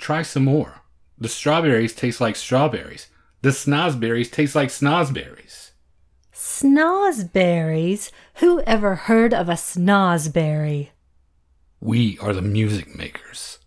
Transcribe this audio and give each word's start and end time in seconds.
Try 0.00 0.22
some 0.22 0.44
more. 0.46 0.80
The 1.18 1.28
strawberries 1.28 1.94
taste 1.94 2.22
like 2.22 2.34
strawberries. 2.34 3.08
The 3.42 3.50
snozberries 3.50 4.32
taste 4.32 4.54
like 4.54 4.70
snozberries. 4.70 5.72
Snozberries? 6.32 8.10
Who 8.36 8.62
ever 8.62 8.94
heard 8.94 9.34
of 9.34 9.50
a 9.50 9.54
snozberry? 9.54 10.88
We 11.80 12.18
are 12.18 12.32
the 12.32 12.40
music 12.40 12.96
makers, 12.96 13.58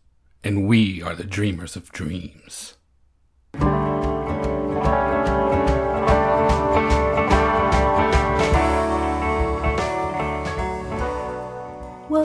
and 0.44 0.68
we 0.68 1.04
are 1.04 1.14
the 1.14 1.24
dreamers 1.24 1.76
of 1.76 1.92
dreams. 1.92 2.78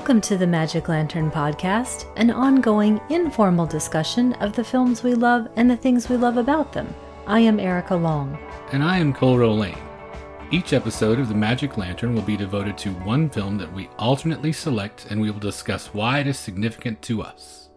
Welcome 0.09 0.23
to 0.23 0.39
the 0.39 0.47
Magic 0.47 0.89
Lantern 0.89 1.31
Podcast, 1.31 2.07
an 2.17 2.31
ongoing, 2.31 2.99
informal 3.11 3.67
discussion 3.67 4.33
of 4.41 4.55
the 4.55 4.65
films 4.65 5.03
we 5.03 5.13
love 5.13 5.49
and 5.57 5.71
the 5.71 5.77
things 5.77 6.09
we 6.09 6.17
love 6.17 6.39
about 6.39 6.73
them. 6.73 6.95
I 7.27 7.41
am 7.41 7.61
Erica 7.61 7.95
Long. 7.95 8.39
And 8.73 8.83
I 8.83 8.97
am 8.97 9.13
Cole 9.13 9.37
Lane. 9.55 9.77
Each 10.51 10.73
episode 10.73 11.21
of 11.21 11.29
the 11.29 11.35
Magic 11.35 11.77
Lantern 11.77 12.15
will 12.15 12.23
be 12.23 12.39
devoted 12.39 12.79
to 12.79 12.95
one 13.05 13.29
film 13.29 13.59
that 13.59 13.71
we 13.71 13.91
alternately 13.99 14.51
select, 14.51 15.09
and 15.11 15.21
we 15.21 15.31
will 15.31 15.41
discuss 15.41 15.93
why 15.93 16.21
it 16.21 16.27
is 16.27 16.39
significant 16.39 17.03
to 17.03 17.21
us. 17.21 17.69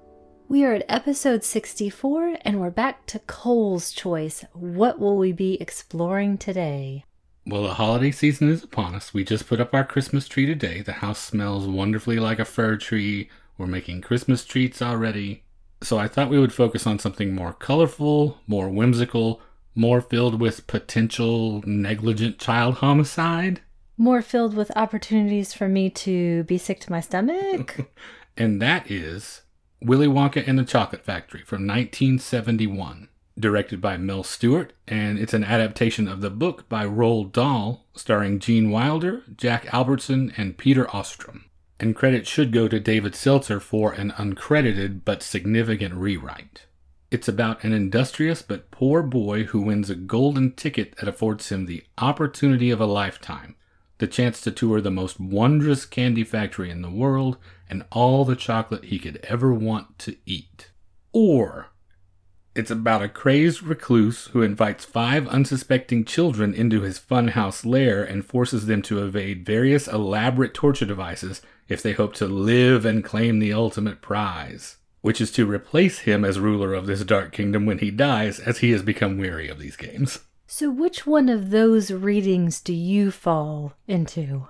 We 0.48 0.64
are 0.64 0.76
at 0.76 0.86
episode 0.88 1.44
64, 1.44 2.38
and 2.44 2.62
we're 2.62 2.70
back 2.70 3.06
to 3.08 3.20
Cole's 3.20 3.92
choice. 3.92 4.46
What 4.54 5.00
will 5.00 5.18
we 5.18 5.34
be 5.34 5.62
exploring 5.62 6.38
today? 6.38 7.04
Well, 7.46 7.64
the 7.64 7.74
holiday 7.74 8.12
season 8.12 8.50
is 8.50 8.64
upon 8.64 8.94
us. 8.94 9.14
We 9.14 9.24
just 9.24 9.48
put 9.48 9.60
up 9.60 9.74
our 9.74 9.84
Christmas 9.84 10.28
tree 10.28 10.46
today. 10.46 10.82
The 10.82 10.94
house 10.94 11.20
smells 11.20 11.68
wonderfully 11.68 12.20
like 12.20 12.38
a 12.40 12.46
fir 12.46 12.78
tree. 12.78 13.30
We're 13.58 13.68
making 13.68 14.02
Christmas 14.02 14.46
treats 14.46 14.82
already. 14.82 15.44
So 15.82 15.98
I 15.98 16.08
thought 16.08 16.30
we 16.30 16.40
would 16.40 16.54
focus 16.54 16.86
on 16.86 17.00
something 17.00 17.34
more 17.34 17.54
colorful, 17.54 18.38
more 18.46 18.70
whimsical, 18.70 19.42
more 19.74 20.02
filled 20.02 20.40
with 20.40 20.68
potential 20.68 21.64
negligent 21.66 22.38
child 22.38 22.76
homicide. 22.76 23.62
More 23.98 24.22
filled 24.22 24.56
with 24.56 24.72
opportunities 24.76 25.54
for 25.54 25.68
me 25.68 25.90
to 25.90 26.44
be 26.44 26.60
sick 26.60 26.80
to 26.82 26.92
my 26.92 27.00
stomach. 27.00 27.92
and 28.38 28.62
that 28.62 28.90
is 28.92 29.42
Willy 29.82 30.08
Wonka 30.08 30.48
and 30.48 30.60
the 30.60 30.64
Chocolate 30.64 31.04
Factory 31.04 31.42
from 31.42 31.66
1971 31.66 33.10
directed 33.40 33.82
by 33.82 33.98
Mel 33.98 34.24
Stuart, 34.24 34.74
and 34.88 35.18
it's 35.18 35.34
an 35.34 35.44
adaptation 35.44 36.08
of 36.08 36.22
the 36.22 36.30
book 36.30 36.68
by 36.70 36.86
Roald 36.86 37.32
Dahl, 37.32 37.86
starring 37.96 38.40
Gene 38.40 38.70
Wilder, 38.70 39.24
Jack 39.36 39.74
Albertson, 39.74 40.34
and 40.38 40.58
Peter 40.58 40.86
Ostrum. 40.88 41.46
And 41.80 41.96
credit 41.96 42.28
should 42.28 42.52
go 42.52 42.68
to 42.68 42.80
David 42.80 43.16
Seltzer 43.16 43.60
for 43.60 43.92
an 43.92 44.12
uncredited 44.12 45.02
but 45.04 45.24
significant 45.24 45.96
rewrite. 45.96 46.66
It's 47.10 47.28
about 47.28 47.64
an 47.64 47.74
industrious 47.74 48.42
but 48.42 48.72
poor 48.72 49.02
boy 49.04 49.46
who 49.46 49.62
wins 49.62 49.90
a 49.90 49.96
golden 49.96 50.54
ticket 50.54 50.96
that 50.98 51.10
affords 51.10 51.50
him 51.50 51.66
the 51.66 51.84
opportunity 51.98 52.70
of 52.70 52.80
a 52.80 52.86
lifetime 52.86 53.56
the 54.02 54.08
chance 54.08 54.42
to 54.42 54.50
tour 54.50 54.82
the 54.82 54.90
most 54.90 55.20
wondrous 55.20 55.86
candy 55.86 56.24
factory 56.24 56.72
in 56.72 56.82
the 56.82 56.90
world 56.90 57.38
and 57.70 57.86
all 57.92 58.26
the 58.26 58.36
chocolate 58.36 58.86
he 58.86 58.98
could 58.98 59.18
ever 59.26 59.54
want 59.54 60.00
to 60.00 60.18
eat. 60.26 60.72
Or 61.14 61.68
it's 62.54 62.72
about 62.72 63.02
a 63.02 63.08
crazed 63.08 63.64
recluse 63.64 64.26
who 64.28 64.42
invites 64.42 64.84
five 64.84 65.28
unsuspecting 65.28 66.04
children 66.04 66.54
into 66.54 66.82
his 66.82 67.00
funhouse 67.00 67.66
lair 67.66 68.04
and 68.04 68.26
forces 68.26 68.66
them 68.66 68.82
to 68.84 69.04
evade 69.04 69.46
various 69.46 69.88
elaborate 69.88 70.54
torture 70.54 70.86
devices 70.86 71.42
if 71.70 71.82
they 71.82 71.94
hope 71.94 72.14
to 72.16 72.28
live 72.28 72.86
and 72.86 73.04
claim 73.04 73.40
the 73.40 73.54
ultimate 73.54 74.02
prize, 74.02 74.78
which 75.00 75.22
is 75.22 75.32
to 75.32 75.50
replace 75.50 76.00
him 76.00 76.26
as 76.26 76.40
ruler 76.40 76.74
of 76.74 76.88
this 76.88 77.04
dark 77.06 77.32
kingdom 77.32 77.66
when 77.66 77.78
he 77.78 77.90
dies, 77.90 78.40
as 78.40 78.58
he 78.58 78.72
has 78.72 78.84
become 78.84 79.18
weary 79.18 79.48
of 79.48 79.58
these 79.58 79.78
games. 79.78 80.20
So, 80.46 80.70
which 80.70 81.08
one 81.08 81.30
of 81.30 81.50
those 81.50 81.92
readings 81.92 82.60
do 82.60 82.74
you 82.74 83.10
fall 83.10 83.74
into? 83.88 84.50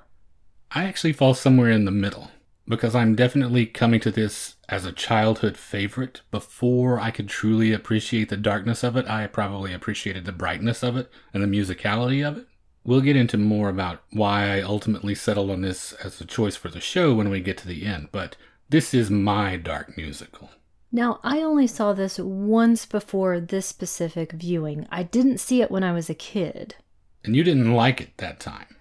I 0.71 0.85
actually 0.85 1.13
fall 1.13 1.35
somewhere 1.35 1.69
in 1.69 1.85
the 1.85 1.91
middle 1.91 2.31
because 2.67 2.95
I'm 2.95 3.15
definitely 3.15 3.67
coming 3.67 3.99
to 3.99 4.09
this 4.09 4.55
as 4.71 4.85
a 4.85 4.91
childhood 4.93 5.57
favorite. 5.57 6.21
Before 6.31 6.99
I 6.99 7.11
could 7.11 7.27
truly 7.27 7.73
appreciate 7.73 8.29
the 8.29 8.37
darkness 8.37 8.83
of 8.83 8.95
it, 8.95 9.07
I 9.07 9.27
probably 9.27 9.73
appreciated 9.73 10.25
the 10.25 10.31
brightness 10.31 10.81
of 10.81 10.95
it 10.95 11.11
and 11.33 11.43
the 11.43 11.47
musicality 11.47 12.25
of 12.25 12.37
it. 12.37 12.47
We'll 12.83 13.01
get 13.01 13.15
into 13.15 13.37
more 13.37 13.69
about 13.69 14.01
why 14.11 14.55
I 14.55 14.61
ultimately 14.61 15.13
settled 15.13 15.51
on 15.51 15.61
this 15.61 15.93
as 16.03 16.19
a 16.19 16.25
choice 16.25 16.55
for 16.55 16.69
the 16.69 16.79
show 16.79 17.13
when 17.13 17.29
we 17.29 17.41
get 17.41 17.57
to 17.59 17.67
the 17.67 17.85
end, 17.85 18.07
but 18.11 18.37
this 18.69 18.93
is 18.93 19.11
my 19.11 19.57
dark 19.57 19.97
musical. 19.97 20.49
Now, 20.91 21.19
I 21.23 21.41
only 21.41 21.67
saw 21.67 21.93
this 21.93 22.17
once 22.17 22.85
before 22.85 23.39
this 23.39 23.65
specific 23.65 24.31
viewing. 24.31 24.87
I 24.89 25.03
didn't 25.03 25.37
see 25.37 25.61
it 25.61 25.69
when 25.69 25.83
I 25.83 25.91
was 25.91 26.09
a 26.09 26.15
kid. 26.15 26.75
And 27.23 27.35
you 27.35 27.43
didn't 27.43 27.73
like 27.73 28.01
it 28.01 28.17
that 28.17 28.39
time. 28.39 28.75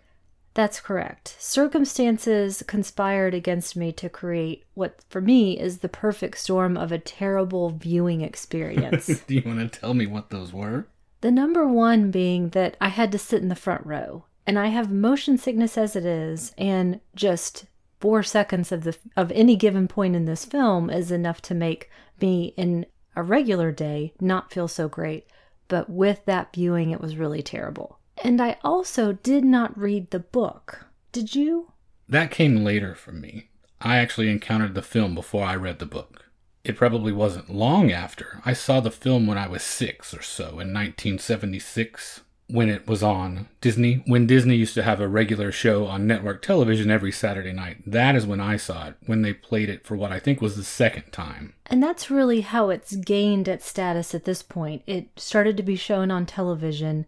That's 0.54 0.80
correct. 0.80 1.36
Circumstances 1.38 2.62
conspired 2.66 3.34
against 3.34 3.76
me 3.76 3.92
to 3.92 4.08
create 4.08 4.64
what, 4.74 5.00
for 5.08 5.20
me, 5.20 5.58
is 5.58 5.78
the 5.78 5.88
perfect 5.88 6.38
storm 6.38 6.76
of 6.76 6.90
a 6.90 6.98
terrible 6.98 7.70
viewing 7.70 8.20
experience. 8.20 9.06
Do 9.26 9.34
you 9.34 9.42
want 9.44 9.60
to 9.60 9.80
tell 9.80 9.94
me 9.94 10.06
what 10.06 10.30
those 10.30 10.52
were? 10.52 10.88
The 11.20 11.30
number 11.30 11.68
one 11.68 12.10
being 12.10 12.50
that 12.50 12.76
I 12.80 12.88
had 12.88 13.12
to 13.12 13.18
sit 13.18 13.42
in 13.42 13.48
the 13.48 13.54
front 13.54 13.86
row, 13.86 14.24
and 14.46 14.58
I 14.58 14.68
have 14.68 14.90
motion 14.90 15.38
sickness 15.38 15.78
as 15.78 15.94
it 15.94 16.04
is, 16.04 16.52
and 16.58 17.00
just 17.14 17.66
four 18.00 18.22
seconds 18.22 18.72
of 18.72 18.84
the 18.84 18.96
of 19.16 19.30
any 19.32 19.54
given 19.54 19.86
point 19.86 20.16
in 20.16 20.24
this 20.24 20.44
film 20.44 20.90
is 20.90 21.12
enough 21.12 21.42
to 21.42 21.54
make 21.54 21.90
me 22.20 22.54
in 22.56 22.86
a 23.14 23.22
regular 23.22 23.70
day 23.70 24.14
not 24.20 24.52
feel 24.52 24.66
so 24.66 24.88
great. 24.88 25.26
But 25.68 25.88
with 25.88 26.24
that 26.24 26.52
viewing, 26.52 26.90
it 26.90 27.00
was 27.00 27.16
really 27.16 27.42
terrible. 27.42 27.99
And 28.22 28.40
I 28.40 28.56
also 28.62 29.12
did 29.12 29.44
not 29.44 29.78
read 29.78 30.10
the 30.10 30.18
book. 30.18 30.86
Did 31.12 31.34
you? 31.34 31.72
That 32.08 32.30
came 32.30 32.64
later 32.64 32.94
for 32.94 33.12
me. 33.12 33.48
I 33.80 33.96
actually 33.96 34.30
encountered 34.30 34.74
the 34.74 34.82
film 34.82 35.14
before 35.14 35.44
I 35.44 35.56
read 35.56 35.78
the 35.78 35.86
book. 35.86 36.26
It 36.64 36.76
probably 36.76 37.12
wasn't 37.12 37.54
long 37.54 37.90
after. 37.90 38.42
I 38.44 38.52
saw 38.52 38.80
the 38.80 38.90
film 38.90 39.26
when 39.26 39.38
I 39.38 39.48
was 39.48 39.62
six 39.62 40.12
or 40.12 40.20
so 40.20 40.44
in 40.44 40.74
1976 40.74 42.20
when 42.48 42.68
it 42.68 42.86
was 42.86 43.02
on 43.02 43.48
Disney. 43.60 44.02
When 44.06 44.26
Disney 44.26 44.56
used 44.56 44.74
to 44.74 44.82
have 44.82 45.00
a 45.00 45.08
regular 45.08 45.52
show 45.52 45.86
on 45.86 46.06
network 46.06 46.42
television 46.42 46.90
every 46.90 47.12
Saturday 47.12 47.52
night. 47.52 47.78
That 47.86 48.16
is 48.16 48.26
when 48.26 48.40
I 48.40 48.56
saw 48.56 48.88
it, 48.88 48.96
when 49.06 49.22
they 49.22 49.32
played 49.32 49.70
it 49.70 49.86
for 49.86 49.96
what 49.96 50.12
I 50.12 50.18
think 50.18 50.40
was 50.40 50.56
the 50.56 50.64
second 50.64 51.12
time. 51.12 51.54
And 51.66 51.82
that's 51.82 52.10
really 52.10 52.42
how 52.42 52.70
it's 52.70 52.96
gained 52.96 53.48
its 53.48 53.66
status 53.66 54.14
at 54.14 54.24
this 54.24 54.42
point. 54.42 54.82
It 54.86 55.08
started 55.16 55.56
to 55.56 55.62
be 55.62 55.76
shown 55.76 56.10
on 56.10 56.26
television 56.26 57.06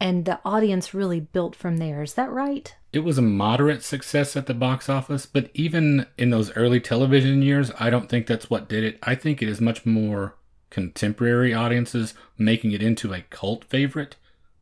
and 0.00 0.24
the 0.24 0.38
audience 0.44 0.94
really 0.94 1.20
built 1.20 1.56
from 1.56 1.78
there. 1.78 2.02
Is 2.02 2.14
that 2.14 2.30
right? 2.30 2.74
It 2.92 3.00
was 3.00 3.18
a 3.18 3.22
moderate 3.22 3.82
success 3.82 4.36
at 4.36 4.46
the 4.46 4.54
box 4.54 4.88
office, 4.88 5.26
but 5.26 5.50
even 5.54 6.06
in 6.16 6.30
those 6.30 6.54
early 6.56 6.80
television 6.80 7.42
years, 7.42 7.70
I 7.78 7.90
don't 7.90 8.08
think 8.08 8.26
that's 8.26 8.50
what 8.50 8.68
did 8.68 8.84
it. 8.84 8.98
I 9.02 9.14
think 9.14 9.42
it 9.42 9.48
is 9.48 9.60
much 9.60 9.84
more 9.86 10.36
contemporary 10.70 11.54
audiences 11.54 12.14
making 12.36 12.72
it 12.72 12.82
into 12.82 13.12
a 13.12 13.22
cult 13.30 13.64
favorite 13.64 14.16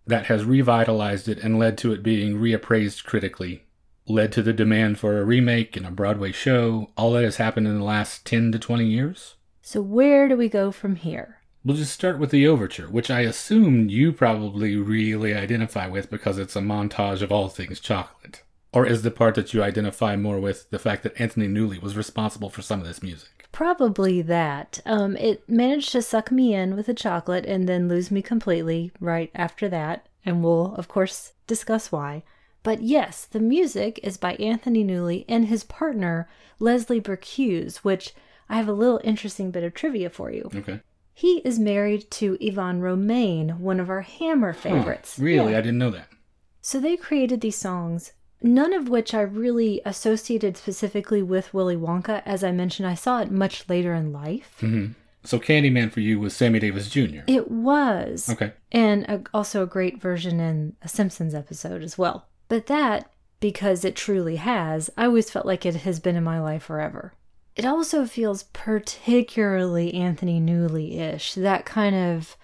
that 0.07 0.27
has 0.27 0.45
revitalized 0.45 1.29
it 1.29 1.39
and 1.39 1.59
led 1.59 1.79
to 1.79 1.93
it 1.93 2.03
being 2.03 2.35
reappraised 2.35 3.05
critically, 3.05 3.65
led 4.07 4.33
to 4.33 4.43
the 4.43 4.53
demand 4.53 4.99
for 4.99 5.19
a 5.19 5.25
remake 5.25 5.77
and 5.77 5.87
a 5.87 5.91
Broadway 5.91 6.31
show. 6.31 6.91
All 6.97 7.13
that 7.13 7.25
has 7.25 7.37
happened 7.37 7.67
in 7.67 7.79
the 7.79 7.85
last 7.85 8.27
10 8.27 8.53
to 8.53 8.59
20 8.59 8.85
years. 8.85 9.37
So, 9.63 9.81
where 9.81 10.29
do 10.29 10.37
we 10.37 10.49
go 10.51 10.71
from 10.71 10.97
here? 10.97 11.34
We'll 11.65 11.79
just 11.79 11.95
start 11.95 12.19
with 12.19 12.31
the 12.31 12.47
overture, 12.47 12.89
which 12.91 13.11
I 13.11 13.21
assume 13.21 13.89
you 13.89 14.13
probably 14.13 14.77
really 14.77 15.33
identify 15.33 15.87
with 15.87 16.11
because 16.11 16.37
it's 16.37 16.57
a 16.57 16.61
montage 16.61 17.23
of 17.23 17.33
all 17.33 17.49
things 17.49 17.81
chocolate. 17.81 18.43
Or 18.75 18.85
is 18.87 19.01
the 19.01 19.11
part 19.11 19.35
that 19.37 19.55
you 19.55 19.63
identify 19.63 20.15
more 20.17 20.39
with 20.39 20.69
the 20.69 20.79
fact 20.79 21.05
that 21.05 21.19
Anthony 21.19 21.49
Newley 21.49 21.81
was 21.81 21.97
responsible 21.97 22.51
for 22.51 22.61
some 22.61 22.81
of 22.81 22.87
this 22.87 23.03
music? 23.03 23.49
Probably 23.51 24.21
that. 24.21 24.81
Um, 24.85 25.17
it 25.17 25.49
managed 25.49 25.93
to 25.93 26.03
suck 26.03 26.31
me 26.31 26.55
in 26.55 26.77
with 26.77 26.85
the 26.85 26.93
chocolate 26.93 27.47
and 27.47 27.67
then 27.67 27.89
lose 27.89 28.11
me 28.11 28.21
completely 28.21 28.93
right 29.01 29.31
after 29.35 29.69
that, 29.71 30.07
and 30.23 30.45
we'll, 30.45 30.75
of 30.75 30.89
course, 30.89 31.33
discuss 31.47 31.91
why. 31.91 32.25
But 32.63 32.83
yes, 32.83 33.25
the 33.25 33.41
music 33.41 34.01
is 34.03 34.19
by 34.19 34.35
Anthony 34.35 34.85
Newley 34.85 35.25
and 35.29 35.47
his 35.47 35.65
partner, 35.65 36.29
Leslie 36.59 37.01
Bricusse, 37.01 37.77
which 37.79 38.13
I 38.51 38.57
have 38.57 38.69
a 38.69 38.73
little 38.73 39.01
interesting 39.03 39.51
bit 39.51 39.65
of 39.65 39.73
trivia 39.73 40.11
for 40.11 40.31
you. 40.31 40.51
Okay. 40.55 40.81
He 41.17 41.39
is 41.39 41.61
married 41.61 42.11
to 42.13 42.37
Yvonne 42.41 42.81
Romain, 42.81 43.61
one 43.61 43.79
of 43.79 43.89
our 43.89 44.03
Hammer 44.03 44.53
favorites. 44.53 45.17
Huh, 45.17 45.25
really? 45.25 45.53
Yeah. 45.53 45.59
I 45.59 45.63
didn't 45.63 45.79
know 45.79 45.93
that. 45.93 46.09
So 46.61 46.81
they 46.81 46.97
created 46.97 47.41
these 47.41 47.57
songs, 47.57 48.13
none 48.43 48.73
of 48.73 48.89
which 48.89 49.15
I 49.15 49.21
really 49.21 49.81
associated 49.85 50.57
specifically 50.57 51.23
with 51.23 51.55
Willy 51.55 51.77
Wonka. 51.77 52.23
As 52.27 52.43
I 52.43 52.51
mentioned, 52.51 52.89
I 52.89 52.95
saw 52.95 53.21
it 53.21 53.31
much 53.31 53.69
later 53.69 53.95
in 53.95 54.13
life. 54.13 54.57
Mm-hmm. 54.61 54.93
So 55.23 55.39
Candyman 55.39 55.93
for 55.93 56.01
you 56.01 56.19
was 56.19 56.35
Sammy 56.35 56.59
Davis 56.59 56.91
Jr. 56.91 57.21
It 57.27 57.51
was. 57.51 58.29
Okay. 58.29 58.53
And 58.73 59.05
a, 59.05 59.23
also 59.33 59.63
a 59.63 59.67
great 59.67 60.01
version 60.01 60.41
in 60.41 60.77
a 60.83 60.89
Simpsons 60.89 61.35
episode 61.35 61.83
as 61.83 61.97
well. 61.97 62.27
But 62.49 62.67
that, 62.67 63.11
because 63.41 63.85
it 63.85 63.95
truly 63.95 64.37
has, 64.37 64.91
I 64.97 65.07
always 65.07 65.31
felt 65.31 65.47
like 65.47 65.65
it 65.65 65.77
has 65.77 66.01
been 66.01 66.17
in 66.17 66.25
my 66.25 66.41
life 66.41 66.65
forever. 66.65 67.15
It 67.57 67.65
also 67.65 68.05
feels 68.05 68.45
particularly 68.45 69.95
Anthony 69.95 70.41
Newley 70.41 70.99
ish. 70.99 71.35
That 71.35 71.65
kind 71.65 71.95
of 71.95 72.37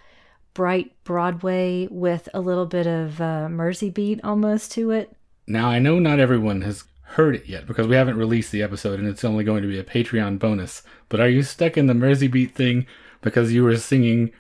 bright 0.55 0.93
Broadway 1.05 1.89
with 1.91 2.29
a 2.35 2.41
little 2.41 2.67
bit 2.67 2.87
of 2.87 3.21
uh, 3.21 3.49
beat 3.93 4.21
almost 4.23 4.73
to 4.73 4.91
it. 4.91 5.17
Now, 5.47 5.69
I 5.69 5.79
know 5.79 5.99
not 5.99 6.21
everyone 6.21 6.63
has 6.63 6.85
heard 7.03 7.35
it 7.35 7.47
yet 7.47 7.67
because 7.67 7.89
we 7.89 7.97
haven't 7.97 8.17
released 8.17 8.53
the 8.53 8.63
episode 8.63 9.01
and 9.01 9.09
it's 9.09 9.25
only 9.25 9.43
going 9.43 9.63
to 9.63 9.69
be 9.69 9.79
a 9.79 9.85
Patreon 9.85 10.39
bonus. 10.39 10.83
But 11.09 11.21
are 11.21 11.29
you 11.29 11.43
stuck 11.43 11.77
in 11.77 11.87
the 11.87 11.95
Mersey 11.95 12.29
beat 12.29 12.55
thing 12.55 12.87
because 13.21 13.53
you 13.53 13.65
were 13.65 13.77
singing 13.77 14.31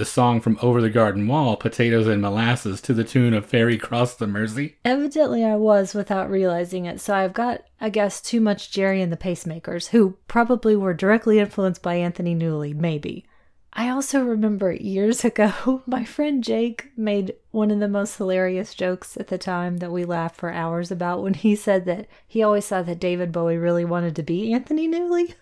the 0.00 0.06
song 0.06 0.40
from 0.40 0.58
Over 0.62 0.80
the 0.80 0.88
Garden 0.88 1.28
Wall, 1.28 1.58
Potatoes 1.58 2.06
and 2.06 2.22
Molasses, 2.22 2.80
to 2.80 2.94
the 2.94 3.04
tune 3.04 3.34
of 3.34 3.44
Ferry 3.44 3.76
Cross 3.76 4.14
the 4.14 4.26
Mersey? 4.26 4.78
Evidently, 4.82 5.44
I 5.44 5.56
was 5.56 5.92
without 5.92 6.30
realizing 6.30 6.86
it. 6.86 7.02
So 7.02 7.14
I've 7.14 7.34
got, 7.34 7.64
I 7.82 7.90
guess, 7.90 8.22
too 8.22 8.40
much 8.40 8.72
Gerry 8.72 9.02
and 9.02 9.12
the 9.12 9.18
Pacemakers, 9.18 9.88
who 9.88 10.16
probably 10.26 10.74
were 10.74 10.94
directly 10.94 11.38
influenced 11.38 11.82
by 11.82 11.96
Anthony 11.96 12.34
Newley, 12.34 12.74
maybe. 12.74 13.26
I 13.74 13.90
also 13.90 14.24
remember 14.24 14.72
years 14.72 15.22
ago, 15.24 15.82
my 15.86 16.06
friend 16.06 16.42
Jake 16.42 16.92
made 16.96 17.34
one 17.50 17.70
of 17.70 17.80
the 17.80 17.86
most 17.86 18.16
hilarious 18.16 18.74
jokes 18.74 19.18
at 19.18 19.28
the 19.28 19.36
time 19.36 19.76
that 19.76 19.92
we 19.92 20.06
laughed 20.06 20.36
for 20.36 20.50
hours 20.50 20.90
about 20.90 21.22
when 21.22 21.34
he 21.34 21.54
said 21.54 21.84
that 21.84 22.06
he 22.26 22.42
always 22.42 22.66
thought 22.66 22.86
that 22.86 23.00
David 23.00 23.32
Bowie 23.32 23.58
really 23.58 23.84
wanted 23.84 24.16
to 24.16 24.22
be 24.22 24.50
Anthony 24.54 24.88
Newley. 24.88 25.34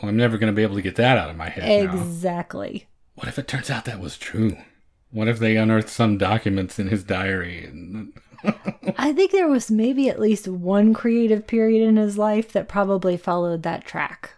Well, 0.00 0.10
I'm 0.10 0.16
never 0.16 0.38
going 0.38 0.52
to 0.52 0.56
be 0.56 0.62
able 0.62 0.76
to 0.76 0.82
get 0.82 0.94
that 0.94 1.18
out 1.18 1.30
of 1.30 1.36
my 1.36 1.48
head. 1.48 1.64
now. 1.86 1.94
What 3.14 3.28
if 3.28 3.38
it 3.38 3.48
turns 3.48 3.70
out 3.70 3.84
that 3.84 4.00
was 4.00 4.18
true? 4.18 4.56
What 5.10 5.28
if 5.28 5.38
they 5.38 5.56
unearthed 5.56 5.88
some 5.88 6.18
documents 6.18 6.78
in 6.78 6.88
his 6.88 7.04
diary? 7.04 7.64
And... 7.64 8.12
I 8.98 9.12
think 9.12 9.30
there 9.30 9.48
was 9.48 9.70
maybe 9.70 10.08
at 10.08 10.20
least 10.20 10.48
one 10.48 10.92
creative 10.92 11.46
period 11.46 11.86
in 11.86 11.96
his 11.96 12.18
life 12.18 12.52
that 12.52 12.68
probably 12.68 13.16
followed 13.16 13.62
that 13.62 13.84
track. 13.84 14.32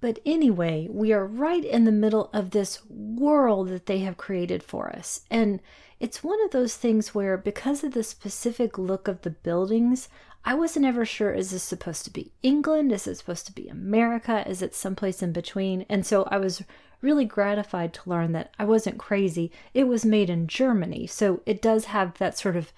But 0.00 0.18
anyway, 0.26 0.88
we 0.90 1.12
are 1.12 1.24
right 1.24 1.64
in 1.64 1.84
the 1.84 1.92
middle 1.92 2.28
of 2.32 2.50
this 2.50 2.80
world 2.88 3.68
that 3.68 3.86
they 3.86 4.00
have 4.00 4.16
created 4.16 4.62
for 4.62 4.90
us. 4.90 5.20
And 5.30 5.60
it's 6.00 6.24
one 6.24 6.42
of 6.44 6.50
those 6.50 6.76
things 6.76 7.14
where, 7.14 7.36
because 7.36 7.84
of 7.84 7.92
the 7.92 8.02
specific 8.02 8.78
look 8.78 9.06
of 9.06 9.22
the 9.22 9.30
buildings, 9.30 10.08
I 10.44 10.54
wasn't 10.54 10.86
ever 10.86 11.04
sure 11.04 11.32
is 11.32 11.52
this 11.52 11.62
supposed 11.62 12.04
to 12.04 12.10
be 12.10 12.32
England? 12.42 12.90
Is 12.90 13.06
it 13.06 13.16
supposed 13.16 13.46
to 13.46 13.52
be 13.52 13.68
America? 13.68 14.42
Is 14.48 14.60
it 14.60 14.74
someplace 14.74 15.22
in 15.22 15.32
between? 15.32 15.86
And 15.88 16.04
so 16.04 16.24
I 16.24 16.38
was 16.38 16.64
really 17.02 17.24
gratified 17.24 17.92
to 17.92 18.08
learn 18.08 18.32
that 18.32 18.54
I 18.58 18.64
wasn't 18.64 18.98
crazy. 18.98 19.52
It 19.74 19.84
was 19.84 20.04
made 20.04 20.30
in 20.30 20.46
Germany. 20.46 21.06
So 21.06 21.42
it 21.44 21.60
does 21.60 21.86
have 21.86 22.16
that 22.18 22.38
sort 22.38 22.56
of 22.56 22.72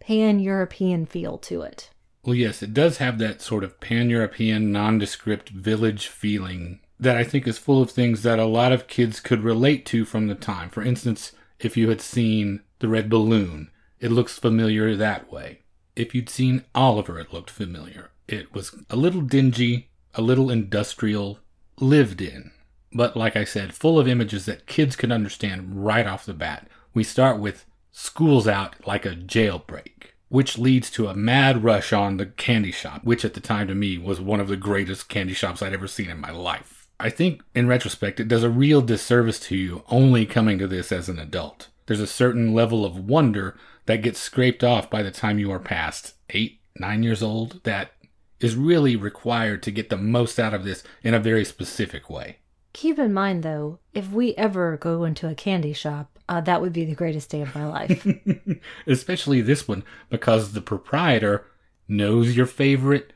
pan 0.00 0.38
European 0.38 1.06
feel 1.06 1.38
to 1.38 1.62
it. 1.62 1.90
Well, 2.24 2.34
yes, 2.34 2.62
it 2.62 2.74
does 2.74 2.98
have 2.98 3.18
that 3.18 3.40
sort 3.40 3.64
of 3.64 3.80
pan 3.80 4.10
European, 4.10 4.70
nondescript 4.70 5.48
village 5.48 6.08
feeling 6.08 6.80
that 7.00 7.16
I 7.16 7.24
think 7.24 7.46
is 7.46 7.58
full 7.58 7.80
of 7.80 7.90
things 7.90 8.22
that 8.22 8.38
a 8.38 8.44
lot 8.44 8.72
of 8.72 8.88
kids 8.88 9.20
could 9.20 9.42
relate 9.42 9.86
to 9.86 10.04
from 10.04 10.26
the 10.26 10.34
time. 10.34 10.68
For 10.68 10.82
instance, 10.82 11.32
if 11.60 11.76
you 11.76 11.88
had 11.88 12.00
seen 12.00 12.60
The 12.80 12.88
Red 12.88 13.08
Balloon, 13.08 13.70
it 14.00 14.10
looks 14.10 14.38
familiar 14.38 14.94
that 14.96 15.32
way. 15.32 15.60
If 15.96 16.14
you'd 16.14 16.28
seen 16.28 16.64
Oliver, 16.74 17.18
it 17.18 17.32
looked 17.32 17.50
familiar. 17.50 18.10
It 18.26 18.52
was 18.52 18.74
a 18.90 18.96
little 18.96 19.22
dingy, 19.22 19.90
a 20.14 20.22
little 20.22 20.50
industrial, 20.50 21.38
lived 21.80 22.20
in. 22.20 22.50
But 22.92 23.16
like 23.16 23.36
I 23.36 23.44
said, 23.44 23.74
full 23.74 23.98
of 23.98 24.08
images 24.08 24.46
that 24.46 24.66
kids 24.66 24.96
could 24.96 25.12
understand 25.12 25.84
right 25.84 26.06
off 26.06 26.26
the 26.26 26.34
bat. 26.34 26.68
We 26.94 27.04
start 27.04 27.38
with 27.38 27.66
school's 27.92 28.48
out 28.48 28.76
like 28.86 29.04
a 29.04 29.14
jailbreak 29.14 29.98
which 30.28 30.58
leads 30.58 30.90
to 30.90 31.08
a 31.08 31.14
mad 31.14 31.64
rush 31.64 31.92
on 31.92 32.16
the 32.16 32.26
candy 32.26 32.72
shop, 32.72 33.02
which 33.04 33.24
at 33.24 33.34
the 33.34 33.40
time 33.40 33.66
to 33.68 33.74
me 33.74 33.98
was 33.98 34.20
one 34.20 34.40
of 34.40 34.48
the 34.48 34.56
greatest 34.56 35.08
candy 35.08 35.32
shops 35.32 35.62
I'd 35.62 35.72
ever 35.72 35.88
seen 35.88 36.10
in 36.10 36.20
my 36.20 36.30
life. 36.30 36.88
I 37.00 37.10
think 37.10 37.42
in 37.54 37.68
retrospect, 37.68 38.20
it 38.20 38.28
does 38.28 38.42
a 38.42 38.50
real 38.50 38.82
disservice 38.82 39.38
to 39.40 39.56
you 39.56 39.84
only 39.88 40.26
coming 40.26 40.58
to 40.58 40.66
this 40.66 40.92
as 40.92 41.08
an 41.08 41.18
adult. 41.18 41.68
There's 41.86 42.00
a 42.00 42.06
certain 42.06 42.52
level 42.54 42.84
of 42.84 43.08
wonder 43.08 43.56
that 43.86 44.02
gets 44.02 44.18
scraped 44.18 44.62
off 44.62 44.90
by 44.90 45.02
the 45.02 45.10
time 45.10 45.38
you 45.38 45.50
are 45.52 45.60
past 45.60 46.14
eight, 46.30 46.60
nine 46.78 47.02
years 47.02 47.22
old 47.22 47.62
that 47.64 47.92
is 48.40 48.56
really 48.56 48.96
required 48.96 49.62
to 49.62 49.70
get 49.70 49.88
the 49.88 49.96
most 49.96 50.38
out 50.38 50.54
of 50.54 50.64
this 50.64 50.84
in 51.02 51.14
a 51.14 51.20
very 51.20 51.44
specific 51.44 52.10
way. 52.10 52.38
Keep 52.78 53.00
in 53.00 53.12
mind, 53.12 53.42
though, 53.42 53.80
if 53.92 54.12
we 54.12 54.36
ever 54.36 54.76
go 54.76 55.02
into 55.02 55.28
a 55.28 55.34
candy 55.34 55.72
shop, 55.72 56.16
uh, 56.28 56.40
that 56.42 56.60
would 56.60 56.72
be 56.72 56.84
the 56.84 56.94
greatest 56.94 57.28
day 57.28 57.42
of 57.42 57.52
my 57.52 57.66
life. 57.66 58.06
Especially 58.86 59.40
this 59.40 59.66
one, 59.66 59.82
because 60.10 60.52
the 60.52 60.60
proprietor 60.60 61.44
knows 61.88 62.36
your 62.36 62.46
favorite, 62.46 63.14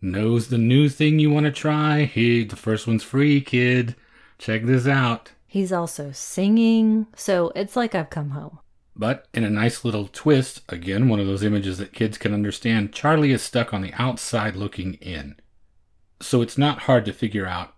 knows 0.00 0.48
the 0.48 0.56
new 0.56 0.88
thing 0.88 1.18
you 1.18 1.30
want 1.30 1.44
to 1.44 1.52
try. 1.52 2.04
Hey, 2.04 2.44
the 2.44 2.56
first 2.56 2.86
one's 2.86 3.02
free, 3.02 3.42
kid. 3.42 3.96
Check 4.38 4.64
this 4.64 4.86
out. 4.86 5.32
He's 5.46 5.74
also 5.74 6.10
singing, 6.12 7.06
so 7.14 7.52
it's 7.54 7.76
like 7.76 7.94
I've 7.94 8.08
come 8.08 8.30
home. 8.30 8.60
But 8.96 9.28
in 9.34 9.44
a 9.44 9.50
nice 9.50 9.84
little 9.84 10.08
twist, 10.10 10.62
again, 10.70 11.10
one 11.10 11.20
of 11.20 11.26
those 11.26 11.44
images 11.44 11.76
that 11.76 11.92
kids 11.92 12.16
can 12.16 12.32
understand, 12.32 12.94
Charlie 12.94 13.32
is 13.32 13.42
stuck 13.42 13.74
on 13.74 13.82
the 13.82 13.92
outside 13.92 14.56
looking 14.56 14.94
in. 14.94 15.36
So 16.22 16.40
it's 16.40 16.56
not 16.56 16.84
hard 16.84 17.04
to 17.04 17.12
figure 17.12 17.46
out 17.46 17.74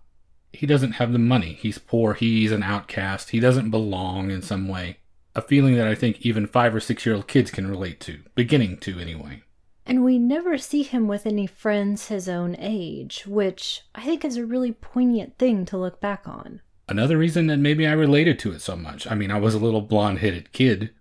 he 0.55 0.65
doesn't 0.65 0.93
have 0.93 1.13
the 1.13 1.19
money. 1.19 1.53
He's 1.53 1.77
poor. 1.77 2.13
He's 2.13 2.51
an 2.51 2.63
outcast. 2.63 3.29
He 3.29 3.39
doesn't 3.39 3.71
belong 3.71 4.31
in 4.31 4.41
some 4.41 4.67
way. 4.67 4.97
A 5.35 5.41
feeling 5.41 5.75
that 5.75 5.87
I 5.87 5.95
think 5.95 6.25
even 6.25 6.47
five 6.47 6.73
or 6.73 6.79
six 6.79 7.05
year 7.05 7.15
old 7.15 7.27
kids 7.27 7.51
can 7.51 7.67
relate 7.67 7.99
to, 8.01 8.19
beginning 8.35 8.77
to 8.77 8.99
anyway. 8.99 9.43
And 9.85 10.03
we 10.03 10.17
never 10.17 10.57
see 10.57 10.81
him 10.81 11.07
with 11.07 11.27
any 11.27 11.45
friends 11.45 12.07
his 12.07 12.27
own 12.27 12.55
age, 12.57 13.25
which 13.27 13.81
I 13.93 14.03
think 14.03 14.25
is 14.25 14.37
a 14.37 14.45
really 14.45 14.71
poignant 14.71 15.37
thing 15.37 15.65
to 15.65 15.77
look 15.77 16.01
back 16.01 16.27
on. 16.27 16.61
Another 16.87 17.17
reason 17.17 17.47
that 17.47 17.57
maybe 17.57 17.85
I 17.85 17.91
related 17.91 18.39
to 18.39 18.51
it 18.51 18.61
so 18.61 18.75
much. 18.75 19.09
I 19.09 19.15
mean, 19.15 19.31
I 19.31 19.39
was 19.39 19.53
a 19.53 19.59
little 19.59 19.81
blonde 19.81 20.19
headed 20.19 20.51
kid 20.51 20.91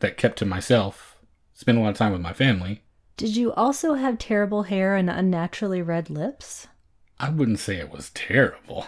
that 0.00 0.16
kept 0.16 0.38
to 0.38 0.44
myself, 0.44 1.18
spent 1.52 1.78
a 1.78 1.80
lot 1.80 1.90
of 1.90 1.96
time 1.96 2.12
with 2.12 2.20
my 2.20 2.32
family. 2.32 2.82
Did 3.16 3.36
you 3.36 3.52
also 3.52 3.94
have 3.94 4.18
terrible 4.18 4.64
hair 4.64 4.96
and 4.96 5.08
unnaturally 5.10 5.82
red 5.82 6.10
lips? 6.10 6.66
I 7.20 7.30
wouldn't 7.30 7.60
say 7.60 7.76
it 7.76 7.92
was 7.92 8.10
terrible. 8.10 8.86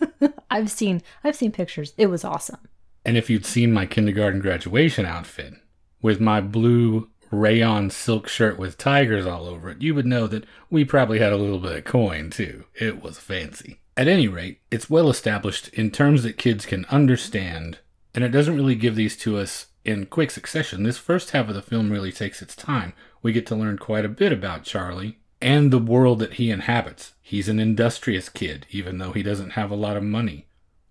I've 0.50 0.70
seen 0.70 1.02
I've 1.24 1.36
seen 1.36 1.52
pictures. 1.52 1.92
It 1.96 2.06
was 2.06 2.24
awesome. 2.24 2.60
And 3.04 3.16
if 3.16 3.30
you'd 3.30 3.46
seen 3.46 3.72
my 3.72 3.86
kindergarten 3.86 4.40
graduation 4.40 5.06
outfit 5.06 5.54
with 6.02 6.20
my 6.20 6.40
blue 6.40 7.08
rayon 7.30 7.90
silk 7.90 8.28
shirt 8.28 8.58
with 8.58 8.78
tigers 8.78 9.26
all 9.26 9.46
over 9.46 9.70
it, 9.70 9.82
you 9.82 9.94
would 9.94 10.06
know 10.06 10.26
that 10.26 10.44
we 10.70 10.84
probably 10.84 11.18
had 11.18 11.32
a 11.32 11.36
little 11.36 11.58
bit 11.58 11.76
of 11.76 11.84
coin 11.84 12.30
too. 12.30 12.64
It 12.74 13.02
was 13.02 13.18
fancy. 13.18 13.80
At 13.96 14.08
any 14.08 14.28
rate, 14.28 14.60
it's 14.70 14.90
well 14.90 15.08
established 15.08 15.68
in 15.68 15.90
terms 15.90 16.22
that 16.22 16.36
kids 16.36 16.66
can 16.66 16.84
understand, 16.86 17.78
and 18.14 18.22
it 18.22 18.28
doesn't 18.28 18.56
really 18.56 18.74
give 18.74 18.94
these 18.94 19.16
to 19.18 19.38
us 19.38 19.66
in 19.84 20.06
quick 20.06 20.30
succession. 20.30 20.82
This 20.82 20.98
first 20.98 21.30
half 21.30 21.48
of 21.48 21.54
the 21.54 21.62
film 21.62 21.90
really 21.90 22.12
takes 22.12 22.42
its 22.42 22.54
time. 22.54 22.92
We 23.22 23.32
get 23.32 23.46
to 23.46 23.56
learn 23.56 23.78
quite 23.78 24.04
a 24.04 24.10
bit 24.10 24.32
about 24.32 24.64
Charlie 24.64 25.18
and 25.40 25.72
the 25.72 25.78
world 25.78 26.18
that 26.20 26.34
he 26.34 26.50
inhabits. 26.50 27.14
He's 27.22 27.48
an 27.48 27.58
industrious 27.58 28.28
kid, 28.28 28.66
even 28.70 28.98
though 28.98 29.12
he 29.12 29.22
doesn't 29.22 29.50
have 29.50 29.70
a 29.70 29.76
lot 29.76 29.96
of 29.96 30.02
money. 30.02 30.46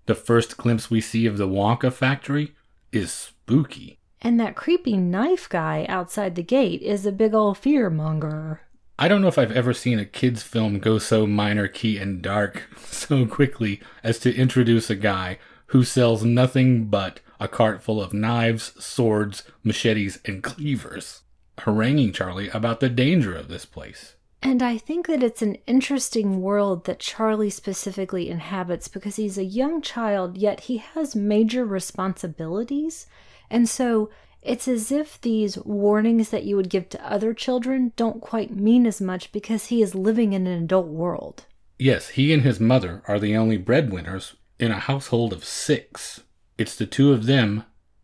The 0.06 0.16
first 0.16 0.58
glimpse 0.58 0.92
we 0.92 1.02
see 1.02 1.26
of 1.26 1.38
the 1.38 1.48
Wonka 1.48 1.92
factory 1.92 2.56
is 2.92 3.12
spooky. 3.12 4.00
And 4.22 4.40
that 4.40 4.56
creepy 4.56 4.98
knife 4.98 5.48
guy 5.50 5.86
outside 5.90 6.36
the 6.36 6.44
gate 6.44 6.82
is 6.82 7.06
a 7.06 7.12
big 7.12 7.34
old 7.34 7.58
fearmonger. 7.58 8.60
I 8.98 9.08
don't 9.08 9.22
know 9.22 9.28
if 9.28 9.38
I've 9.38 9.52
ever 9.52 9.74
seen 9.74 10.00
a 10.00 10.06
kid's 10.06 10.42
film 10.42 10.80
go 10.80 11.00
so 11.00 11.28
minor 11.28 11.68
key 11.68 11.98
and 11.98 12.22
dark 12.22 12.64
so 12.86 13.26
quickly 13.26 13.82
as 14.04 14.20
to 14.20 14.36
introduce 14.36 14.90
a 14.90 14.96
guy 14.96 15.38
who 15.68 15.84
sells 15.84 16.24
nothing 16.24 16.86
but 16.86 17.20
a 17.40 17.48
cart 17.48 17.84
full 17.84 18.02
of 18.02 18.14
knives, 18.14 18.74
swords, 18.84 19.44
machetes, 19.64 20.20
and 20.26 20.42
cleavers, 20.42 21.24
haranguing 21.60 22.14
Charlie 22.14 22.50
about 22.50 22.80
the 22.80 22.90
danger 22.90 23.36
of 23.36 23.48
this 23.48 23.66
place. 23.66 24.15
And 24.46 24.62
I 24.62 24.78
think 24.78 25.08
that 25.08 25.24
it's 25.24 25.42
an 25.42 25.58
interesting 25.66 26.40
world 26.40 26.86
that 26.86 27.00
Charlie 27.00 27.50
specifically 27.50 28.30
inhabits 28.30 28.88
because 28.88 29.16
he's 29.16 29.40
a 29.40 29.44
young 29.44 29.82
child, 29.82 30.38
yet 30.38 30.60
he 30.62 30.78
has 30.78 31.16
major 31.16 31.66
responsibilities. 31.66 33.08
And 33.50 33.68
so 33.68 34.12
it's 34.44 34.68
as 34.68 34.92
if 34.92 35.20
these 35.20 35.58
warnings 35.58 36.30
that 36.30 36.44
you 36.44 36.56
would 36.58 36.70
give 36.70 36.90
to 36.90 37.12
other 37.12 37.34
children 37.34 37.92
don't 37.96 38.22
quite 38.22 38.56
mean 38.56 38.86
as 38.86 39.02
much 39.02 39.32
because 39.32 39.66
he 39.66 39.82
is 39.82 39.96
living 39.96 40.34
in 40.34 40.46
an 40.46 40.66
adult 40.66 40.90
world. 40.90 41.46
Yes, 41.80 42.10
he 42.10 42.32
and 42.32 42.44
his 42.44 42.60
mother 42.60 43.02
are 43.08 43.20
the 43.20 43.36
only 43.36 43.58
breadwinners 43.58 44.36
in 44.60 44.70
a 44.70 44.78
household 44.78 45.34
of 45.34 45.44
six. 45.44 46.22
It's 46.56 46.76
the 46.76 46.86
two 46.86 47.14
of 47.14 47.26
them 47.26 47.64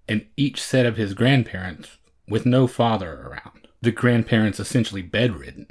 and 0.09 0.25
each 0.35 0.59
set 0.59 0.87
of 0.87 0.97
his 0.97 1.13
grandparents 1.13 1.99
with 2.27 2.47
no 2.47 2.65
father 2.65 3.27
around. 3.27 3.67
The 3.83 3.91
grandparents 3.91 4.59
essentially 4.59 5.03
bedridden 5.03 5.67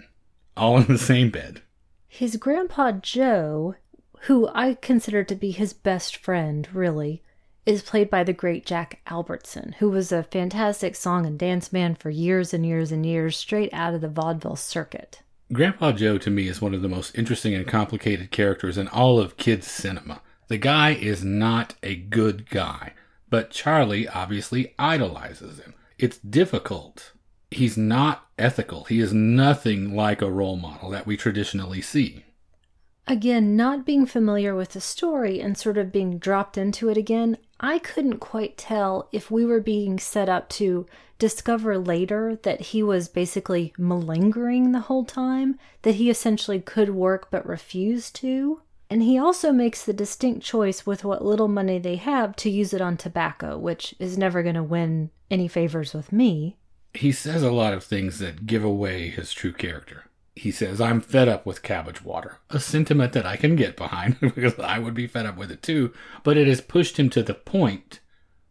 all 0.61 0.77
in 0.77 0.87
the 0.87 0.99
same 0.99 1.31
bed. 1.31 1.63
His 2.07 2.37
grandpa 2.37 2.93
Joe, 2.93 3.77
who 4.23 4.49
I 4.55 4.75
consider 4.75 5.25
to 5.25 5.35
be 5.35 5.51
his 5.51 5.73
best 5.73 6.17
friend, 6.17 6.69
really, 6.73 7.23
is 7.65 7.83
played 7.83 8.11
by 8.11 8.25
the 8.25 8.33
great 8.33 8.67
Jack 8.67 9.01
Albertson, 9.07 9.77
who 9.79 9.91
was 9.91 10.13
a 10.13 10.23
fantastic 10.23 10.95
song 10.95 11.25
and 11.25 11.39
dance 11.39 11.73
man 11.73 11.95
for 11.95 12.11
years 12.11 12.53
and 12.53 12.67
years 12.67 12.93
and 12.93 13.07
years, 13.07 13.37
straight 13.37 13.73
out 13.73 13.95
of 13.95 14.01
the 14.01 14.09
vaudeville 14.09 14.57
circuit. 14.57 15.23
Grandpa 15.53 15.93
Joe 15.93 16.19
to 16.19 16.31
me 16.31 16.47
is 16.47 16.61
one 16.61 16.75
of 16.75 16.83
the 16.83 16.89
most 16.89 17.17
interesting 17.17 17.55
and 17.55 17.67
complicated 17.67 18.31
characters 18.31 18.77
in 18.79 18.87
all 18.89 19.19
of 19.19 19.37
kids' 19.37 19.67
cinema. 19.67 20.21
The 20.49 20.59
guy 20.59 20.91
is 20.91 21.25
not 21.25 21.75
a 21.83 21.97
good 21.97 22.51
guy, 22.51 22.93
but 23.29 23.51
Charlie 23.51 24.09
obviously 24.09 24.75
idolizes 24.79 25.59
him. 25.59 25.75
It's 25.99 26.19
difficult. 26.19 27.13
He's 27.51 27.77
not 27.77 28.27
ethical. 28.39 28.85
He 28.85 29.01
is 29.01 29.13
nothing 29.13 29.95
like 29.95 30.23
a 30.23 30.31
role 30.31 30.57
model 30.57 30.91
that 30.91 31.07
we 31.07 31.17
traditionally 31.17 31.83
see. 31.83 32.25
Again, 33.07 33.57
not 33.57 33.85
being 33.85 34.07
familiar 34.07 34.55
with 34.55 34.71
the 34.71 34.81
story 34.81 35.41
and 35.41 35.59
sort 35.59 35.77
of 35.77 35.91
being 35.91 36.19
dropped 36.19 36.57
into 36.57 36.89
it 36.89 36.97
again, 36.97 37.39
I 37.59 37.81
couldn't 37.81 38.19
quite 38.19 38.57
tell 38.57 39.09
if 39.11 39.33
we 39.33 39.45
were 39.45 39.61
being 39.61 39.99
set 39.99 40.29
up 40.29 40.49
to 40.51 40.87
discover 41.19 41.77
later 41.77 42.39
that 42.45 42.61
he 42.61 42.85
was 42.85 43.09
basically 43.09 43.73
malingering 43.77 44.71
the 44.71 44.81
whole 44.81 45.05
time, 45.05 45.59
that 45.83 45.97
he 45.97 46.09
essentially 46.09 46.61
could 46.61 46.91
work 46.91 47.33
but 47.33 47.45
refused 47.45 48.15
to. 48.17 48.63
And 48.89 49.03
he 49.03 49.19
also 49.19 49.51
makes 49.53 49.85
the 49.85 49.93
distinct 49.93 50.45
choice 50.45 50.87
with 50.87 51.05
what 51.05 51.25
little 51.25 51.49
money 51.49 51.79
they 51.79 51.97
have 51.97 52.37
to 52.37 52.51
use 52.51 52.73
it 52.73 52.81
on 52.81 52.97
tobacco, 52.97 53.59
which 53.59 53.95
is 53.99 54.17
never 54.17 54.43
going 54.43 54.55
to 54.55 54.63
win 54.63 55.11
any 55.31 55.49
favors 55.49 55.95
with 55.95 56.13
me. 56.13 56.57
He 56.95 57.13
says 57.13 57.43
a 57.43 57.53
lot 57.53 57.73
of 57.73 57.85
things 57.85 58.19
that 58.19 58.47
give 58.47 58.65
away 58.65 59.09
his 59.09 59.33
true 59.33 59.53
character. 59.53 60.05
He 60.35 60.51
says, 60.51 60.81
I'm 60.81 61.01
fed 61.01 61.29
up 61.29 61.45
with 61.45 61.63
cabbage 61.63 62.03
water, 62.03 62.39
a 62.49 62.59
sentiment 62.61 63.13
that 63.13 63.27
I 63.27 63.37
can 63.37 63.57
get 63.57 63.77
behind 63.77 64.19
because 64.21 64.59
I 64.59 64.79
would 64.79 64.95
be 64.95 65.07
fed 65.07 65.27
up 65.27 65.37
with 65.37 65.51
it 65.51 65.63
too. 65.63 65.93
But 66.23 66.37
it 66.37 66.47
has 66.47 66.61
pushed 66.61 66.99
him 66.99 67.11
to 67.11 67.23
the 67.23 67.35
point 67.35 68.01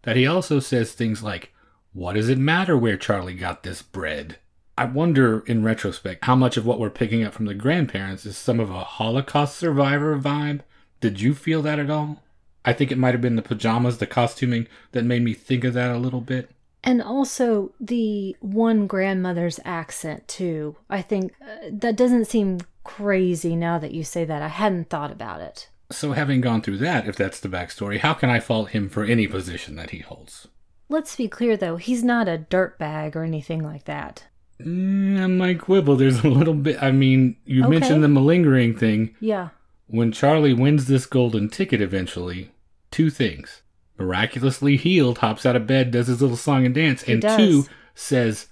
that 0.03 0.15
he 0.15 0.27
also 0.27 0.59
says 0.59 0.91
things 0.91 1.23
like, 1.23 1.53
What 1.93 2.13
does 2.13 2.29
it 2.29 2.37
matter 2.37 2.77
where 2.77 2.97
Charlie 2.97 3.33
got 3.33 3.63
this 3.63 3.81
bread? 3.81 4.37
I 4.77 4.85
wonder, 4.85 5.41
in 5.45 5.63
retrospect, 5.63 6.23
how 6.23 6.35
much 6.35 6.55
of 6.55 6.65
what 6.65 6.79
we're 6.79 6.89
picking 6.89 7.23
up 7.23 7.33
from 7.33 7.47
the 7.47 7.53
grandparents 7.53 8.25
is 8.25 8.37
some 8.37 8.61
of 8.61 8.69
a 8.69 8.79
Holocaust 8.79 9.57
survivor 9.57 10.17
vibe. 10.17 10.61
Did 11.01 11.19
you 11.19 11.33
feel 11.33 11.61
that 11.63 11.79
at 11.79 11.89
all? 11.89 12.23
I 12.63 12.71
think 12.71 12.89
it 12.89 12.97
might 12.97 13.13
have 13.13 13.21
been 13.21 13.35
the 13.35 13.41
pajamas, 13.41 13.97
the 13.97 14.07
costuming, 14.07 14.67
that 14.91 15.03
made 15.03 15.21
me 15.21 15.33
think 15.33 15.65
of 15.65 15.73
that 15.73 15.91
a 15.91 15.97
little 15.97 16.21
bit. 16.21 16.51
And 16.83 17.01
also 17.01 17.71
the 17.79 18.35
one 18.39 18.87
grandmother's 18.87 19.59
accent, 19.65 20.27
too. 20.27 20.77
I 20.89 21.01
think 21.01 21.33
uh, 21.41 21.67
that 21.71 21.95
doesn't 21.97 22.25
seem 22.25 22.59
crazy 22.83 23.55
now 23.55 23.77
that 23.79 23.91
you 23.93 24.03
say 24.03 24.23
that. 24.25 24.41
I 24.41 24.47
hadn't 24.47 24.89
thought 24.89 25.11
about 25.11 25.41
it. 25.41 25.69
So, 25.91 26.13
having 26.13 26.39
gone 26.39 26.61
through 26.61 26.77
that, 26.77 27.07
if 27.07 27.15
that's 27.15 27.39
the 27.39 27.49
backstory, 27.49 27.99
how 27.99 28.13
can 28.13 28.29
I 28.29 28.39
fault 28.39 28.69
him 28.69 28.87
for 28.89 29.03
any 29.03 29.27
position 29.27 29.75
that 29.75 29.89
he 29.89 29.99
holds? 29.99 30.47
Let's 30.87 31.15
be 31.15 31.27
clear, 31.27 31.57
though, 31.57 31.75
he's 31.77 32.03
not 32.03 32.27
a 32.27 32.45
dirtbag 32.49 33.15
or 33.15 33.23
anything 33.23 33.63
like 33.63 33.85
that. 33.85 34.25
Mm, 34.61 35.37
my 35.37 35.53
quibble, 35.55 35.95
there's 35.95 36.23
a 36.23 36.27
little 36.29 36.53
bit. 36.53 36.81
I 36.81 36.91
mean, 36.91 37.37
you 37.45 37.63
Okay. 37.63 37.71
mentioned 37.71 38.03
the 38.03 38.07
malingering 38.07 38.75
thing. 38.75 39.15
Yeah. 39.19 39.49
When 39.87 40.11
Charlie 40.11 40.53
wins 40.53 40.85
this 40.87 41.05
golden 41.05 41.49
ticket 41.49 41.81
eventually, 41.81 42.51
two 42.91 43.09
things. 43.09 43.61
Miraculously 43.99 44.77
healed, 44.77 45.17
hops 45.19 45.45
out 45.45 45.55
of 45.55 45.67
bed, 45.67 45.91
does 45.91 46.07
his 46.07 46.21
little 46.21 46.37
song 46.37 46.65
and 46.65 46.73
dance, 46.73 47.03
He 47.03 47.13
and 47.13 47.21
does. 47.21 47.37
two, 47.37 47.65
says, 47.93 48.47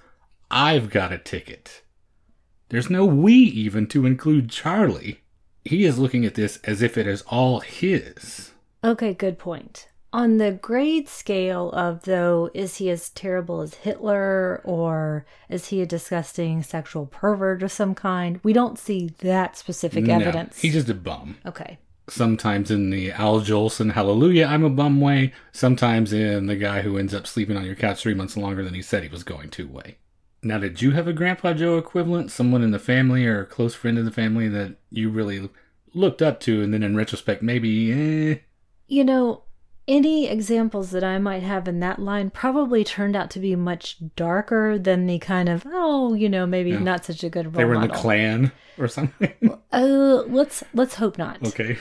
I've 0.52 0.90
got 0.90 1.14
a 1.14 1.18
ticket. 1.18 1.84
There's 2.70 2.90
no 2.90 3.06
we 3.06 3.34
even 3.34 3.88
to 3.88 4.06
include 4.06 4.50
Charlie. 4.50 5.22
He 5.64 5.86
is 5.86 5.98
looking 6.00 6.26
at 6.26 6.36
this 6.36 6.58
as 6.66 6.82
if 6.82 6.98
it 6.98 7.08
is 7.08 7.24
all 7.28 7.62
his. 7.62 8.52
Okay, 8.84 9.14
good 9.14 9.38
point. 9.40 9.88
On 10.14 10.38
the 10.38 10.52
grade 10.52 11.08
scale 11.10 11.72
of, 11.72 12.04
though, 12.04 12.50
is 12.54 12.78
he 12.78 12.90
as 12.90 13.10
terrible 13.10 13.62
as 13.62 13.74
Hitler 13.76 14.62
or 14.64 15.26
is 15.50 15.68
he 15.68 15.82
a 15.82 15.86
disgusting 15.86 16.64
sexual 16.64 17.06
pervert 17.06 17.62
of 17.64 17.72
some 17.72 17.94
kind? 17.94 18.40
We 18.44 18.54
don't 18.54 18.80
see 18.80 19.12
that 19.20 19.58
specific 19.58 20.06
No, 20.06 20.16
evidence. 20.16 20.60
he's 20.60 20.74
just 20.74 20.90
a 20.90 20.94
bum. 20.94 21.38
okay. 21.46 21.78
Sometimes 22.10 22.72
in 22.72 22.90
the 22.90 23.12
Al 23.12 23.42
Jolson 23.42 23.92
Hallelujah, 23.92 24.46
I'm 24.46 24.64
a 24.64 24.70
bum 24.70 25.02
way. 25.02 25.34
Sometimes 25.52 26.14
in 26.14 26.46
the 26.48 26.56
guy 26.56 26.82
who 26.82 26.98
ends 26.98 27.14
up 27.14 27.28
sleeping 27.28 27.58
on 27.58 27.66
your 27.66 27.76
couch 27.76 28.02
three 28.02 28.14
months 28.14 28.38
longer 28.38 28.64
than 28.64 28.74
he 28.74 28.82
said 28.82 29.04
he 29.04 29.10
was 29.10 29.24
going 29.24 29.50
to 29.52 29.68
way. 29.68 29.98
Now, 30.42 30.58
did 30.60 30.82
you 30.82 30.92
have 30.92 31.08
a 31.08 31.14
Grandpa 31.14 31.54
Joe 31.54 31.78
equivalent? 31.78 32.32
Someone 32.32 32.62
in 32.64 32.72
the 32.72 32.80
family 32.80 33.26
or 33.26 33.42
a 33.42 33.46
close 33.46 33.76
friend 33.76 33.98
of 33.98 34.06
the 34.06 34.12
family 34.12 34.48
that 34.48 34.78
you 34.90 35.10
really 35.10 35.50
looked 35.94 36.22
up 36.22 36.40
to 36.42 36.62
and 36.62 36.74
then 36.74 36.84
in 36.84 36.96
retrospect 36.96 37.42
maybe, 37.42 37.92
eh? 37.92 38.38
You 38.88 39.04
know, 39.04 39.44
any 39.88 40.28
examples 40.30 40.92
that 40.92 41.04
I 41.04 41.18
might 41.18 41.44
have 41.44 41.68
in 41.68 41.80
that 41.82 42.00
line 42.00 42.30
probably 42.30 42.84
turned 42.86 43.16
out 43.18 43.30
to 43.32 43.40
be 43.40 43.56
much 43.56 43.98
darker 44.16 44.78
than 44.80 45.08
the 45.08 45.20
kind 45.20 45.50
of, 45.50 45.64
oh, 45.66 46.14
you 46.14 46.30
know, 46.30 46.46
maybe 46.46 46.70
Yeah. 46.72 46.80
not 46.80 47.04
such 47.04 47.24
a 47.24 47.30
good 47.30 47.48
role 47.48 47.54
They 47.56 47.66
were 47.66 47.76
in 47.76 47.82
the 47.82 47.88
model. 47.88 48.02
clan 48.02 48.52
or 48.78 48.88
something? 48.88 49.34
Uh, 49.74 50.24
let's 50.28 50.64
let's 50.74 50.96
hope 50.96 51.18
not. 51.18 51.46
okay. 51.48 51.78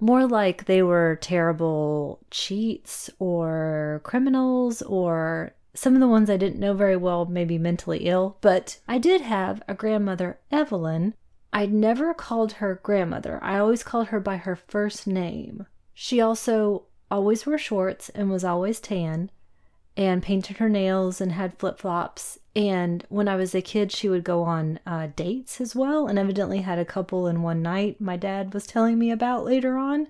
More 0.00 0.26
like 0.26 0.64
they 0.64 0.82
were 0.82 1.18
terrible 1.20 2.20
cheats 2.30 3.10
or 3.18 4.00
criminals 4.04 4.82
or 4.82 5.52
some 5.74 5.94
of 5.94 6.00
the 6.00 6.08
ones 6.08 6.28
I 6.28 6.36
didn't 6.36 6.60
know 6.60 6.74
very 6.74 6.96
well, 6.96 7.26
maybe 7.26 7.58
mentally 7.58 8.06
ill. 8.06 8.36
But 8.40 8.78
I 8.88 8.98
did 8.98 9.20
have 9.20 9.62
a 9.68 9.74
grandmother, 9.74 10.38
Evelyn. 10.50 11.14
I'd 11.52 11.72
never 11.72 12.12
called 12.14 12.52
her 12.54 12.80
grandmother, 12.82 13.38
I 13.42 13.58
always 13.58 13.82
called 13.82 14.08
her 14.08 14.20
by 14.20 14.36
her 14.36 14.56
first 14.56 15.06
name. 15.06 15.66
She 15.94 16.20
also 16.20 16.84
always 17.10 17.46
wore 17.46 17.58
shorts 17.58 18.08
and 18.10 18.30
was 18.30 18.44
always 18.44 18.80
tan 18.80 19.30
and 19.98 20.22
painted 20.22 20.58
her 20.58 20.68
nails 20.68 21.20
and 21.20 21.32
had 21.32 21.58
flip 21.58 21.80
flops. 21.80 22.38
And 22.54 23.04
when 23.08 23.26
I 23.26 23.34
was 23.34 23.52
a 23.52 23.60
kid, 23.60 23.90
she 23.90 24.08
would 24.08 24.22
go 24.22 24.44
on 24.44 24.78
uh, 24.86 25.08
dates 25.16 25.60
as 25.60 25.74
well, 25.74 26.06
and 26.06 26.20
evidently 26.20 26.60
had 26.60 26.78
a 26.78 26.84
couple 26.84 27.26
in 27.26 27.42
one 27.42 27.62
night 27.62 28.00
my 28.00 28.16
dad 28.16 28.54
was 28.54 28.64
telling 28.64 28.96
me 28.96 29.10
about 29.10 29.44
later 29.44 29.76
on. 29.76 30.06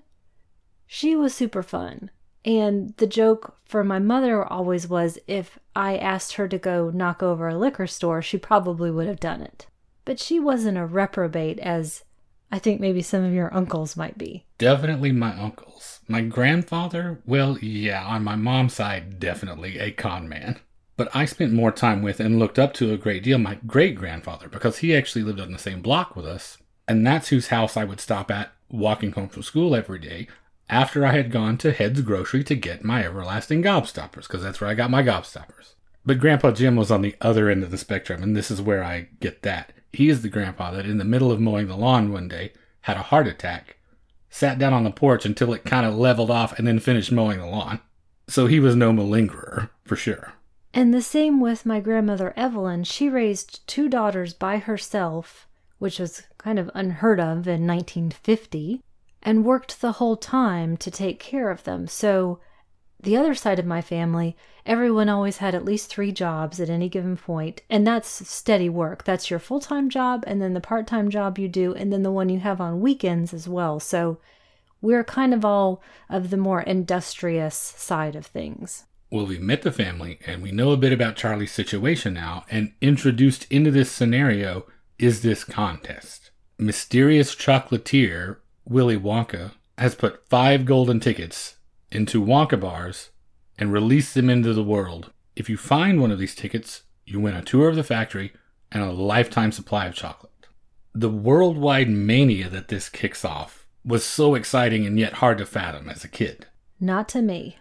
She 0.85 1.15
was 1.15 1.33
super 1.33 1.63
fun. 1.63 2.11
And 2.45 2.93
the 2.97 3.07
joke 3.07 3.57
for 3.65 3.83
my 3.83 3.97
mother 3.97 4.45
always 4.45 4.87
was 4.87 5.17
if 5.27 5.57
I 5.75 5.97
asked 5.97 6.33
her 6.33 6.47
to 6.47 6.59
go 6.59 6.91
knock 6.91 7.23
over 7.23 7.47
a 7.47 7.57
liquor 7.57 7.87
store, 7.87 8.21
she 8.21 8.37
probably 8.37 8.91
would 8.91 9.07
have 9.07 9.19
done 9.19 9.41
it. 9.41 9.65
But 10.05 10.19
she 10.19 10.39
wasn't 10.39 10.77
a 10.77 10.85
reprobate 10.85 11.59
as 11.59 12.03
I 12.51 12.59
think 12.59 12.81
maybe 12.81 13.01
some 13.01 13.23
of 13.23 13.33
your 13.33 13.53
uncles 13.53 13.95
might 13.95 14.17
be. 14.17 14.45
Definitely 14.57 15.11
my 15.11 15.37
uncles. 15.39 15.99
My 16.07 16.21
grandfather, 16.21 17.21
well, 17.25 17.57
yeah, 17.59 18.03
on 18.03 18.23
my 18.23 18.35
mom's 18.35 18.73
side, 18.73 19.19
definitely 19.19 19.77
a 19.77 19.91
con 19.91 20.27
man. 20.27 20.59
But 20.97 21.15
I 21.15 21.25
spent 21.25 21.53
more 21.53 21.71
time 21.71 22.01
with 22.01 22.19
and 22.19 22.39
looked 22.39 22.59
up 22.59 22.73
to 22.75 22.91
a 22.91 22.97
great 22.97 23.23
deal 23.23 23.37
my 23.37 23.59
great 23.65 23.95
grandfather 23.95 24.49
because 24.49 24.79
he 24.79 24.95
actually 24.95 25.23
lived 25.23 25.39
on 25.39 25.51
the 25.53 25.59
same 25.59 25.81
block 25.81 26.15
with 26.15 26.25
us. 26.25 26.57
And 26.87 27.05
that's 27.05 27.29
whose 27.29 27.47
house 27.47 27.77
I 27.77 27.85
would 27.85 27.99
stop 27.99 28.31
at 28.31 28.51
walking 28.69 29.11
home 29.11 29.29
from 29.29 29.43
school 29.43 29.75
every 29.75 29.99
day 29.99 30.27
after 30.69 31.05
I 31.05 31.11
had 31.13 31.31
gone 31.31 31.57
to 31.59 31.71
Head's 31.71 32.01
Grocery 32.01 32.43
to 32.43 32.55
get 32.55 32.83
my 32.83 33.03
everlasting 33.03 33.63
gobstoppers 33.63 34.23
because 34.23 34.43
that's 34.43 34.61
where 34.61 34.69
I 34.69 34.75
got 34.75 34.91
my 34.91 35.03
gobstoppers. 35.03 35.73
But 36.05 36.19
Grandpa 36.19 36.51
Jim 36.51 36.75
was 36.75 36.91
on 36.91 37.01
the 37.01 37.15
other 37.21 37.49
end 37.49 37.63
of 37.63 37.71
the 37.71 37.77
spectrum, 37.77 38.23
and 38.23 38.35
this 38.35 38.49
is 38.49 38.61
where 38.61 38.83
I 38.83 39.09
get 39.19 39.41
that. 39.43 39.73
He 39.91 40.09
is 40.09 40.21
the 40.21 40.29
grandpa 40.29 40.71
that, 40.71 40.85
in 40.85 40.97
the 40.97 41.03
middle 41.03 41.31
of 41.31 41.39
mowing 41.39 41.67
the 41.67 41.75
lawn 41.75 42.11
one 42.11 42.27
day, 42.27 42.53
had 42.81 42.97
a 42.97 43.03
heart 43.03 43.27
attack 43.27 43.77
sat 44.29 44.59
down 44.59 44.73
on 44.73 44.83
the 44.83 44.91
porch 44.91 45.25
until 45.25 45.53
it 45.53 45.65
kind 45.65 45.85
of 45.85 45.95
leveled 45.95 46.31
off 46.31 46.57
and 46.57 46.67
then 46.67 46.79
finished 46.79 47.11
mowing 47.11 47.39
the 47.39 47.45
lawn. 47.45 47.79
So 48.27 48.47
he 48.47 48.59
was 48.59 48.75
no 48.75 48.91
malingerer, 48.91 49.69
for 49.85 49.95
sure. 49.95 50.33
And 50.73 50.93
the 50.93 51.01
same 51.01 51.41
with 51.41 51.65
my 51.65 51.79
grandmother 51.79 52.33
Evelyn. 52.37 52.83
She 52.83 53.09
raised 53.09 53.65
two 53.67 53.89
daughters 53.89 54.33
by 54.33 54.57
herself, 54.57 55.47
which 55.79 55.97
was 55.97 56.23
kind 56.37 56.59
of 56.59 56.69
unheard 56.75 57.19
of 57.19 57.47
in 57.47 57.65
1950, 57.65 58.81
and 59.23 59.43
worked 59.43 59.81
the 59.81 59.93
whole 59.93 60.15
time 60.15 60.77
to 60.77 60.91
take 60.91 61.19
care 61.19 61.49
of 61.49 61.63
them. 61.63 61.87
So, 61.87 62.39
the 63.01 63.15
other 63.15 63.33
side 63.33 63.59
of 63.59 63.65
my 63.65 63.81
family, 63.81 64.35
everyone 64.65 65.07
always 65.07 65.37
had 65.37 65.55
at 65.55 65.63
least 65.63 65.89
three 65.89 66.11
jobs 66.11 66.59
at 66.59 66.69
any 66.69 66.89
given 66.89 67.15
point, 67.15 67.61
and 67.69 67.87
that's 67.87 68.27
steady 68.29 68.67
work. 68.67 69.05
That's 69.05 69.29
your 69.29 69.39
full 69.39 69.61
time 69.61 69.89
job, 69.89 70.23
and 70.27 70.41
then 70.41 70.53
the 70.53 70.61
part 70.61 70.85
time 70.85 71.09
job 71.09 71.39
you 71.39 71.47
do, 71.47 71.73
and 71.73 71.93
then 71.93 72.03
the 72.03 72.11
one 72.11 72.29
you 72.29 72.39
have 72.39 72.59
on 72.59 72.81
weekends 72.81 73.33
as 73.33 73.47
well. 73.47 73.79
So, 73.79 74.19
we're 74.81 75.03
kind 75.03 75.33
of 75.33 75.43
all 75.43 75.81
of 76.09 76.29
the 76.29 76.37
more 76.37 76.61
industrious 76.61 77.55
side 77.55 78.15
of 78.15 78.25
things. 78.25 78.85
Well, 79.11 79.25
we've 79.25 79.41
met 79.41 79.63
the 79.63 79.71
family 79.71 80.19
and 80.25 80.41
we 80.41 80.51
know 80.51 80.71
a 80.71 80.77
bit 80.77 80.93
about 80.93 81.15
Charlie's 81.15 81.51
situation 81.51 82.13
now, 82.13 82.45
and 82.49 82.73
introduced 82.81 83.45
into 83.51 83.71
this 83.71 83.91
scenario 83.91 84.65
is 84.97 85.21
this 85.21 85.43
contest. 85.43 86.31
Mysterious 86.57 87.35
chocolatier 87.35 88.37
Willy 88.65 88.97
Wonka 88.97 89.51
has 89.77 89.95
put 89.95 90.27
five 90.29 90.65
golden 90.65 90.99
tickets 90.99 91.55
into 91.91 92.23
Wonka 92.23 92.59
bars 92.59 93.09
and 93.57 93.73
release 93.73 94.13
them 94.13 94.29
into 94.29 94.53
the 94.53 94.63
world. 94.63 95.11
If 95.35 95.49
you 95.49 95.57
find 95.57 96.01
one 96.01 96.11
of 96.11 96.19
these 96.19 96.35
tickets, 96.35 96.83
you 97.05 97.19
win 97.19 97.35
a 97.35 97.41
tour 97.41 97.69
of 97.69 97.75
the 97.75 97.83
factory 97.83 98.33
and 98.71 98.83
a 98.83 98.91
lifetime 98.91 99.51
supply 99.51 99.85
of 99.85 99.95
chocolate. 99.95 100.31
The 100.93 101.09
worldwide 101.09 101.89
mania 101.89 102.49
that 102.49 102.67
this 102.67 102.89
kicks 102.89 103.23
off 103.23 103.67
was 103.85 104.03
so 104.05 104.35
exciting 104.35 104.85
and 104.85 104.99
yet 104.99 105.13
hard 105.13 105.37
to 105.39 105.45
fathom 105.45 105.89
as 105.89 106.03
a 106.03 106.09
kid. 106.09 106.47
Not 106.79 107.09
to 107.09 107.21
me. 107.21 107.57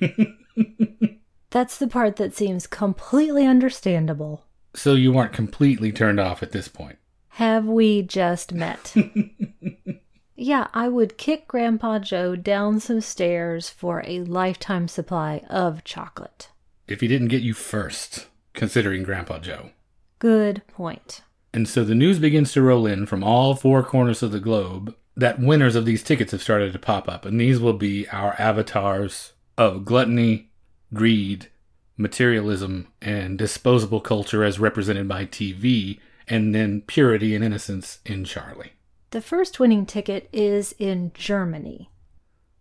That's 1.50 1.78
the 1.78 1.86
part 1.86 2.16
that 2.16 2.34
seems 2.34 2.66
completely 2.66 3.46
understandable. 3.46 4.46
So 4.74 4.94
you 4.94 5.12
weren't 5.12 5.32
completely 5.32 5.92
turned 5.92 6.18
off 6.18 6.42
at 6.42 6.52
this 6.52 6.68
point. 6.68 6.98
Have 7.28 7.66
we 7.66 8.02
just 8.02 8.52
met? 8.52 8.94
yeah, 10.42 10.66
I 10.74 10.88
would 10.88 11.18
kick 11.18 11.46
Grandpa 11.46 12.00
Joe 12.00 12.34
down 12.34 12.80
some 12.80 13.00
stairs 13.00 13.68
for 13.68 14.02
a 14.06 14.20
lifetime 14.20 14.88
supply 14.88 15.42
of 15.48 15.84
chocolate. 15.84 16.50
If 16.88 17.00
he 17.00 17.08
didn't 17.08 17.28
get 17.28 17.42
you 17.42 17.54
first, 17.54 18.26
considering 18.52 19.04
Grandpa 19.04 19.38
Joe. 19.38 19.70
Good 20.18 20.62
point. 20.68 21.22
And 21.54 21.68
so 21.68 21.84
the 21.84 21.94
news 21.94 22.18
begins 22.18 22.52
to 22.52 22.62
roll 22.62 22.86
in 22.86 23.06
from 23.06 23.22
all 23.22 23.54
four 23.54 23.82
corners 23.82 24.22
of 24.22 24.32
the 24.32 24.40
globe 24.40 24.94
that 25.16 25.38
winners 25.38 25.76
of 25.76 25.84
these 25.84 26.02
tickets 26.02 26.32
have 26.32 26.42
started 26.42 26.72
to 26.72 26.78
pop 26.78 27.08
up. 27.08 27.24
And 27.24 27.40
these 27.40 27.60
will 27.60 27.74
be 27.74 28.08
our 28.08 28.34
avatars 28.38 29.32
of 29.56 29.84
gluttony, 29.84 30.50
greed, 30.92 31.50
materialism, 31.96 32.88
and 33.00 33.38
disposable 33.38 34.00
culture 34.00 34.42
as 34.42 34.58
represented 34.58 35.06
by 35.06 35.26
TV, 35.26 36.00
and 36.26 36.54
then 36.54 36.80
purity 36.80 37.34
and 37.34 37.44
innocence 37.44 37.98
in 38.04 38.24
Charlie. 38.24 38.72
The 39.12 39.20
first 39.20 39.60
winning 39.60 39.84
ticket 39.84 40.26
is 40.32 40.74
in 40.78 41.12
Germany. 41.12 41.90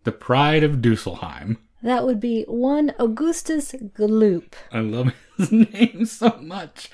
The 0.04 0.12
pride 0.12 0.64
of 0.64 0.82
Dusselheim. 0.82 1.58
That 1.82 2.06
would 2.06 2.20
be 2.20 2.44
one 2.44 2.94
Augustus 3.00 3.72
Gloop. 3.72 4.54
I 4.70 4.80
love 4.80 5.14
his 5.38 5.50
name 5.54 6.06
so 6.06 6.38
much. 6.42 6.92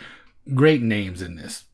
Great 0.54 0.84
names 0.84 1.24
in 1.24 1.38
this. 1.38 1.66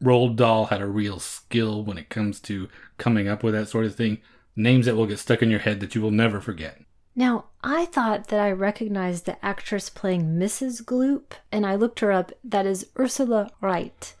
Roald 0.00 0.36
Dahl 0.36 0.66
had 0.66 0.80
a 0.80 0.86
real 0.86 1.18
skill 1.18 1.82
when 1.82 1.98
it 1.98 2.08
comes 2.08 2.38
to 2.42 2.68
coming 2.96 3.26
up 3.26 3.42
with 3.42 3.54
that 3.54 3.68
sort 3.68 3.86
of 3.86 3.96
thing. 3.96 4.18
Names 4.54 4.86
that 4.86 4.94
will 4.94 5.06
get 5.06 5.18
stuck 5.18 5.42
in 5.42 5.50
your 5.50 5.60
head 5.60 5.80
that 5.80 5.96
you 5.96 6.00
will 6.00 6.12
never 6.12 6.40
forget. 6.40 6.80
Now, 7.16 7.46
I 7.64 7.86
thought 7.86 8.28
that 8.28 8.38
I 8.38 8.52
recognized 8.52 9.26
the 9.26 9.44
actress 9.44 9.90
playing 9.90 10.38
Mrs. 10.38 10.84
Gloop, 10.84 11.32
and 11.50 11.66
I 11.66 11.74
looked 11.74 11.98
her 12.00 12.12
up. 12.12 12.30
That 12.44 12.66
is 12.66 12.86
Ursula 12.96 13.50
Reit. 13.60 14.14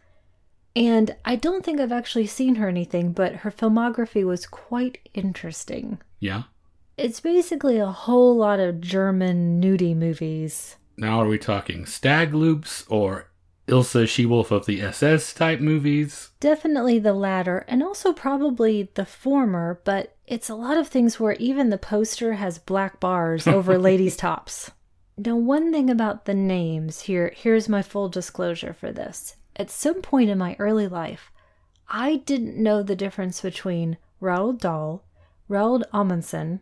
And 0.74 1.14
I 1.24 1.36
don't 1.36 1.64
think 1.64 1.80
I've 1.80 1.92
actually 1.92 2.26
seen 2.26 2.56
her 2.56 2.68
anything, 2.68 3.12
but 3.12 3.36
her 3.36 3.50
filmography 3.50 4.24
was 4.24 4.46
quite 4.46 4.98
interesting. 5.14 6.00
Yeah? 6.18 6.44
It's 6.96 7.20
basically 7.20 7.78
a 7.78 7.90
whole 7.90 8.36
lot 8.36 8.60
of 8.60 8.80
German 8.80 9.60
nudie 9.60 9.96
movies. 9.96 10.76
Now, 10.96 11.20
are 11.20 11.26
we 11.26 11.38
talking 11.38 11.86
stag 11.86 12.34
loops 12.34 12.84
or 12.88 13.30
Ilsa 13.66 14.08
She 14.08 14.26
Wolf 14.26 14.50
of 14.50 14.66
the 14.66 14.80
SS 14.82 15.32
type 15.32 15.60
movies? 15.60 16.30
Definitely 16.40 16.98
the 16.98 17.14
latter, 17.14 17.64
and 17.68 17.82
also 17.82 18.12
probably 18.12 18.90
the 18.94 19.06
former, 19.06 19.80
but 19.84 20.16
it's 20.26 20.48
a 20.48 20.54
lot 20.54 20.76
of 20.76 20.88
things 20.88 21.18
where 21.18 21.34
even 21.34 21.70
the 21.70 21.78
poster 21.78 22.34
has 22.34 22.58
black 22.58 23.00
bars 23.00 23.46
over 23.46 23.78
ladies' 23.80 24.16
tops. 24.16 24.70
Now, 25.16 25.36
one 25.36 25.72
thing 25.72 25.90
about 25.90 26.24
the 26.24 26.34
names 26.34 27.02
here, 27.02 27.32
here's 27.34 27.68
my 27.68 27.82
full 27.82 28.08
disclosure 28.08 28.72
for 28.72 28.92
this. 28.92 29.36
At 29.56 29.70
some 29.70 30.02
point 30.02 30.30
in 30.30 30.38
my 30.38 30.56
early 30.58 30.88
life, 30.88 31.30
I 31.88 32.16
didn't 32.16 32.56
know 32.56 32.82
the 32.82 32.96
difference 32.96 33.40
between 33.40 33.98
Roald 34.20 34.60
Dahl, 34.60 35.04
Roald 35.48 35.82
Amundsen, 35.92 36.60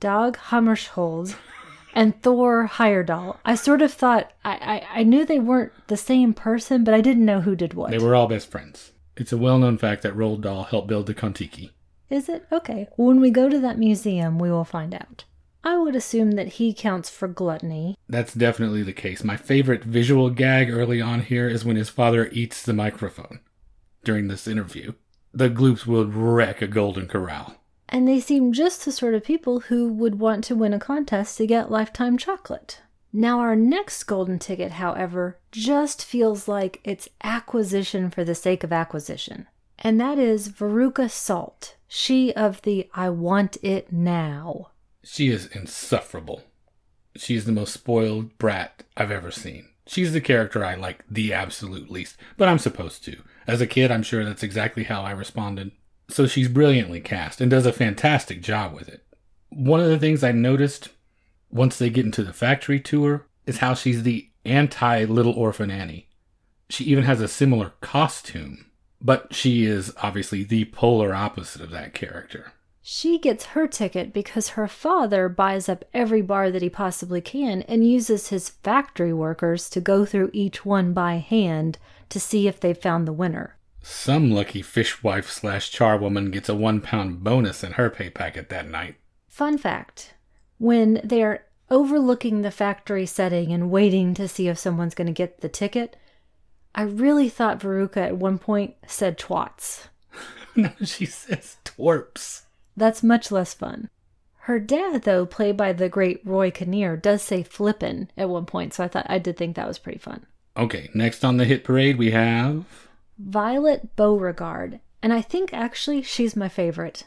Dag 0.00 0.36
Hammarskjöld, 0.36 1.36
and 1.94 2.20
Thor 2.22 2.68
Heyerdahl. 2.68 3.38
I 3.44 3.54
sort 3.54 3.82
of 3.82 3.92
thought 3.92 4.32
I, 4.44 4.84
I, 4.92 5.00
I 5.00 5.02
knew 5.02 5.24
they 5.24 5.38
weren't 5.38 5.72
the 5.86 5.96
same 5.96 6.34
person, 6.34 6.84
but 6.84 6.94
I 6.94 7.00
didn't 7.00 7.24
know 7.24 7.40
who 7.40 7.56
did 7.56 7.74
what. 7.74 7.90
They 7.90 7.98
were 7.98 8.14
all 8.14 8.26
best 8.26 8.50
friends. 8.50 8.92
It's 9.16 9.32
a 9.32 9.38
well 9.38 9.58
known 9.58 9.78
fact 9.78 10.02
that 10.02 10.14
Roald 10.14 10.42
Dahl 10.42 10.64
helped 10.64 10.88
build 10.88 11.06
the 11.06 11.14
Kontiki. 11.14 11.70
Is 12.10 12.28
it? 12.28 12.46
Okay. 12.50 12.88
When 12.96 13.20
we 13.20 13.30
go 13.30 13.48
to 13.48 13.60
that 13.60 13.78
museum, 13.78 14.38
we 14.38 14.50
will 14.50 14.64
find 14.64 14.94
out. 14.94 15.24
I 15.62 15.76
would 15.76 15.94
assume 15.94 16.32
that 16.32 16.54
he 16.54 16.72
counts 16.72 17.10
for 17.10 17.28
gluttony. 17.28 17.96
That's 18.08 18.32
definitely 18.32 18.82
the 18.82 18.92
case. 18.92 19.22
My 19.22 19.36
favorite 19.36 19.84
visual 19.84 20.30
gag 20.30 20.70
early 20.70 21.00
on 21.00 21.22
here 21.22 21.48
is 21.48 21.64
when 21.64 21.76
his 21.76 21.90
father 21.90 22.28
eats 22.32 22.62
the 22.62 22.72
microphone 22.72 23.40
during 24.02 24.28
this 24.28 24.48
interview. 24.48 24.94
The 25.32 25.50
Gloops 25.50 25.86
would 25.86 26.14
wreck 26.14 26.62
a 26.62 26.66
golden 26.66 27.06
corral. 27.06 27.56
And 27.88 28.08
they 28.08 28.20
seem 28.20 28.52
just 28.52 28.84
the 28.84 28.92
sort 28.92 29.14
of 29.14 29.24
people 29.24 29.60
who 29.60 29.92
would 29.92 30.18
want 30.18 30.44
to 30.44 30.54
win 30.54 30.72
a 30.72 30.78
contest 30.78 31.36
to 31.38 31.46
get 31.46 31.70
lifetime 31.70 32.16
chocolate. 32.16 32.80
Now, 33.12 33.40
our 33.40 33.56
next 33.56 34.04
golden 34.04 34.38
ticket, 34.38 34.72
however, 34.72 35.38
just 35.50 36.04
feels 36.04 36.46
like 36.46 36.80
it's 36.84 37.08
acquisition 37.24 38.08
for 38.08 38.24
the 38.24 38.36
sake 38.36 38.62
of 38.62 38.72
acquisition. 38.72 39.48
And 39.78 40.00
that 40.00 40.18
is 40.18 40.48
Veruca 40.48 41.10
Salt, 41.10 41.76
she 41.88 42.32
of 42.34 42.62
the 42.62 42.88
I 42.94 43.10
Want 43.10 43.56
It 43.62 43.92
Now. 43.92 44.70
She 45.02 45.28
is 45.28 45.46
insufferable. 45.46 46.44
She's 47.16 47.44
the 47.44 47.52
most 47.52 47.72
spoiled 47.72 48.36
brat 48.38 48.84
I've 48.96 49.10
ever 49.10 49.30
seen. 49.30 49.68
She's 49.86 50.12
the 50.12 50.20
character 50.20 50.64
I 50.64 50.74
like 50.74 51.04
the 51.10 51.32
absolute 51.32 51.90
least, 51.90 52.16
but 52.36 52.48
I'm 52.48 52.58
supposed 52.58 53.04
to. 53.04 53.22
As 53.46 53.60
a 53.60 53.66
kid, 53.66 53.90
I'm 53.90 54.02
sure 54.02 54.24
that's 54.24 54.42
exactly 54.42 54.84
how 54.84 55.02
I 55.02 55.10
responded. 55.10 55.72
So 56.08 56.26
she's 56.26 56.48
brilliantly 56.48 57.00
cast 57.00 57.40
and 57.40 57.50
does 57.50 57.66
a 57.66 57.72
fantastic 57.72 58.42
job 58.42 58.74
with 58.74 58.88
it. 58.88 59.04
One 59.48 59.80
of 59.80 59.88
the 59.88 59.98
things 59.98 60.22
I 60.22 60.32
noticed 60.32 60.90
once 61.50 61.76
they 61.76 61.90
get 61.90 62.04
into 62.04 62.22
the 62.22 62.32
factory 62.32 62.78
tour 62.78 63.26
is 63.46 63.58
how 63.58 63.74
she's 63.74 64.02
the 64.02 64.28
anti 64.44 65.04
Little 65.04 65.32
Orphan 65.32 65.70
Annie. 65.70 66.08
She 66.68 66.84
even 66.84 67.04
has 67.04 67.20
a 67.20 67.28
similar 67.28 67.72
costume, 67.80 68.66
but 69.00 69.34
she 69.34 69.64
is 69.64 69.92
obviously 70.02 70.44
the 70.44 70.66
polar 70.66 71.14
opposite 71.14 71.60
of 71.60 71.70
that 71.70 71.94
character. 71.94 72.52
She 72.82 73.18
gets 73.18 73.46
her 73.46 73.66
ticket 73.66 74.12
because 74.12 74.50
her 74.50 74.66
father 74.66 75.28
buys 75.28 75.68
up 75.68 75.84
every 75.92 76.22
bar 76.22 76.50
that 76.50 76.62
he 76.62 76.70
possibly 76.70 77.20
can 77.20 77.62
and 77.62 77.86
uses 77.86 78.28
his 78.28 78.48
factory 78.48 79.12
workers 79.12 79.68
to 79.70 79.80
go 79.80 80.04
through 80.04 80.30
each 80.32 80.64
one 80.64 80.92
by 80.92 81.16
hand 81.16 81.78
to 82.08 82.18
see 82.18 82.48
if 82.48 82.58
they've 82.58 82.76
found 82.76 83.06
the 83.06 83.12
winner. 83.12 83.56
Some 83.82 84.30
lucky 84.30 84.62
fishwife 84.62 85.30
slash 85.30 85.70
charwoman 85.70 86.30
gets 86.30 86.48
a 86.48 86.54
one 86.54 86.80
pound 86.80 87.22
bonus 87.22 87.62
in 87.62 87.72
her 87.72 87.90
pay 87.90 88.10
packet 88.10 88.48
that 88.48 88.68
night. 88.68 88.96
Fun 89.28 89.58
fact 89.58 90.14
when 90.58 91.00
they're 91.02 91.46
overlooking 91.70 92.42
the 92.42 92.50
factory 92.50 93.06
setting 93.06 93.52
and 93.52 93.70
waiting 93.70 94.12
to 94.14 94.28
see 94.28 94.48
if 94.48 94.58
someone's 94.58 94.94
going 94.94 95.06
to 95.06 95.12
get 95.12 95.40
the 95.40 95.48
ticket, 95.48 95.96
I 96.74 96.82
really 96.82 97.28
thought 97.28 97.60
Veruca 97.60 97.98
at 97.98 98.16
one 98.16 98.38
point 98.38 98.74
said 98.86 99.18
twats. 99.18 99.88
no, 100.56 100.72
she 100.84 101.06
says 101.06 101.56
twerps. 101.64 102.42
That's 102.76 103.02
much 103.02 103.30
less 103.30 103.54
fun. 103.54 103.90
Her 104.44 104.58
dad, 104.58 105.02
though, 105.02 105.26
played 105.26 105.56
by 105.56 105.72
the 105.72 105.88
great 105.88 106.20
Roy 106.24 106.50
Kinnear, 106.50 106.96
does 106.96 107.22
say 107.22 107.42
flippin' 107.42 108.10
at 108.16 108.30
one 108.30 108.46
point, 108.46 108.74
so 108.74 108.84
I 108.84 108.88
thought 108.88 109.06
I 109.08 109.18
did 109.18 109.36
think 109.36 109.56
that 109.56 109.68
was 109.68 109.78
pretty 109.78 109.98
fun. 109.98 110.26
Okay, 110.56 110.90
next 110.94 111.24
on 111.24 111.36
the 111.36 111.44
hit 111.44 111.62
parade 111.62 111.96
we 111.96 112.10
have 112.10 112.64
Violet 113.18 113.94
Beauregarde, 113.96 114.80
and 115.02 115.12
I 115.12 115.20
think 115.20 115.52
actually 115.52 116.02
she's 116.02 116.34
my 116.34 116.48
favorite. 116.48 117.04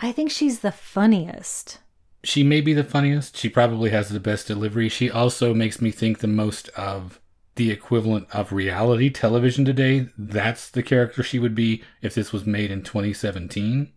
I 0.00 0.12
think 0.12 0.30
she's 0.30 0.60
the 0.60 0.72
funniest. 0.72 1.78
She 2.24 2.42
may 2.42 2.60
be 2.60 2.74
the 2.74 2.84
funniest. 2.84 3.36
She 3.36 3.48
probably 3.48 3.90
has 3.90 4.08
the 4.08 4.20
best 4.20 4.46
delivery. 4.46 4.88
She 4.88 5.10
also 5.10 5.54
makes 5.54 5.80
me 5.80 5.90
think 5.90 6.18
the 6.18 6.26
most 6.26 6.68
of 6.70 7.20
the 7.54 7.70
equivalent 7.70 8.26
of 8.32 8.52
reality 8.52 9.10
television 9.10 9.64
today. 9.64 10.08
That's 10.16 10.70
the 10.70 10.82
character 10.82 11.22
she 11.22 11.38
would 11.38 11.54
be 11.54 11.82
if 12.02 12.14
this 12.14 12.32
was 12.32 12.46
made 12.46 12.70
in 12.70 12.82
2017. 12.82 13.92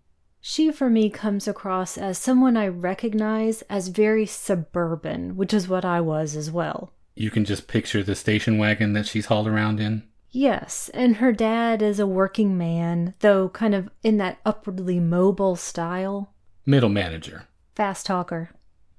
She, 0.45 0.73
for 0.73 0.89
me, 0.89 1.09
comes 1.09 1.47
across 1.47 1.97
as 1.97 2.17
someone 2.17 2.57
I 2.57 2.67
recognize 2.67 3.61
as 3.69 3.87
very 3.87 4.25
suburban, 4.25 5.37
which 5.37 5.53
is 5.53 5.69
what 5.69 5.85
I 5.85 6.01
was 6.01 6.35
as 6.35 6.51
well. 6.51 6.91
You 7.15 7.31
can 7.31 7.45
just 7.45 7.69
picture 7.69 8.03
the 8.03 8.13
station 8.13 8.57
wagon 8.57 8.91
that 8.91 9.07
she's 9.07 9.27
hauled 9.27 9.47
around 9.47 9.79
in. 9.79 10.03
Yes, 10.31 10.89
and 10.93 11.15
her 11.15 11.31
dad 11.31 11.81
is 11.81 11.97
a 11.97 12.05
working 12.05 12.57
man, 12.57 13.13
though 13.19 13.47
kind 13.47 13.73
of 13.73 13.89
in 14.03 14.17
that 14.17 14.39
upwardly 14.45 14.99
mobile 14.99 15.55
style. 15.55 16.33
Middle 16.65 16.89
manager. 16.89 17.47
Fast 17.73 18.05
talker. 18.05 18.49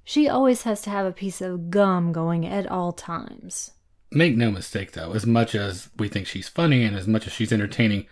She 0.03 0.27
always 0.27 0.63
has 0.63 0.81
to 0.81 0.89
have 0.89 1.05
a 1.05 1.11
piece 1.11 1.41
of 1.41 1.69
gum 1.69 2.11
going 2.11 2.47
at 2.47 2.65
all 2.71 2.91
times. 2.91 3.73
Make 4.09 4.35
no 4.35 4.49
mistake, 4.49 4.93
though, 4.93 5.13
as 5.13 5.27
much 5.27 5.53
as 5.53 5.89
we 5.95 6.09
think 6.09 6.25
she's 6.25 6.49
funny 6.49 6.83
and 6.83 6.97
as 6.97 7.07
much 7.07 7.27
as 7.27 7.33
she's 7.33 7.53
entertaining, 7.53 8.07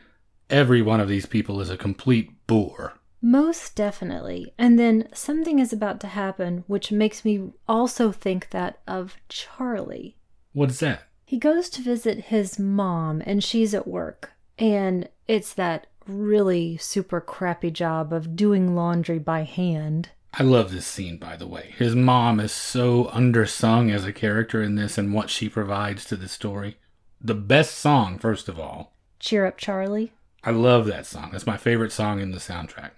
every 0.52 0.84
one 0.84 1.00
of 1.00 1.10
these 1.10 1.26
people 1.26 1.60
is 1.62 1.72
a 1.72 1.78
complete 1.78 2.30
bore. 2.46 2.93
Most 3.26 3.78
definitely. 3.78 4.54
And 4.58 4.78
then 4.78 5.08
something 5.14 5.60
is 5.60 5.72
about 5.72 6.02
to 6.02 6.08
happen 6.08 6.66
which 6.68 6.92
makes 6.92 7.24
me 7.24 7.52
also 7.70 8.12
think 8.12 8.50
that 8.50 8.80
of 8.86 9.16
Charlie. 9.30 10.18
What's 10.52 10.80
that? 10.82 11.04
He 11.24 11.40
goes 11.40 11.70
to 11.70 11.82
visit 11.82 12.26
his 12.26 12.60
mom 12.60 13.24
and 13.26 13.42
she's 13.42 13.74
at 13.74 13.88
work. 13.88 14.34
And 14.60 15.08
it's 15.26 15.54
that 15.54 15.88
really 16.06 16.76
super 16.76 17.22
crappy 17.22 17.72
job 17.72 18.12
of 18.12 18.36
doing 18.36 18.76
laundry 18.76 19.20
by 19.20 19.44
hand. 19.44 20.10
I 20.34 20.44
love 20.44 20.72
this 20.72 20.86
scene, 20.86 21.18
by 21.18 21.38
the 21.38 21.48
way. 21.48 21.74
His 21.78 21.96
mom 21.96 22.42
is 22.42 22.52
so 22.52 23.06
undersung 23.06 23.90
as 23.90 24.04
a 24.04 24.12
character 24.12 24.62
in 24.62 24.76
this 24.76 24.98
and 24.98 25.14
what 25.14 25.30
she 25.30 25.48
provides 25.48 26.04
to 26.06 26.18
the 26.18 26.28
story. 26.28 26.78
The 27.22 27.36
best 27.36 27.76
song, 27.78 28.20
first 28.20 28.50
of 28.50 28.60
all. 28.60 28.98
Cheer 29.20 29.46
Up 29.46 29.58
Charlie. 29.58 30.12
I 30.44 30.52
love 30.52 30.88
that 30.88 31.06
song. 31.06 31.30
That's 31.32 31.48
my 31.48 31.56
favorite 31.56 31.94
song 31.94 32.20
in 32.20 32.32
the 32.32 32.40
soundtrack. 32.40 32.92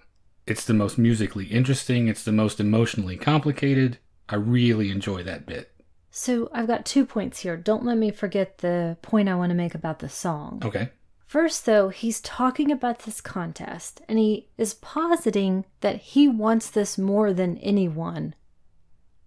It's 0.46 0.64
the 0.64 0.74
most 0.74 0.96
musically 0.96 1.46
interesting, 1.46 2.08
it's 2.08 2.22
the 2.22 2.32
most 2.32 2.60
emotionally 2.60 3.16
complicated. 3.16 3.98
I 4.28 4.36
really 4.36 4.90
enjoy 4.90 5.22
that 5.24 5.46
bit. 5.46 5.72
So 6.10 6.48
I've 6.52 6.66
got 6.66 6.86
two 6.86 7.04
points 7.04 7.40
here. 7.40 7.56
Don't 7.56 7.84
let 7.84 7.98
me 7.98 8.10
forget 8.10 8.58
the 8.58 8.96
point 9.02 9.28
I 9.28 9.34
want 9.34 9.50
to 9.50 9.56
make 9.56 9.74
about 9.74 9.98
the 9.98 10.08
song. 10.08 10.62
Okay. 10.64 10.90
First, 11.26 11.66
though, 11.66 11.88
he's 11.88 12.20
talking 12.20 12.70
about 12.70 13.00
this 13.00 13.20
contest 13.20 14.00
and 14.08 14.18
he 14.18 14.48
is 14.56 14.74
positing 14.74 15.64
that 15.80 15.96
he 15.96 16.28
wants 16.28 16.70
this 16.70 16.96
more 16.96 17.32
than 17.32 17.58
anyone. 17.58 18.34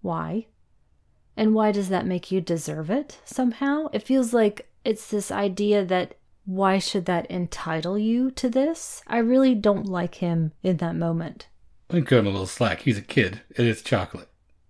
Why? 0.01 0.47
And 1.35 1.53
why 1.53 1.71
does 1.71 1.89
that 1.89 2.05
make 2.05 2.31
you 2.31 2.41
deserve 2.41 2.89
it 2.89 3.19
somehow? 3.25 3.87
It 3.91 4.03
feels 4.03 4.33
like 4.33 4.71
it's 4.85 5.09
this 5.09 5.29
idea 5.29 5.83
that 5.85 6.15
why 6.49 6.79
should 6.79 7.05
that 7.05 7.29
entitle 7.29 7.95
you 7.95 8.31
to 8.31 8.49
this? 8.49 9.03
I 9.05 9.19
really 9.19 9.53
don't 9.53 9.85
like 9.85 10.15
him 10.15 10.51
in 10.63 10.77
that 10.77 10.95
moment. 10.95 11.47
I'm 11.91 12.03
cutting 12.03 12.25
a 12.25 12.29
little 12.31 12.47
slack. 12.47 12.81
He's 12.81 12.97
a 12.97 13.03
kid. 13.03 13.41
It 13.51 13.67
is 13.67 13.83
chocolate. 13.83 14.29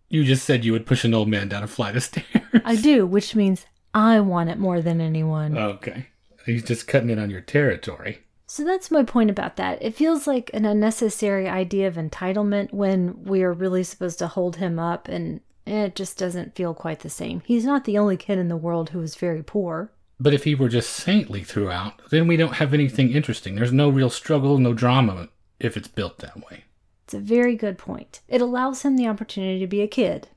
You 0.10 0.26
just 0.26 0.44
said 0.44 0.66
you 0.66 0.74
would 0.74 0.86
push 0.86 1.06
an 1.06 1.14
old 1.14 1.30
man 1.30 1.48
down 1.48 1.64
a 1.64 1.68
flight 1.68 1.96
of 1.96 2.04
stairs. 2.04 2.26
I 2.66 2.76
do, 2.76 3.08
which 3.08 3.34
means 3.34 3.66
I 3.94 4.20
want 4.20 4.50
it 4.50 4.58
more 4.58 4.82
than 4.82 5.00
anyone. 5.00 5.58
Okay. 5.58 6.08
He's 6.46 6.64
just 6.64 6.86
cutting 6.86 7.10
in 7.10 7.18
on 7.18 7.30
your 7.30 7.40
territory. 7.40 8.26
So 8.46 8.66
that's 8.66 8.92
my 8.92 9.04
point 9.04 9.30
about 9.30 9.56
that. 9.56 9.82
It 9.82 9.96
feels 9.96 10.28
like 10.28 10.50
an 10.54 10.66
unnecessary 10.66 11.48
idea 11.48 11.88
of 11.88 11.96
entitlement 11.96 12.74
when 12.74 13.24
we 13.24 13.42
are 13.42 13.54
really 13.54 13.84
supposed 13.84 14.20
to 14.20 14.28
hold 14.28 14.58
him 14.58 14.80
up, 14.80 15.08
and 15.08 15.40
it 15.66 15.96
just 15.96 16.18
doesn't 16.18 16.56
feel 16.56 16.74
quite 16.74 17.00
the 17.00 17.10
same. 17.10 17.42
He's 17.46 17.64
not 17.64 17.86
the 17.86 17.98
only 17.98 18.18
kid 18.18 18.38
in 18.38 18.50
the 18.50 18.58
world 18.58 18.90
who 18.90 19.00
is 19.02 19.16
very 19.16 19.44
poor. 19.44 19.94
But 20.20 20.34
if 20.34 20.44
he 20.44 20.56
were 20.56 20.70
just 20.70 20.90
saintly 20.90 21.44
throughout, 21.44 22.10
then 22.10 22.28
we 22.28 22.36
don't 22.36 22.56
have 22.56 22.74
anything 22.74 23.12
interesting. 23.12 23.56
There's 23.56 23.72
no 23.72 23.90
real 23.90 24.10
struggle, 24.10 24.58
no 24.58 24.74
drama 24.74 25.30
if 25.60 25.78
it's 25.78 25.88
built 25.88 26.20
that 26.20 26.38
way. 26.38 26.66
It's 27.06 27.14
a 27.14 27.20
very 27.20 27.56
good 27.56 27.78
point. 27.78 28.22
It 28.28 28.42
allows 28.42 28.84
him 28.84 28.96
the 28.96 29.08
opportunity 29.08 29.60
to 29.60 29.68
be 29.68 29.82
a 29.82 29.88
kid. 29.88 30.28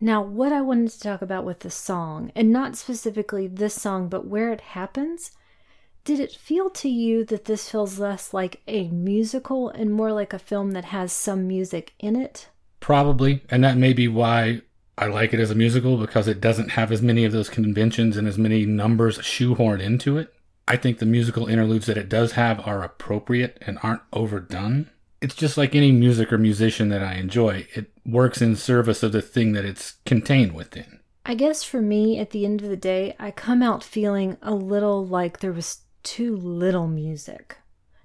Now, 0.00 0.22
what 0.22 0.52
I 0.52 0.60
wanted 0.60 0.90
to 0.90 1.00
talk 1.00 1.22
about 1.22 1.44
with 1.44 1.60
the 1.60 1.70
song, 1.70 2.30
and 2.34 2.50
not 2.50 2.76
specifically 2.76 3.46
this 3.46 3.74
song, 3.74 4.08
but 4.08 4.26
where 4.26 4.52
it 4.52 4.60
happens, 4.60 5.32
did 6.04 6.20
it 6.20 6.32
feel 6.32 6.70
to 6.70 6.88
you 6.88 7.24
that 7.24 7.46
this 7.46 7.70
feels 7.70 7.98
less 7.98 8.34
like 8.34 8.60
a 8.68 8.88
musical 8.88 9.70
and 9.70 9.90
more 9.90 10.12
like 10.12 10.32
a 10.32 10.38
film 10.38 10.72
that 10.72 10.86
has 10.86 11.12
some 11.12 11.48
music 11.48 11.94
in 11.98 12.16
it? 12.16 12.48
Probably, 12.80 13.42
and 13.48 13.64
that 13.64 13.78
may 13.78 13.92
be 13.92 14.08
why 14.08 14.60
I 14.96 15.06
like 15.06 15.34
it 15.34 15.40
as 15.40 15.50
a 15.50 15.56
musical 15.56 15.96
because 15.96 16.28
it 16.28 16.40
doesn't 16.40 16.70
have 16.70 16.92
as 16.92 17.02
many 17.02 17.24
of 17.24 17.32
those 17.32 17.48
conventions 17.48 18.16
and 18.16 18.28
as 18.28 18.38
many 18.38 18.64
numbers 18.64 19.18
shoehorned 19.18 19.80
into 19.80 20.18
it. 20.18 20.32
I 20.68 20.76
think 20.76 20.98
the 20.98 21.06
musical 21.06 21.46
interludes 21.46 21.86
that 21.86 21.98
it 21.98 22.08
does 22.08 22.32
have 22.32 22.66
are 22.66 22.82
appropriate 22.82 23.58
and 23.66 23.78
aren't 23.82 24.02
overdone. 24.12 24.90
It's 25.20 25.34
just 25.34 25.56
like 25.56 25.74
any 25.74 25.90
music 25.90 26.32
or 26.32 26.38
musician 26.38 26.90
that 26.90 27.02
I 27.02 27.14
enjoy, 27.14 27.66
it 27.74 27.90
works 28.06 28.40
in 28.40 28.56
service 28.56 29.02
of 29.02 29.12
the 29.12 29.22
thing 29.22 29.52
that 29.52 29.64
it's 29.64 29.94
contained 30.06 30.52
within. 30.52 31.00
I 31.26 31.34
guess 31.34 31.64
for 31.64 31.80
me, 31.80 32.18
at 32.18 32.30
the 32.30 32.44
end 32.44 32.62
of 32.62 32.68
the 32.68 32.76
day, 32.76 33.16
I 33.18 33.30
come 33.30 33.62
out 33.62 33.82
feeling 33.82 34.36
a 34.42 34.54
little 34.54 35.06
like 35.06 35.40
there 35.40 35.52
was 35.52 35.80
too 36.02 36.36
little 36.36 36.86
music 36.86 37.56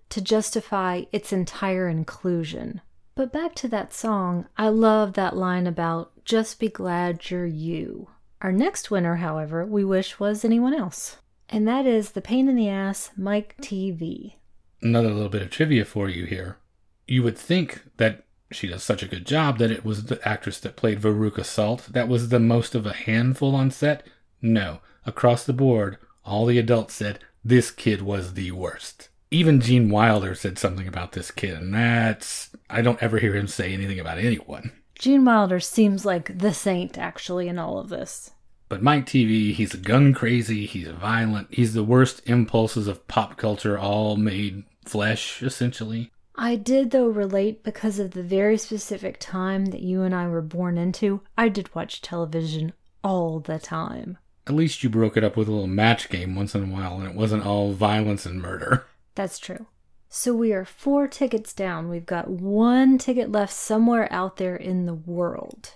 to 0.09 0.21
justify 0.21 1.03
its 1.11 1.33
entire 1.33 1.87
inclusion. 1.87 2.81
But 3.19 3.33
back 3.33 3.53
to 3.55 3.67
that 3.67 3.93
song, 3.93 4.45
I 4.57 4.69
love 4.69 5.11
that 5.15 5.35
line 5.35 5.67
about 5.67 6.23
just 6.23 6.57
be 6.57 6.69
glad 6.69 7.29
you're 7.29 7.45
you. 7.45 8.07
Our 8.41 8.53
next 8.53 8.89
winner, 8.91 9.17
however, 9.17 9.65
we 9.65 9.83
wish 9.83 10.21
was 10.21 10.45
anyone 10.45 10.73
else. 10.73 11.17
And 11.49 11.67
that 11.67 11.85
is 11.85 12.11
the 12.11 12.21
pain 12.21 12.47
in 12.47 12.55
the 12.55 12.69
ass 12.69 13.11
Mike 13.17 13.57
TV. 13.61 14.35
Another 14.81 15.09
little 15.09 15.27
bit 15.27 15.41
of 15.41 15.49
trivia 15.49 15.83
for 15.83 16.07
you 16.07 16.27
here. 16.27 16.59
You 17.07 17.21
would 17.23 17.37
think 17.37 17.81
that 17.97 18.23
she 18.53 18.67
does 18.67 18.83
such 18.83 19.03
a 19.03 19.07
good 19.07 19.27
job 19.27 19.57
that 19.57 19.69
it 19.69 19.83
was 19.83 20.05
the 20.05 20.25
actress 20.25 20.57
that 20.61 20.77
played 20.77 21.01
Veruca 21.01 21.43
Salt 21.43 21.89
that 21.91 22.07
was 22.07 22.29
the 22.29 22.39
most 22.39 22.73
of 22.73 22.85
a 22.85 22.93
handful 22.93 23.53
on 23.53 23.69
set. 23.69 24.07
No, 24.41 24.79
across 25.05 25.43
the 25.43 25.51
board, 25.51 25.97
all 26.23 26.45
the 26.45 26.57
adults 26.57 26.93
said 26.93 27.19
this 27.43 27.69
kid 27.69 28.01
was 28.01 28.35
the 28.35 28.53
worst. 28.53 29.08
Even 29.31 29.61
Gene 29.61 29.89
Wilder 29.89 30.33
said 30.33 30.57
something 30.57 30.87
about 30.87 31.11
this 31.11 31.29
kid, 31.29 31.53
and 31.53 31.73
that's. 31.73 32.49
I 32.69 32.81
don't 32.81 33.01
ever 33.01 33.19
hear 33.19 33.35
him 33.35 33.47
say 33.47 33.73
anything 33.73 33.99
about 33.99 34.17
anyone. 34.17 34.71
Gene 34.95 35.23
Wilder 35.23 35.59
seems 35.59 36.03
like 36.03 36.39
the 36.39 36.53
saint, 36.53 36.97
actually, 36.97 37.47
in 37.47 37.59
all 37.59 37.77
of 37.77 37.89
this. 37.89 38.31
But 38.69 38.83
Mike 38.83 39.05
TV, 39.05 39.53
he's 39.53 39.73
a 39.73 39.77
gun 39.77 40.13
crazy, 40.13 40.65
he's 40.65 40.89
violent, 40.89 41.47
he's 41.51 41.73
the 41.73 41.83
worst 41.83 42.21
impulses 42.25 42.87
of 42.87 43.07
pop 43.07 43.37
culture 43.37 43.79
all 43.79 44.15
made 44.15 44.63
flesh, 44.85 45.41
essentially. 45.41 46.11
I 46.35 46.55
did, 46.55 46.91
though, 46.91 47.07
relate 47.07 47.63
because 47.63 47.99
of 47.99 48.11
the 48.11 48.23
very 48.23 48.57
specific 48.57 49.17
time 49.19 49.67
that 49.67 49.81
you 49.81 50.03
and 50.03 50.13
I 50.13 50.27
were 50.27 50.41
born 50.41 50.77
into. 50.77 51.21
I 51.37 51.49
did 51.49 51.73
watch 51.75 52.01
television 52.01 52.73
all 53.03 53.39
the 53.39 53.59
time. 53.59 54.17
At 54.47 54.55
least 54.55 54.83
you 54.83 54.89
broke 54.89 55.17
it 55.17 55.23
up 55.23 55.37
with 55.37 55.47
a 55.47 55.51
little 55.51 55.67
match 55.67 56.09
game 56.09 56.35
once 56.35 56.55
in 56.55 56.63
a 56.63 56.73
while 56.73 56.99
and 56.99 57.07
it 57.07 57.15
wasn't 57.15 57.45
all 57.45 57.73
violence 57.73 58.25
and 58.25 58.41
murder. 58.41 58.85
That's 59.19 59.37
true. 59.37 59.65
So 60.07 60.33
we 60.33 60.53
are 60.53 60.63
four 60.63 61.05
tickets 61.05 61.51
down. 61.51 61.89
We've 61.89 62.05
got 62.05 62.29
one 62.29 62.97
ticket 62.97 63.29
left 63.29 63.51
somewhere 63.51 64.07
out 64.13 64.37
there 64.37 64.55
in 64.55 64.85
the 64.85 64.93
world. 64.93 65.73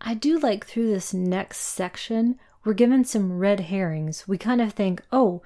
I 0.00 0.14
do 0.14 0.40
like 0.40 0.66
through 0.66 0.90
this 0.90 1.14
next 1.14 1.58
section, 1.58 2.36
we're 2.64 2.74
given 2.74 3.04
some 3.04 3.38
red 3.38 3.60
herrings. 3.60 4.26
We 4.26 4.38
kind 4.38 4.60
of 4.60 4.72
think, 4.72 5.04
oh, 5.12 5.40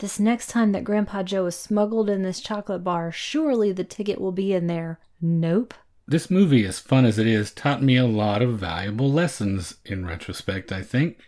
this 0.00 0.20
next 0.20 0.48
time 0.48 0.72
that 0.72 0.84
Grandpa 0.84 1.22
Joe 1.22 1.46
is 1.46 1.56
smuggled 1.56 2.10
in 2.10 2.24
this 2.24 2.42
chocolate 2.42 2.84
bar, 2.84 3.10
surely 3.10 3.72
the 3.72 3.84
ticket 3.84 4.20
will 4.20 4.30
be 4.30 4.52
in 4.52 4.66
there. 4.66 5.00
Nope. 5.18 5.72
This 6.06 6.30
movie, 6.30 6.66
as 6.66 6.78
fun 6.78 7.06
as 7.06 7.18
it 7.18 7.26
is, 7.26 7.52
taught 7.52 7.82
me 7.82 7.96
a 7.96 8.04
lot 8.04 8.42
of 8.42 8.58
valuable 8.58 9.10
lessons 9.10 9.76
in 9.86 10.04
retrospect, 10.04 10.70
I 10.70 10.82
think. 10.82 11.20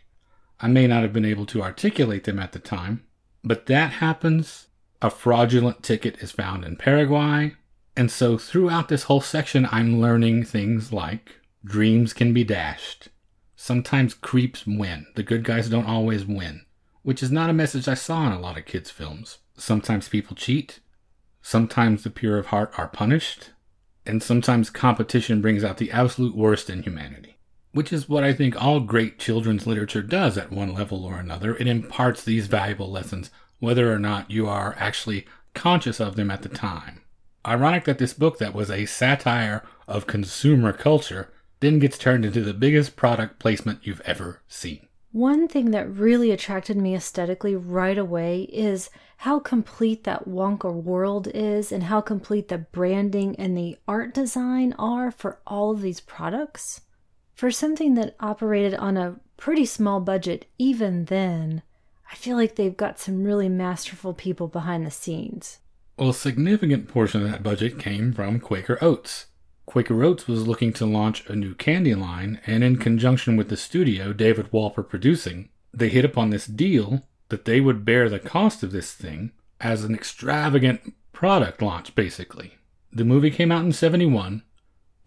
I 0.61 0.69
may 0.69 0.87
not 0.87 1.01
have 1.01 1.15
been 1.15 1.25
able 1.25 1.47
to 1.47 1.63
articulate 1.63 2.25
them 2.25 2.39
at 2.39 2.53
the 2.53 2.59
time, 2.59 3.07
but 3.43 3.65
that 3.65 3.93
happens 3.93 4.67
a 5.05 5.11
fraudulent 5.11 5.83
ticket 5.83 6.17
is 6.23 6.33
found 6.33 6.65
in 6.65 6.77
Paraguay. 6.77 7.55
And 7.95 8.11
so 8.11 8.39
throughout 8.39 8.89
this 8.89 9.03
whole 9.03 9.21
section, 9.21 9.69
I'm 9.71 10.01
learning 10.01 10.45
things 10.45 10.95
like 10.95 11.41
dreams 11.63 12.15
can 12.15 12.33
be 12.33 12.43
dashed. 12.43 13.11
Sometimes 13.55 14.15
creeps 14.15 14.67
win. 14.67 15.05
The 15.15 15.23
good 15.23 15.45
guys 15.45 15.69
don't 15.69 15.85
always 15.85 16.25
win, 16.25 16.65
which 17.03 17.23
is 17.23 17.31
not 17.31 17.51
a 17.51 17.53
message 17.53 17.87
I 17.87 17.93
saw 17.93 18.27
in 18.27 18.33
a 18.33 18.41
lot 18.41 18.57
of 18.57 18.65
kids' 18.65 18.91
films. 18.91 19.41
Sometimes 19.59 20.09
people 20.09 20.35
cheat. 20.35 20.81
Sometimes 21.43 22.03
the 22.03 22.09
pure 22.09 22.39
of 22.39 22.47
heart 22.47 22.73
are 22.79 22.89
punished. 22.89 23.51
And 24.07 24.23
sometimes 24.23 24.71
competition 24.71 25.43
brings 25.43 25.63
out 25.63 25.77
the 25.77 25.93
absolute 25.93 26.35
worst 26.35 26.71
in 26.71 26.83
humanity, 26.83 27.37
which 27.73 27.93
is 27.93 28.09
what 28.09 28.25
I 28.25 28.33
think 28.33 28.57
all 28.57 28.81
great 28.81 29.19
children's 29.19 29.67
literature 29.67 30.03
does 30.03 30.39
at 30.39 30.51
one 30.51 30.73
level 30.73 31.05
or 31.05 31.17
another. 31.17 31.55
It 31.57 31.67
imparts 31.67 32.25
these 32.25 32.47
valuable 32.47 32.91
lessons 32.91 33.31
whether 33.59 33.93
or 33.93 33.99
not 33.99 34.31
you 34.31 34.47
are 34.47 34.75
actually 34.79 35.27
conscious 35.55 36.01
of 36.01 36.17
them 36.17 36.31
at 36.31 36.43
the 36.43 36.49
time. 36.49 37.03
Ironic 37.47 37.85
that 37.85 37.99
this 37.99 38.15
book, 38.15 38.39
that 38.39 38.55
was 38.55 38.71
a 38.71 38.87
satire 38.87 39.63
of 39.87 40.07
consumer 40.07 40.73
culture, 40.73 41.33
then 41.61 41.79
gets 41.79 41.99
turned 41.99 42.25
into 42.25 42.43
the 42.43 42.55
biggest 42.55 42.97
product 42.97 43.39
placement 43.39 43.87
you've 43.87 44.01
ever 44.03 44.43
seen. 44.49 44.89
One 45.13 45.47
thing 45.47 45.71
that 45.71 45.89
really 45.89 46.33
attracted 46.33 46.77
me 46.77 46.97
aesthetically 46.97 47.55
right 47.55 47.97
away 47.97 48.43
is 48.53 48.91
how 49.19 49.39
complete 49.39 50.03
that 50.05 50.29
Wonka 50.29 50.75
world 50.75 51.29
is 51.33 51.71
and 51.71 51.85
how 51.85 52.01
complete 52.01 52.49
the 52.49 52.59
branding 52.59 53.37
and 53.37 53.57
the 53.57 53.79
art 53.87 54.13
design 54.13 54.75
are 54.77 55.13
for 55.13 55.39
all 55.47 55.71
of 55.71 55.83
these 55.83 56.01
products. 56.01 56.81
For 57.33 57.51
something 57.51 57.95
that 57.95 58.17
operated 58.19 58.75
on 58.75 58.97
a 58.97 59.21
pretty 59.37 59.67
small 59.67 60.01
budget 60.01 60.47
even 60.59 61.05
then, 61.05 61.63
I 62.15 62.17
feel 62.17 62.37
like 62.37 62.55
they've 62.55 62.77
got 62.77 63.01
some 63.01 63.25
really 63.25 63.49
masterful 63.49 64.15
people 64.15 64.47
behind 64.47 64.87
the 64.87 64.91
scenes. 64.93 65.59
Well, 65.99 66.11
a 66.11 66.15
significant 66.15 66.87
portion 66.87 67.23
of 67.23 67.29
that 67.29 67.43
budget 67.43 67.77
came 67.77 68.13
from 68.13 68.39
Quaker 68.39 68.79
Oats. 68.81 69.27
Quaker 69.67 70.05
Oats 70.05 70.29
was 70.29 70.47
looking 70.47 70.73
to 70.75 70.87
launch 70.87 71.29
a 71.29 71.35
new 71.35 71.57
candy 71.57 71.97
line, 71.97 72.41
and 72.47 72.63
in 72.63 72.77
conjunction 72.77 73.37
with 73.37 73.49
the 73.49 73.57
studio 73.57 74.13
David 74.13 74.53
Wolper 74.53 74.89
producing, 74.89 75.49
they 75.73 75.89
hit 75.89 76.05
upon 76.05 76.31
this 76.31 76.47
deal 76.47 77.03
that 77.31 77.47
they 77.47 77.61
would 77.61 77.85
bear 77.85 78.09
the 78.09 78.21
cost 78.21 78.63
of 78.63 78.71
this 78.71 78.93
thing 78.93 79.33
as 79.61 79.83
an 79.83 79.93
extravagant 79.93 80.95
product 81.13 81.61
launch, 81.61 81.97
basically. 81.97 82.59
The 82.93 83.05
movie 83.05 83.33
came 83.33 83.51
out 83.51 83.65
in 83.65 83.73
71. 83.73 84.45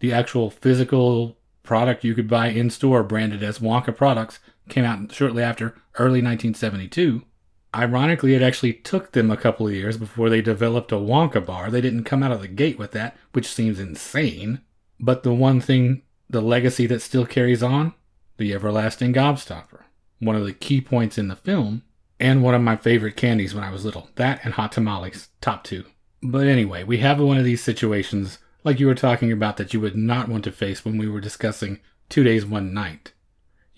The 0.00 0.12
actual 0.12 0.50
physical 0.50 1.38
product 1.62 2.04
you 2.04 2.14
could 2.14 2.28
buy 2.28 2.48
in 2.48 2.68
store 2.68 3.02
branded 3.02 3.42
as 3.42 3.60
Wonka 3.60 3.96
products 3.96 4.40
came 4.68 4.84
out 4.84 5.12
shortly 5.12 5.42
after, 5.42 5.74
early 5.98 6.22
1972. 6.22 7.22
Ironically, 7.74 8.34
it 8.34 8.42
actually 8.42 8.72
took 8.72 9.12
them 9.12 9.30
a 9.30 9.36
couple 9.36 9.66
of 9.66 9.74
years 9.74 9.96
before 9.96 10.30
they 10.30 10.40
developed 10.40 10.90
a 10.90 10.96
Wonka 10.96 11.44
bar. 11.44 11.70
They 11.70 11.80
didn't 11.80 12.04
come 12.04 12.22
out 12.22 12.32
of 12.32 12.40
the 12.40 12.48
gate 12.48 12.78
with 12.78 12.92
that, 12.92 13.16
which 13.32 13.46
seems 13.46 13.78
insane. 13.78 14.62
But 14.98 15.22
the 15.22 15.34
one 15.34 15.60
thing, 15.60 16.02
the 16.30 16.40
legacy 16.40 16.86
that 16.86 17.02
still 17.02 17.26
carries 17.26 17.62
on, 17.62 17.94
the 18.38 18.54
everlasting 18.54 19.12
gobstopper. 19.12 19.82
One 20.18 20.34
of 20.34 20.46
the 20.46 20.54
key 20.54 20.80
points 20.80 21.18
in 21.18 21.28
the 21.28 21.36
film, 21.36 21.82
and 22.18 22.42
one 22.42 22.54
of 22.54 22.62
my 22.62 22.76
favorite 22.76 23.16
candies 23.16 23.54
when 23.54 23.64
I 23.64 23.70
was 23.70 23.84
little. 23.84 24.08
That 24.16 24.40
and 24.44 24.54
hot 24.54 24.72
tamales, 24.72 25.28
top 25.40 25.62
two. 25.62 25.84
But 26.22 26.46
anyway, 26.46 26.84
we 26.84 26.98
have 26.98 27.20
one 27.20 27.36
of 27.36 27.44
these 27.44 27.62
situations, 27.62 28.38
like 28.64 28.80
you 28.80 28.86
were 28.86 28.94
talking 28.94 29.30
about, 29.30 29.56
that 29.58 29.74
you 29.74 29.80
would 29.80 29.96
not 29.96 30.28
want 30.28 30.44
to 30.44 30.52
face 30.52 30.84
when 30.84 30.96
we 30.96 31.08
were 31.08 31.20
discussing 31.20 31.80
Two 32.08 32.24
Days, 32.24 32.46
One 32.46 32.72
Night 32.72 33.12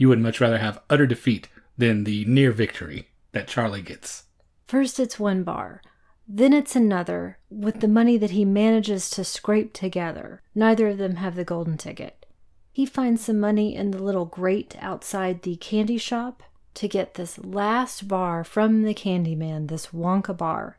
you 0.01 0.09
would 0.09 0.19
much 0.19 0.41
rather 0.41 0.57
have 0.57 0.81
utter 0.89 1.07
defeat 1.07 1.47
than 1.77 2.05
the 2.05 2.25
near 2.25 2.53
victory 2.53 3.11
that 3.33 3.47
Charlie 3.47 3.83
gets. 3.83 4.25
First, 4.67 4.99
it's 4.99 5.21
one 5.21 5.43
bar. 5.43 5.83
Then 6.27 6.55
it's 6.55 6.75
another 6.75 7.37
with 7.51 7.81
the 7.81 7.89
money 7.89 8.17
that 8.17 8.31
he 8.31 8.47
manages 8.47 9.11
to 9.11 9.25
scrape 9.25 9.75
together. 9.75 10.41
Neither 10.55 10.89
of 10.89 10.97
them 10.97 11.17
have 11.17 11.37
the 11.37 11.45
golden 11.45 11.77
ticket. 11.77 12.25
He 12.73 12.87
finds 12.87 13.23
some 13.23 13.39
money 13.39 13.77
in 13.77 13.91
the 13.91 14.03
little 14.03 14.25
grate 14.25 14.75
outside 14.81 15.43
the 15.43 15.57
candy 15.57 15.99
shop 15.99 16.43
to 16.75 16.89
get 16.89 17.15
this 17.15 17.39
last 17.39 18.09
bar 18.09 18.43
from 18.43 18.85
the 18.85 18.95
Candyman, 18.95 19.69
this 19.69 19.89
Wonka 19.89 20.35
bar. 20.35 20.79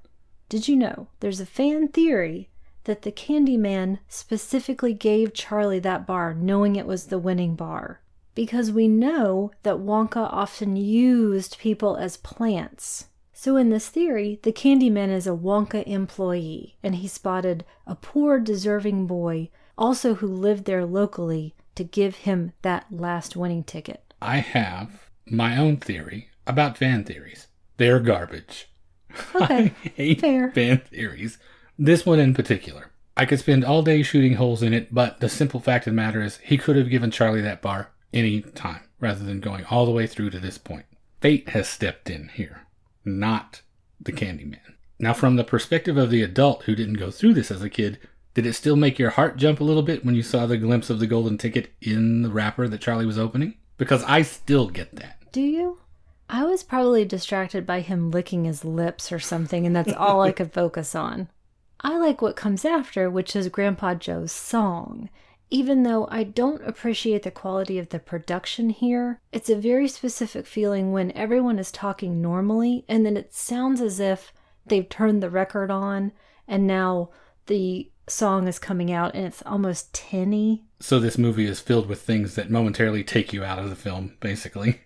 Did 0.50 0.68
you 0.68 0.76
know 0.76 1.10
there's 1.20 1.40
a 1.40 1.46
fan 1.46 1.90
theory 1.90 2.50
that 2.86 3.04
the 3.04 3.12
Candyman 3.12 4.00
specifically 4.08 4.96
gave 4.96 5.36
Charlie 5.36 5.78
that 5.78 6.08
bar 6.08 6.34
knowing 6.34 6.76
it 6.76 6.88
was 6.88 7.06
the 7.06 7.20
winning 7.20 7.56
bar? 7.56 8.02
Because 8.34 8.72
we 8.72 8.88
know 8.88 9.52
that 9.64 9.78
Wonka 9.78 10.30
often 10.32 10.76
used 10.76 11.60
people 11.60 11.98
as 11.98 12.18
plants. 12.18 13.08
So, 13.34 13.58
in 13.58 13.70
this 13.70 13.90
theory, 13.90 14.40
the 14.44 14.52
Candyman 14.52 15.10
is 15.10 15.26
a 15.26 15.32
Wonka 15.32 15.84
employee, 15.88 16.78
and 16.84 16.96
he 16.96 17.08
spotted 17.08 17.66
a 17.88 17.96
poor, 17.96 18.40
deserving 18.40 19.08
boy, 19.08 19.50
also 19.78 20.16
who 20.16 20.28
lived 20.28 20.66
there 20.66 20.86
locally, 20.86 21.56
to 21.76 21.84
give 21.84 22.18
him 22.18 22.54
that 22.62 22.86
last 22.92 23.36
winning 23.36 23.64
ticket. 23.64 24.14
I 24.22 24.38
have 24.38 25.10
my 25.26 25.58
own 25.58 25.78
theory 25.78 26.30
about 26.46 26.78
fan 26.78 27.04
theories. 27.04 27.48
They're 27.78 28.00
garbage. 28.00 28.70
Okay, 29.36 29.74
I 29.86 29.90
hate 29.96 30.22
fair. 30.22 30.52
fan 30.52 30.80
theories. 30.80 31.38
This 31.80 32.06
one 32.06 32.20
in 32.20 32.34
particular. 32.34 32.92
I 33.18 33.26
could 33.26 33.40
spend 33.40 33.66
all 33.66 33.82
day 33.82 34.04
shooting 34.04 34.36
holes 34.36 34.62
in 34.64 34.74
it, 34.74 34.94
but 34.94 35.20
the 35.20 35.30
simple 35.30 35.60
fact 35.60 35.88
of 35.88 35.92
the 35.92 35.96
matter 35.96 36.22
is 36.22 36.38
he 36.38 36.58
could 36.58 36.76
have 36.76 36.90
given 36.90 37.12
Charlie 37.12 37.42
that 37.42 37.62
bar 37.62 37.90
any 38.14 38.42
time 38.42 38.82
rather 39.00 39.24
than 39.24 39.40
going 39.40 39.66
all 39.66 39.86
the 39.86 39.92
way 39.92 40.08
through 40.08 40.30
to 40.30 40.40
this 40.40 40.58
point. 40.58 40.86
Fate 41.22 41.50
has 41.50 41.68
stepped 41.68 42.10
in 42.10 42.30
here, 42.30 42.62
not 43.06 43.62
the 44.00 44.12
Candyman. 44.12 44.60
Now, 45.00 45.14
from 45.14 45.36
the 45.36 45.44
perspective 45.44 45.98
of 45.98 46.12
the 46.12 46.22
adult 46.22 46.64
who 46.64 46.76
didn't 46.76 46.96
go 46.96 47.10
through 47.10 47.34
this 47.34 47.52
as 47.52 47.62
a 47.62 47.70
kid, 47.70 48.00
did 48.34 48.46
it 48.46 48.54
still 48.54 48.76
make 48.76 49.00
your 49.00 49.10
heart 49.12 49.38
jump 49.38 49.60
a 49.60 49.64
little 49.64 49.84
bit 49.84 50.06
when 50.06 50.16
you 50.16 50.24
saw 50.24 50.46
the 50.46 50.58
glimpse 50.58 50.90
of 50.90 51.00
the 51.00 51.08
golden 51.08 51.38
ticket 51.38 51.72
in 51.82 52.22
the 52.22 52.30
wrapper 52.30 52.68
that 52.68 52.82
Charlie 52.82 53.06
was 53.06 53.18
opening? 53.18 53.56
Because 53.78 54.04
I 54.04 54.22
still 54.22 54.70
get 54.70 54.96
that. 54.96 55.18
Do 55.32 55.42
you? 55.42 55.80
I 56.30 56.46
was 56.46 56.64
probably 56.64 57.04
distracted 57.04 57.66
by 57.66 57.82
him 57.82 58.10
licking 58.10 58.46
his 58.46 58.64
lips 58.64 59.12
or 59.12 59.20
something, 59.20 59.66
and 59.66 59.76
that's 59.76 59.92
all 59.94 60.22
I 60.22 60.32
could 60.32 60.54
focus 60.54 60.96
on. 60.96 61.28
I 61.82 61.98
like 61.98 62.22
what 62.22 62.36
comes 62.36 62.64
after, 62.64 63.10
which 63.10 63.36
is 63.36 63.50
Grandpa 63.50 63.96
Joe's 63.96 64.32
song. 64.32 65.10
Even 65.54 65.84
though 65.84 66.08
I 66.10 66.24
don't 66.24 66.66
appreciate 66.66 67.24
the 67.24 67.30
quality 67.30 67.78
of 67.78 67.90
the 67.90 68.00
production 68.00 68.70
here, 68.70 69.20
it's 69.34 69.50
a 69.50 69.56
very 69.56 69.90
specific 69.90 70.48
feeling 70.48 70.94
when 70.94 71.12
everyone 71.12 71.60
is 71.60 71.74
talking 71.74 72.22
normally 72.22 72.86
and 72.88 73.06
then 73.06 73.18
it 73.18 73.34
sounds 73.34 73.82
as 73.82 74.00
if 74.00 74.32
they've 74.66 74.88
turned 74.88 75.22
the 75.22 75.30
record 75.30 75.70
on 75.70 76.14
and 76.48 76.66
now 76.66 77.10
the 77.48 77.92
song 78.08 78.48
is 78.48 78.60
coming 78.60 78.94
out 78.94 79.14
and 79.14 79.26
it's 79.26 79.44
almost 79.46 79.94
tinny. 79.94 80.64
So 80.80 81.00
this 81.00 81.18
movie 81.18 81.46
is 81.46 81.60
filled 81.60 81.88
with 81.88 82.02
things 82.02 82.36
that 82.36 82.50
momentarily 82.50 83.04
take 83.04 83.34
you 83.34 83.44
out 83.44 83.60
of 83.60 83.70
the 83.70 83.76
film, 83.76 84.16
basically. 84.22 84.82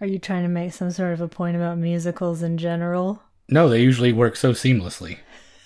Are 0.00 0.06
you 0.06 0.18
trying 0.18 0.42
to 0.44 0.48
make 0.48 0.72
some 0.72 0.90
sort 0.90 1.12
of 1.12 1.20
a 1.20 1.28
point 1.28 1.56
about 1.56 1.76
musicals 1.76 2.42
in 2.42 2.56
general? 2.56 3.22
No, 3.50 3.68
they 3.68 3.82
usually 3.82 4.12
work 4.12 4.36
so 4.36 4.52
seamlessly. 4.52 5.18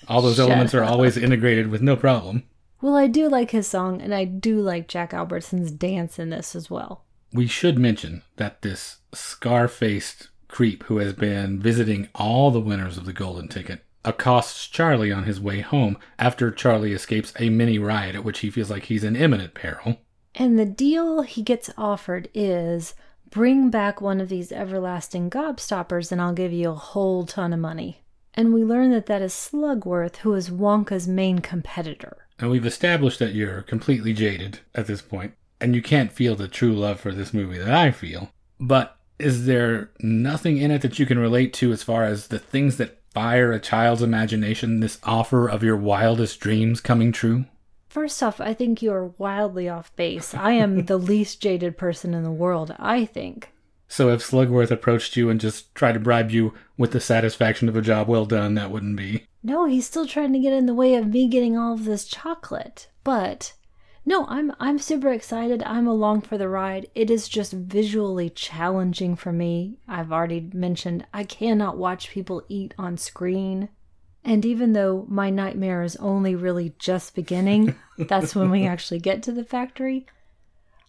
All 0.09 0.21
those 0.21 0.37
Shut 0.37 0.49
elements 0.49 0.75
are 0.75 0.83
always 0.83 1.17
integrated 1.17 1.69
with 1.69 1.81
no 1.81 1.97
problem. 1.97 2.43
Well, 2.83 2.97
I 2.97 3.07
do 3.07 3.29
like 3.29 3.53
his 3.53 3.69
song 3.69 4.03
and 4.03 4.13
I 4.13 4.25
do 4.25 4.61
like 4.61 4.89
Jack 4.89 5.15
Albertson's 5.15 5.71
dance 5.71 6.19
in 6.19 6.31
this 6.31 6.57
as 6.57 6.69
well. 6.69 7.05
We 7.33 7.47
should 7.47 7.79
mention 7.79 8.23
that 8.37 8.63
this 8.63 8.99
scar 9.15 9.69
faced 9.69 10.29
creep 10.49 10.83
who 10.85 10.99
has 10.99 11.13
been 11.13 11.61
visiting 11.61 12.09
all 12.15 12.51
the 12.51 12.61
winners 12.61 12.99
of 12.99 13.07
the 13.07 13.13
Golden 13.13 13.47
Ticket 13.49 13.85
accosts 14.05 14.67
Charlie 14.67 15.13
on 15.13 15.25
his 15.25 15.41
way 15.41 15.61
home 15.61 15.97
after 16.19 16.51
Charlie 16.51 16.93
escapes 16.93 17.33
a 17.39 17.51
mini 17.51 17.79
riot 17.79 18.17
at 18.17 18.25
which 18.25 18.41
he 18.41 18.51
feels 18.51 18.69
like 18.69 18.85
he's 18.85 19.05
in 19.05 19.15
imminent 19.15 19.55
peril. 19.55 19.99
And 20.35 20.59
the 20.59 20.67
deal 20.67 21.23
he 21.23 21.43
gets 21.43 21.71
offered 21.79 22.29
is 22.35 22.95
bring 23.31 23.71
back 23.71 24.01
one 24.01 24.21
of 24.21 24.29
these 24.29 24.51
everlasting 24.51 25.31
gobstoppers 25.31 26.11
and 26.11 26.21
I'll 26.21 26.33
give 26.33 26.53
you 26.53 26.71
a 26.71 26.75
whole 26.75 27.27
ton 27.27 27.53
of 27.53 27.61
money. 27.61 28.03
And 28.35 28.55
we 28.55 28.65
learn 28.65 28.91
that 28.91 29.07
that 29.07 29.23
is 29.23 29.33
Slugworth, 29.33 30.17
who 30.19 30.35
is 30.35 30.51
Wonka's 30.51 31.07
main 31.07 31.41
competitor. 31.41 32.27
And 32.39 32.51
we've 32.51 32.67
established 32.67 33.19
that 33.19 33.35
you're 33.35 33.63
completely 33.63 34.13
jaded 34.13 34.61
at 34.75 34.87
this 34.87 35.03
point, 35.03 35.35
and 35.61 35.75
you 35.75 35.83
can't 35.83 36.13
feel 36.13 36.35
the 36.35 36.49
true 36.49 36.73
love 36.73 36.99
for 36.99 37.13
this 37.13 37.35
movie 37.35 37.59
that 37.59 37.73
I 37.73 37.91
feel. 37.91 38.31
But 38.59 38.97
is 39.19 39.47
there 39.47 39.91
nothing 40.01 40.57
in 40.59 40.71
it 40.71 40.83
that 40.83 40.99
you 40.99 41.07
can 41.07 41.19
relate 41.19 41.53
to 41.55 41.73
as 41.73 41.83
far 41.83 42.05
as 42.05 42.29
the 42.29 42.39
things 42.39 42.79
that 42.79 43.01
fire 43.13 43.53
a 43.53 43.61
child's 43.61 44.03
imagination, 44.03 44.81
this 44.81 44.99
offer 45.05 45.49
of 45.49 45.63
your 45.63 45.77
wildest 45.77 46.41
dreams 46.41 46.81
coming 46.81 47.13
true? 47.13 47.45
First 47.89 48.23
off, 48.23 48.41
I 48.41 48.55
think 48.55 48.81
you 48.81 48.91
are 48.93 49.09
wildly 49.19 49.69
off 49.69 49.95
base. 49.97 50.35
I 50.35 50.53
am 50.53 50.87
the 50.87 50.97
least 51.13 51.43
jaded 51.43 51.77
person 51.77 52.15
in 52.15 52.23
the 52.23 52.31
world, 52.31 52.75
I 52.79 53.05
think. 53.05 53.53
So 53.93 54.09
if 54.09 54.23
Slugworth 54.23 54.71
approached 54.71 55.19
you 55.19 55.29
and 55.29 55.39
just 55.39 55.75
tried 55.75 55.93
to 55.93 56.01
bribe 56.01 56.31
you 56.31 56.55
with 56.79 56.93
the 56.93 57.01
satisfaction 57.01 57.69
of 57.69 57.77
a 57.77 57.83
job 57.83 58.09
well 58.09 58.25
done, 58.25 58.55
that 58.55 58.71
wouldn't 58.71 58.97
be. 58.97 59.27
No, 59.43 59.67
he's 59.67 59.87
still 59.87 60.07
trying 60.07 60.33
to 60.33 60.39
get 60.39 60.55
in 60.55 60.65
the 60.65 60.73
way 60.73 60.95
of 60.95 61.09
me 61.09 61.29
getting 61.29 61.59
all 61.59 61.75
of 61.75 61.85
this 61.85 62.07
chocolate. 62.07 62.89
But 63.05 63.53
no, 64.07 64.25
I'm 64.29 64.51
I'm 64.59 64.79
super 64.79 65.13
excited. 65.13 65.63
I'm 65.65 65.87
along 65.87 66.23
for 66.23 66.39
the 66.39 66.49
ride. 66.49 66.87
It 66.95 67.11
is 67.11 67.29
just 67.29 67.53
visually 67.53 68.31
challenging 68.31 69.15
for 69.15 69.31
me. 69.31 69.77
I've 69.87 70.11
already 70.11 70.49
mentioned 70.55 71.05
I 71.13 71.25
cannot 71.25 71.77
watch 71.77 72.09
people 72.09 72.45
eat 72.49 72.73
on 72.79 72.97
screen. 72.97 73.69
And 74.25 74.47
even 74.47 74.73
though 74.73 75.05
my 75.07 75.29
nightmare 75.29 75.83
is 75.83 75.97
only 75.97 76.35
really 76.35 76.73
just 76.79 77.15
beginning, 77.15 77.75
that's 77.99 78.35
when 78.35 78.51
we 78.51 78.67
actually 78.67 79.01
get 79.01 79.23
to 79.25 79.33
the 79.33 79.45
factory. 79.45 80.07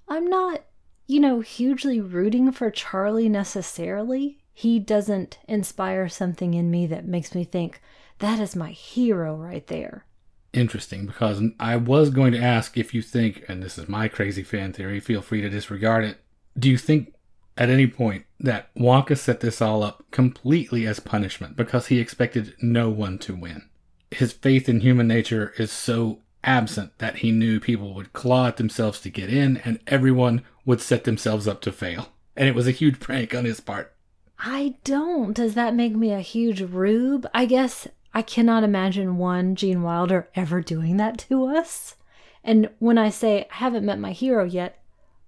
I'm 0.08 0.30
not, 0.30 0.64
you 1.06 1.20
know, 1.20 1.42
hugely 1.42 2.00
rooting 2.00 2.52
for 2.52 2.72
Charlie 2.72 3.30
necessarily. 3.30 4.40
He 4.54 4.80
doesn't 4.80 5.40
inspire 5.48 6.08
something 6.08 6.54
in 6.54 6.70
me 6.70 6.86
that 6.88 7.08
makes 7.08 7.34
me 7.34 7.44
think, 7.44 7.82
that 8.20 8.40
is 8.40 8.56
my 8.56 8.70
hero 8.72 9.36
right 9.36 9.66
there. 9.68 10.06
Interesting, 10.54 11.08
because 11.08 11.42
I 11.60 11.76
was 11.78 12.12
going 12.12 12.32
to 12.34 12.42
ask 12.42 12.78
if 12.78 12.94
you 12.94 13.02
think, 13.02 13.44
and 13.48 13.64
this 13.64 13.78
is 13.78 13.90
my 13.90 14.08
crazy 14.08 14.44
fan 14.44 14.72
theory, 14.72 15.00
feel 15.00 15.22
free 15.22 15.42
to 15.42 15.50
disregard 15.50 16.06
it. 16.06 16.20
Do 16.58 16.70
you 16.70 16.78
think 16.78 17.16
at 17.58 17.70
any 17.70 17.88
point 17.88 18.26
that 18.40 18.74
Wonka 18.76 19.18
set 19.18 19.40
this 19.40 19.62
all 19.62 19.82
up 19.82 20.06
completely 20.12 20.86
as 20.86 21.00
punishment 21.00 21.56
because 21.56 21.88
he 21.88 22.00
expected 22.00 22.54
no 22.62 22.90
one 22.92 23.18
to 23.20 23.36
win? 23.36 23.68
His 24.12 24.32
faith 24.32 24.70
in 24.70 24.82
human 24.82 25.08
nature 25.08 25.54
is 25.58 25.72
so 25.72 26.20
absent 26.44 26.98
that 27.00 27.18
he 27.18 27.32
knew 27.32 27.60
people 27.60 27.96
would 27.96 28.14
claw 28.14 28.48
at 28.48 28.58
themselves 28.58 29.00
to 29.00 29.10
get 29.10 29.34
in 29.34 29.58
and 29.58 29.80
everyone 29.88 30.44
would 30.66 30.82
set 30.82 31.04
themselves 31.04 31.48
up 31.48 31.62
to 31.62 31.72
fail. 31.72 32.10
And 32.36 32.48
it 32.48 32.56
was 32.56 32.68
a 32.68 32.72
huge 32.72 33.00
prank 33.00 33.36
on 33.36 33.46
his 33.46 33.60
part. 33.60 33.94
I 34.40 34.76
don't. 34.84 35.34
Does 35.34 35.54
that 35.54 35.76
make 35.76 35.96
me 35.96 36.12
a 36.12 36.20
huge 36.20 36.62
rube? 36.62 37.28
I 37.34 37.46
guess 37.46 37.88
I 38.14 38.22
cannot 38.22 38.64
imagine 38.64 39.18
one 39.18 39.56
Gene 39.56 39.82
Wilder 39.82 40.30
ever 40.36 40.62
doing 40.62 40.98
that 40.98 41.18
to 41.30 41.46
us. 41.46 41.96
And 42.44 42.70
when 42.80 42.98
I 42.98 43.10
say 43.10 43.48
I 43.52 43.56
haven't 43.56 43.86
met 43.86 44.00
my 44.00 44.12
hero 44.12 44.44
yet, 44.44 44.80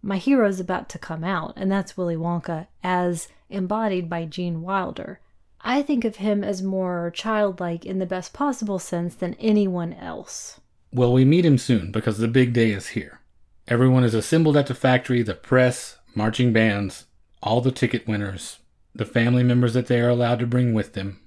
my 0.02 0.18
hero's 0.18 0.60
about 0.60 0.90
to 0.90 1.00
come 1.00 1.24
out, 1.24 1.54
and 1.56 1.72
that's 1.72 1.98
Willy 1.98 2.16
Wonka 2.16 2.68
as 2.84 3.28
embodied 3.50 4.10
by 4.10 4.26
Gene 4.26 4.62
Wilder. 4.62 5.20
I 5.62 5.82
think 5.82 6.06
of 6.06 6.18
him 6.18 6.44
as 6.44 6.62
more 6.62 7.12
childlike 7.16 7.86
in 7.86 7.98
the 7.98 8.06
best 8.06 8.34
possible 8.34 8.78
sense 8.78 9.16
than 9.16 9.34
anyone 9.36 9.94
else. 9.94 10.60
Well, 10.92 11.12
we 11.12 11.26
meet 11.26 11.46
him 11.46 11.58
soon 11.58 11.92
because 11.92 12.20
the 12.20 12.28
big 12.28 12.54
day 12.54 12.70
is 12.70 12.90
here. 12.90 13.20
Everyone 13.68 14.04
is 14.04 14.14
assembled 14.14 14.56
at 14.58 14.68
the 14.68 14.76
factory 14.76 15.24
the 15.24 15.34
press, 15.34 15.98
marching 16.14 16.54
bands, 16.54 17.06
all 17.42 17.62
the 17.62 17.72
ticket 17.72 18.08
winners, 18.08 18.60
the 18.94 19.06
family 19.06 19.44
members 19.44 19.74
that 19.74 19.88
they 19.88 20.00
are 20.02 20.10
allowed 20.10 20.40
to 20.40 20.48
bring 20.48 20.74
with 20.74 20.94
them. 20.94 21.20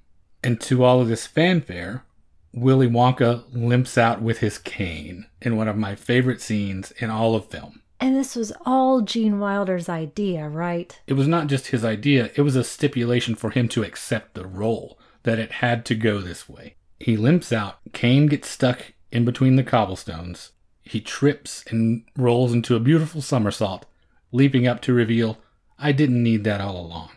And 0.44 0.60
to 0.60 0.84
all 0.84 1.00
of 1.00 1.08
this 1.08 1.26
fanfare, 1.26 2.04
Willy 2.52 2.88
Wonka 2.88 3.44
limps 3.52 3.98
out 3.98 4.22
with 4.22 4.38
his 4.38 4.56
cane 4.56 5.26
in 5.42 5.56
one 5.56 5.66
of 5.66 5.76
my 5.76 5.96
favorite 5.96 6.40
scenes 6.40 6.92
in 6.92 7.10
all 7.10 7.34
of 7.34 7.46
film. 7.46 7.82
And 8.00 8.14
this 8.14 8.36
was 8.36 8.52
all 8.64 9.00
Gene 9.00 9.40
Wilder's 9.40 9.88
idea, 9.88 10.48
right? 10.48 10.96
It 11.08 11.14
was 11.14 11.26
not 11.26 11.48
just 11.48 11.68
his 11.68 11.84
idea, 11.84 12.30
it 12.36 12.42
was 12.42 12.54
a 12.54 12.62
stipulation 12.62 13.34
for 13.34 13.50
him 13.50 13.68
to 13.70 13.82
accept 13.82 14.34
the 14.34 14.46
role, 14.46 14.98
that 15.24 15.40
it 15.40 15.50
had 15.52 15.84
to 15.86 15.96
go 15.96 16.20
this 16.20 16.48
way. 16.48 16.76
He 17.00 17.16
limps 17.16 17.52
out, 17.52 17.80
cane 17.92 18.26
gets 18.26 18.48
stuck 18.48 18.92
in 19.10 19.24
between 19.24 19.56
the 19.56 19.64
cobblestones. 19.64 20.52
He 20.88 21.02
trips 21.02 21.64
and 21.68 22.02
rolls 22.16 22.54
into 22.54 22.74
a 22.74 22.80
beautiful 22.80 23.20
somersault, 23.20 23.84
leaping 24.32 24.66
up 24.66 24.80
to 24.82 24.94
reveal, 24.94 25.36
I 25.78 25.92
didn't 25.92 26.22
need 26.22 26.44
that 26.44 26.62
all 26.62 26.80
along. 26.80 27.10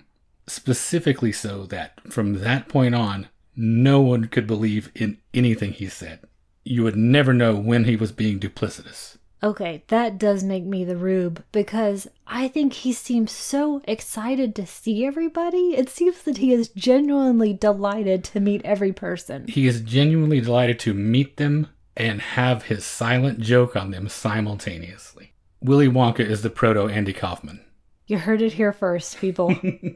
Specifically, 0.46 1.32
so 1.32 1.66
that 1.68 2.02
from 2.12 2.40
that 2.42 2.68
point 2.68 2.96
on, 2.96 3.30
no 3.56 4.02
one 4.02 4.26
could 4.26 4.46
believe 4.46 4.92
in 4.94 5.20
anything 5.34 5.72
he 5.72 5.88
said. 5.88 6.20
You 6.66 6.84
would 6.84 6.98
never 6.98 7.34
know 7.34 7.56
when 7.56 7.86
he 7.86 7.96
was 7.96 8.12
being 8.12 8.42
duplicitous. 8.42 9.18
Okay, 9.42 9.84
that 9.88 10.20
does 10.20 10.44
make 10.44 10.66
me 10.66 10.84
the 10.84 10.98
rube 10.98 11.42
because 11.54 12.10
I 12.28 12.50
think 12.50 12.74
he 12.74 12.92
seems 12.92 13.32
so 13.32 13.82
excited 13.86 14.54
to 14.56 14.68
see 14.68 15.06
everybody. 15.06 15.76
It 15.78 15.90
seems 15.90 16.24
that 16.24 16.38
he 16.38 16.52
is 16.52 16.68
genuinely 16.68 17.54
delighted 17.54 18.26
to 18.26 18.42
meet 18.42 18.66
every 18.66 18.92
person. 18.92 19.48
He 19.48 19.66
is 19.66 19.80
genuinely 19.80 20.42
delighted 20.42 20.78
to 20.80 20.94
meet 20.94 21.38
them 21.38 21.70
and 21.96 22.22
have 22.22 22.64
his 22.64 22.86
silent 22.86 23.40
joke 23.40 23.76
on 23.76 23.92
them 23.92 24.08
simultaneously. 24.08 25.34
Willy 25.62 25.88
Wonka 25.88 26.22
is 26.22 26.42
the 26.42 26.50
proto 26.50 26.88
Andy 26.88 27.14
Kaufman. 27.14 27.64
You 28.08 28.18
heard 28.18 28.42
it 28.42 28.54
here 28.54 28.74
first, 28.74 29.18
people. 29.18 29.56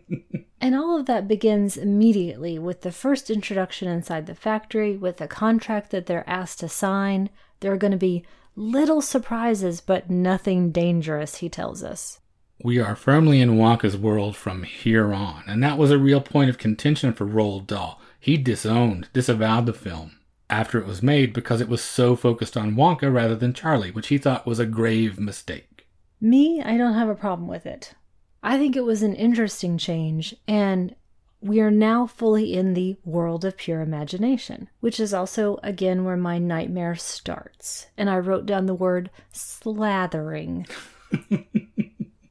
and 0.62 0.76
all 0.76 0.98
of 0.98 1.06
that 1.08 1.28
begins 1.28 1.76
immediately 1.76 2.60
with 2.60 2.82
the 2.82 2.92
first 2.92 3.30
introduction 3.30 3.88
inside 3.88 4.26
the 4.26 4.36
factory, 4.36 4.96
with 4.96 5.18
the 5.18 5.28
contract 5.28 5.92
that 5.92 6.06
they're 6.06 6.30
asked 6.30 6.60
to 6.60 6.70
sign. 6.70 7.30
There 7.60 7.74
are 7.74 7.78
going 7.78 7.92
to 7.92 7.98
be 7.98 8.24
little 8.56 9.02
surprises, 9.02 9.82
but 9.82 10.10
nothing 10.10 10.72
dangerous, 10.72 11.38
he 11.38 11.50
tells 11.50 11.84
us. 11.84 12.20
We 12.62 12.80
are 12.80 12.96
firmly 12.96 13.42
in 13.42 13.58
Wonka's 13.58 13.98
world 13.98 14.38
from 14.38 14.64
here 14.64 15.14
on, 15.14 15.44
and 15.48 15.62
that 15.62 15.78
was 15.78 15.92
a 15.92 15.98
real 15.98 16.22
point 16.22 16.50
of 16.50 16.58
contention 16.58 17.12
for 17.12 17.26
Roald 17.26 17.68
Dahl. 17.68 18.00
He 18.20 18.38
disowned, 18.38 19.10
disavowed 19.12 19.66
the 19.66 19.74
film 19.74 20.14
after 20.50 20.80
it 20.80 20.86
was 20.86 21.02
made 21.02 21.34
because 21.34 21.62
it 21.62 21.70
was 21.70 21.82
so 21.82 22.16
focused 22.16 22.56
on 22.56 22.76
Wonka 22.76 23.12
rather 23.12 23.36
than 23.36 23.54
Charlie, 23.54 23.92
which 23.92 24.08
he 24.08 24.18
thought 24.18 24.46
was 24.46 24.60
a 24.60 24.66
grave 24.66 25.20
mistake. 25.20 25.88
Me, 26.22 26.62
I 26.62 26.78
don't 26.78 26.94
have 26.94 27.10
a 27.10 27.16
problem 27.16 27.48
with 27.48 27.66
it. 27.66 27.94
I 28.44 28.58
think 28.58 28.76
it 28.76 28.84
was 28.84 29.02
an 29.02 29.16
interesting 29.16 29.78
change, 29.78 30.36
and 30.48 30.96
we 31.42 31.60
are 31.60 31.72
now 31.72 32.08
fully 32.08 32.54
in 32.54 32.74
the 32.74 32.96
world 33.04 33.44
of 33.44 33.58
pure 33.58 33.82
imagination, 33.82 34.70
which 34.80 35.00
is 35.00 35.14
also, 35.14 35.60
again, 35.64 36.06
where 36.06 36.18
my 36.18 36.38
nightmare 36.38 36.96
starts. 36.96 37.88
And 37.98 38.10
I 38.10 38.18
wrote 38.18 38.46
down 38.46 38.66
the 38.66 38.74
word 38.74 39.10
slathering. 39.34 40.68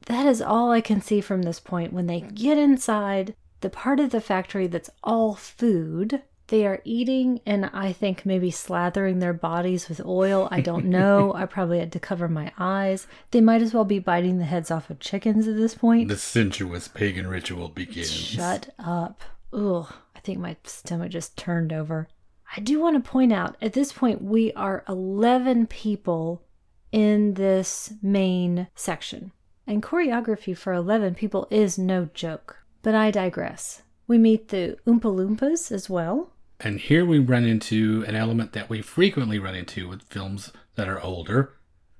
that 0.07 0.25
is 0.25 0.41
all 0.41 0.71
I 0.71 0.81
can 0.81 1.01
see 1.01 1.21
from 1.21 1.43
this 1.43 1.59
point. 1.59 1.93
When 1.93 2.07
they 2.07 2.21
get 2.21 2.57
inside 2.57 3.35
the 3.61 3.69
part 3.69 3.99
of 3.99 4.09
the 4.09 4.21
factory 4.21 4.67
that's 4.67 4.89
all 5.03 5.35
food, 5.35 6.21
they 6.47 6.65
are 6.65 6.81
eating 6.83 7.41
and 7.45 7.69
I 7.73 7.91
think 7.91 8.25
maybe 8.25 8.51
slathering 8.51 9.19
their 9.19 9.33
bodies 9.33 9.89
with 9.89 10.05
oil. 10.05 10.47
I 10.51 10.61
don't 10.61 10.85
know. 10.85 11.33
I 11.35 11.45
probably 11.45 11.79
had 11.79 11.91
to 11.93 11.99
cover 11.99 12.27
my 12.27 12.51
eyes. 12.57 13.07
They 13.31 13.41
might 13.41 13.61
as 13.61 13.73
well 13.73 13.85
be 13.85 13.99
biting 13.99 14.37
the 14.37 14.45
heads 14.45 14.69
off 14.69 14.89
of 14.89 14.99
chickens 14.99 15.47
at 15.47 15.55
this 15.55 15.75
point. 15.75 16.07
The 16.09 16.17
sensuous 16.17 16.87
pagan 16.87 17.27
ritual 17.27 17.69
begins. 17.69 18.11
Shut 18.11 18.73
up. 18.77 19.23
Ugh. 19.53 19.91
I 20.15 20.19
think 20.19 20.39
my 20.39 20.55
stomach 20.63 21.11
just 21.11 21.37
turned 21.37 21.73
over. 21.73 22.07
I 22.55 22.59
do 22.59 22.79
want 22.79 23.03
to 23.03 23.09
point 23.09 23.33
out 23.33 23.55
at 23.61 23.73
this 23.73 23.91
point, 23.91 24.21
we 24.21 24.53
are 24.53 24.83
11 24.87 25.67
people 25.67 26.43
in 26.91 27.33
this 27.33 27.93
main 28.01 28.67
section. 28.75 29.31
And 29.67 29.81
choreography 29.81 30.55
for 30.55 30.73
11 30.73 31.15
people 31.15 31.47
is 31.49 31.79
no 31.79 32.09
joke. 32.13 32.57
But 32.83 32.93
I 32.93 33.09
digress. 33.09 33.81
We 34.07 34.19
meet 34.19 34.49
the 34.49 34.77
Oompa 34.85 35.01
Loompas 35.01 35.71
as 35.71 35.89
well. 35.89 36.31
And 36.59 36.79
here 36.79 37.05
we 37.05 37.19
run 37.19 37.45
into 37.45 38.05
an 38.07 38.15
element 38.15 38.53
that 38.53 38.69
we 38.69 38.81
frequently 38.81 39.39
run 39.39 39.55
into 39.55 39.89
with 39.89 40.03
films 40.03 40.51
that 40.75 40.87
are 40.87 41.01
older 41.01 41.53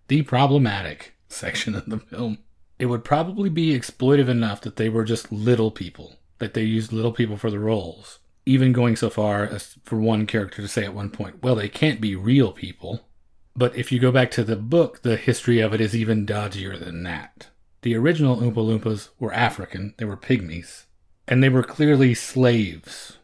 the 0.08 0.22
problematic 0.22 1.16
section 1.28 1.76
of 1.76 1.86
the 1.86 1.98
film. 1.98 2.38
It 2.78 2.88
would 2.88 3.04
probably 3.04 3.50
be 3.50 3.78
exploitive 3.78 4.28
enough 4.28 4.62
that 4.62 4.76
they 4.76 4.90
were 4.90 5.04
just 5.04 5.32
little 5.32 5.72
people, 5.72 6.18
that 6.40 6.54
they 6.54 6.64
used 6.64 6.92
little 6.92 7.14
people 7.14 7.38
for 7.38 7.50
the 7.50 7.60
roles. 7.60 8.20
Even 8.46 8.74
going 8.74 8.96
so 8.96 9.10
far 9.10 9.44
as 9.44 9.78
for 9.84 10.00
one 10.00 10.28
character 10.28 10.62
to 10.62 10.68
say 10.68 10.84
at 10.84 10.94
one 10.94 11.10
point, 11.10 11.42
well, 11.42 11.56
they 11.56 11.70
can't 11.70 12.02
be 12.02 12.16
real 12.16 12.52
people. 12.52 13.08
But 13.56 13.76
if 13.76 13.92
you 13.92 14.00
go 14.00 14.12
back 14.12 14.30
to 14.32 14.44
the 14.44 14.58
book, 14.58 15.02
the 15.02 15.16
history 15.16 15.60
of 15.62 15.74
it 15.74 15.82
is 15.82 15.96
even 15.96 16.26
dodgier 16.28 16.78
than 16.78 17.04
that. 17.04 17.48
The 17.82 17.96
original 17.96 18.38
Oompa 18.38 18.56
Loompas 18.56 19.10
were 19.20 19.34
African, 19.34 19.96
they 19.98 20.06
were 20.06 20.18
pygmies, 20.18 20.86
and 21.28 21.42
they 21.42 21.50
were 21.50 21.64
clearly 21.64 22.14
slaves 22.14 23.18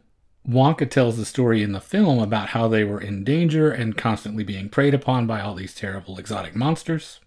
Wonka 0.48 0.90
tells 0.90 1.18
the 1.18 1.26
story 1.26 1.62
in 1.62 1.72
the 1.72 1.80
film 1.80 2.20
about 2.20 2.50
how 2.50 2.68
they 2.68 2.84
were 2.84 3.00
in 3.00 3.24
danger 3.24 3.72
and 3.72 3.98
constantly 3.98 4.44
being 4.44 4.70
preyed 4.70 4.94
upon 4.94 5.28
by 5.28 5.40
all 5.40 5.54
these 5.54 5.76
terrible 5.76 6.18
exotic 6.18 6.56
monsters. 6.56 7.20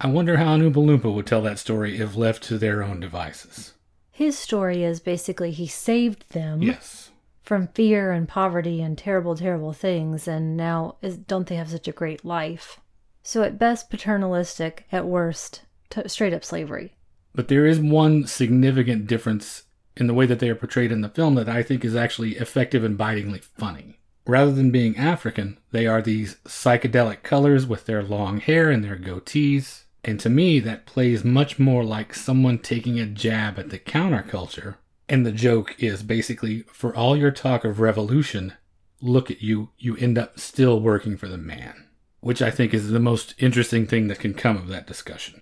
I 0.00 0.08
wonder 0.08 0.36
how 0.36 0.56
Oompa 0.56 0.74
Loompa 0.74 1.12
would 1.12 1.26
tell 1.26 1.42
that 1.42 1.58
story 1.58 1.98
if 1.98 2.14
left 2.14 2.42
to 2.44 2.58
their 2.58 2.82
own 2.82 3.00
devices. 3.00 3.74
His 4.12 4.38
story 4.38 4.84
is 4.84 5.00
basically 5.00 5.50
he 5.50 5.66
saved 5.66 6.32
them. 6.32 6.62
Yes. 6.62 7.10
From 7.42 7.68
fear 7.68 8.12
and 8.12 8.28
poverty 8.28 8.82
and 8.82 8.98
terrible, 8.98 9.34
terrible 9.34 9.72
things, 9.72 10.28
and 10.28 10.56
now 10.56 10.96
is, 11.00 11.16
don't 11.16 11.46
they 11.46 11.56
have 11.56 11.70
such 11.70 11.88
a 11.88 11.92
great 11.92 12.24
life? 12.24 12.78
So, 13.22 13.42
at 13.42 13.58
best, 13.58 13.90
paternalistic, 13.90 14.86
at 14.92 15.06
worst, 15.06 15.62
t- 15.88 16.06
straight 16.08 16.34
up 16.34 16.44
slavery. 16.44 16.94
But 17.34 17.48
there 17.48 17.66
is 17.66 17.78
one 17.78 18.26
significant 18.26 19.06
difference 19.06 19.64
in 20.00 20.06
the 20.06 20.14
way 20.14 20.26
that 20.26 20.38
they 20.38 20.48
are 20.48 20.54
portrayed 20.54 20.92
in 20.92 21.00
the 21.00 21.08
film 21.08 21.34
that 21.34 21.48
I 21.48 21.62
think 21.62 21.84
is 21.84 21.96
actually 21.96 22.36
effective 22.36 22.84
and 22.84 22.96
bitingly 22.96 23.40
funny. 23.40 23.98
Rather 24.26 24.52
than 24.52 24.70
being 24.70 24.96
African, 24.98 25.58
they 25.72 25.86
are 25.86 26.02
these 26.02 26.36
psychedelic 26.44 27.22
colors 27.22 27.66
with 27.66 27.86
their 27.86 28.02
long 28.02 28.40
hair 28.40 28.70
and 28.70 28.84
their 28.84 28.96
goatees. 28.96 29.84
And 30.04 30.20
to 30.20 30.28
me, 30.28 30.60
that 30.60 30.84
plays 30.84 31.24
much 31.24 31.58
more 31.58 31.82
like 31.82 32.14
someone 32.14 32.58
taking 32.58 33.00
a 33.00 33.06
jab 33.06 33.58
at 33.58 33.70
the 33.70 33.78
counterculture. 33.78 34.76
And 35.08 35.24
the 35.24 35.32
joke 35.32 35.74
is 35.78 36.02
basically 36.02 36.64
for 36.72 36.94
all 36.94 37.16
your 37.16 37.30
talk 37.30 37.64
of 37.64 37.80
revolution, 37.80 38.52
look 39.00 39.30
at 39.30 39.40
you, 39.40 39.70
you 39.78 39.96
end 39.96 40.18
up 40.18 40.38
still 40.38 40.78
working 40.80 41.16
for 41.16 41.28
the 41.28 41.38
man. 41.38 41.86
Which 42.20 42.42
I 42.42 42.50
think 42.50 42.74
is 42.74 42.90
the 42.90 43.00
most 43.00 43.34
interesting 43.38 43.86
thing 43.86 44.08
that 44.08 44.18
can 44.18 44.34
come 44.34 44.58
of 44.58 44.68
that 44.68 44.86
discussion. 44.86 45.40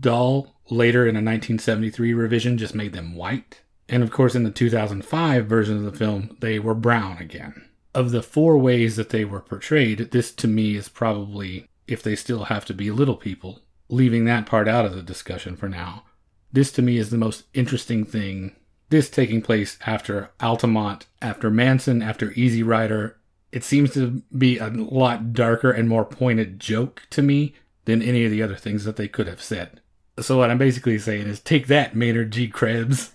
Dahl, 0.00 0.56
later 0.70 1.02
in 1.02 1.16
a 1.16 1.18
1973 1.18 2.14
revision, 2.14 2.56
just 2.56 2.74
made 2.74 2.94
them 2.94 3.14
white. 3.14 3.60
And 3.92 4.02
of 4.02 4.10
course, 4.10 4.34
in 4.34 4.42
the 4.42 4.50
2005 4.50 5.46
version 5.46 5.76
of 5.76 5.82
the 5.82 5.96
film, 5.96 6.34
they 6.40 6.58
were 6.58 6.74
brown 6.74 7.18
again. 7.18 7.68
Of 7.94 8.10
the 8.10 8.22
four 8.22 8.56
ways 8.56 8.96
that 8.96 9.10
they 9.10 9.26
were 9.26 9.42
portrayed, 9.42 10.12
this 10.12 10.32
to 10.36 10.48
me 10.48 10.76
is 10.76 10.88
probably, 10.88 11.68
if 11.86 12.02
they 12.02 12.16
still 12.16 12.44
have 12.44 12.64
to 12.64 12.74
be 12.74 12.90
little 12.90 13.16
people, 13.16 13.60
leaving 13.90 14.24
that 14.24 14.46
part 14.46 14.66
out 14.66 14.86
of 14.86 14.94
the 14.94 15.02
discussion 15.02 15.56
for 15.56 15.68
now. 15.68 16.04
This 16.50 16.72
to 16.72 16.82
me 16.82 16.96
is 16.96 17.10
the 17.10 17.18
most 17.18 17.44
interesting 17.52 18.06
thing. 18.06 18.56
This 18.88 19.10
taking 19.10 19.42
place 19.42 19.76
after 19.84 20.30
Altamont, 20.40 21.06
after 21.20 21.50
Manson, 21.50 22.00
after 22.00 22.32
Easy 22.32 22.62
Rider. 22.62 23.18
It 23.52 23.62
seems 23.62 23.92
to 23.92 24.22
be 24.36 24.56
a 24.56 24.68
lot 24.68 25.34
darker 25.34 25.70
and 25.70 25.86
more 25.86 26.06
pointed 26.06 26.58
joke 26.58 27.02
to 27.10 27.20
me 27.20 27.54
than 27.84 28.00
any 28.00 28.24
of 28.24 28.30
the 28.30 28.42
other 28.42 28.56
things 28.56 28.84
that 28.84 28.96
they 28.96 29.08
could 29.08 29.26
have 29.26 29.42
said. 29.42 29.82
So 30.18 30.38
what 30.38 30.50
I'm 30.50 30.56
basically 30.56 30.98
saying 30.98 31.26
is 31.26 31.40
take 31.40 31.66
that, 31.66 31.94
Maynard 31.94 32.30
G. 32.30 32.48
Krebs. 32.48 33.12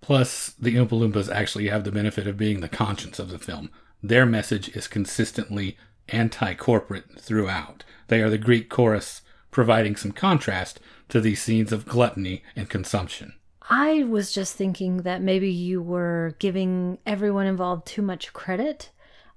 Plus, 0.00 0.54
the 0.58 0.74
Oompa 0.76 0.90
Loompas 0.90 1.32
actually 1.32 1.68
have 1.68 1.84
the 1.84 1.92
benefit 1.92 2.26
of 2.26 2.36
being 2.36 2.60
the 2.60 2.68
conscience 2.68 3.18
of 3.18 3.30
the 3.30 3.38
film. 3.38 3.70
Their 4.02 4.24
message 4.24 4.68
is 4.70 4.88
consistently 4.88 5.76
anti 6.08 6.54
corporate 6.54 7.20
throughout. 7.20 7.84
They 8.08 8.22
are 8.22 8.30
the 8.30 8.38
Greek 8.38 8.68
chorus, 8.68 9.22
providing 9.50 9.96
some 9.96 10.12
contrast 10.12 10.80
to 11.10 11.20
these 11.20 11.42
scenes 11.42 11.72
of 11.72 11.86
gluttony 11.86 12.42
and 12.56 12.68
consumption. 12.68 13.34
I 13.68 14.02
was 14.04 14.32
just 14.32 14.56
thinking 14.56 14.98
that 15.02 15.22
maybe 15.22 15.50
you 15.50 15.80
were 15.80 16.34
giving 16.38 16.98
everyone 17.06 17.46
involved 17.46 17.86
too 17.86 18.02
much 18.02 18.32
credit. 18.32 18.90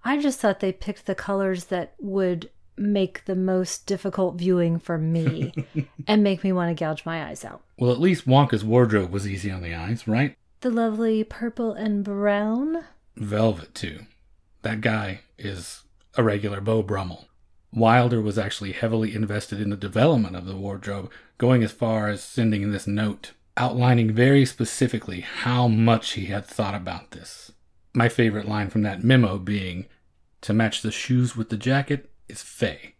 I 0.03 0.19
just 0.19 0.39
thought 0.39 0.59
they 0.59 0.71
picked 0.71 1.05
the 1.05 1.15
colors 1.15 1.65
that 1.65 1.93
would 1.99 2.49
make 2.75 3.25
the 3.25 3.35
most 3.35 3.85
difficult 3.85 4.35
viewing 4.35 4.79
for 4.79 4.97
me 4.97 5.53
and 6.07 6.23
make 6.23 6.43
me 6.43 6.51
want 6.51 6.75
to 6.75 6.83
gouge 6.83 7.05
my 7.05 7.25
eyes 7.27 7.45
out. 7.45 7.61
Well, 7.77 7.91
at 7.91 7.99
least 7.99 8.27
Wonka's 8.27 8.65
wardrobe 8.65 9.11
was 9.11 9.27
easy 9.27 9.51
on 9.51 9.61
the 9.61 9.75
eyes, 9.75 10.07
right? 10.07 10.35
The 10.63 10.71
lovely 10.71 11.25
purple 11.25 11.73
and 11.73 12.05
brown. 12.05 12.85
Velvet, 13.17 13.75
too. 13.75 14.05
That 14.61 14.79
guy 14.79 15.19
is 15.37 15.83
a 16.15 16.23
regular 16.23 16.61
Beau 16.61 16.81
Brummel. 16.81 17.25
Wilder 17.73 18.21
was 18.21 18.37
actually 18.37 18.71
heavily 18.71 19.13
invested 19.13 19.59
in 19.59 19.69
the 19.69 19.75
development 19.75 20.37
of 20.37 20.45
the 20.45 20.55
wardrobe, 20.55 21.11
going 21.37 21.63
as 21.63 21.73
far 21.73 22.07
as 22.07 22.23
sending 22.23 22.71
this 22.71 22.87
note 22.87 23.33
outlining 23.57 24.13
very 24.13 24.45
specifically 24.45 25.19
how 25.19 25.67
much 25.67 26.13
he 26.13 26.27
had 26.27 26.45
thought 26.45 26.73
about 26.73 27.11
this. 27.11 27.51
My 27.93 28.07
favorite 28.07 28.47
line 28.47 28.69
from 28.69 28.83
that 28.83 29.03
memo 29.03 29.37
being 29.37 29.85
to 30.41 30.53
match 30.53 30.81
the 30.81 30.91
shoes 30.91 31.35
with 31.35 31.49
the 31.49 31.57
jacket 31.57 32.09
is 32.29 32.41
fey. 32.41 32.95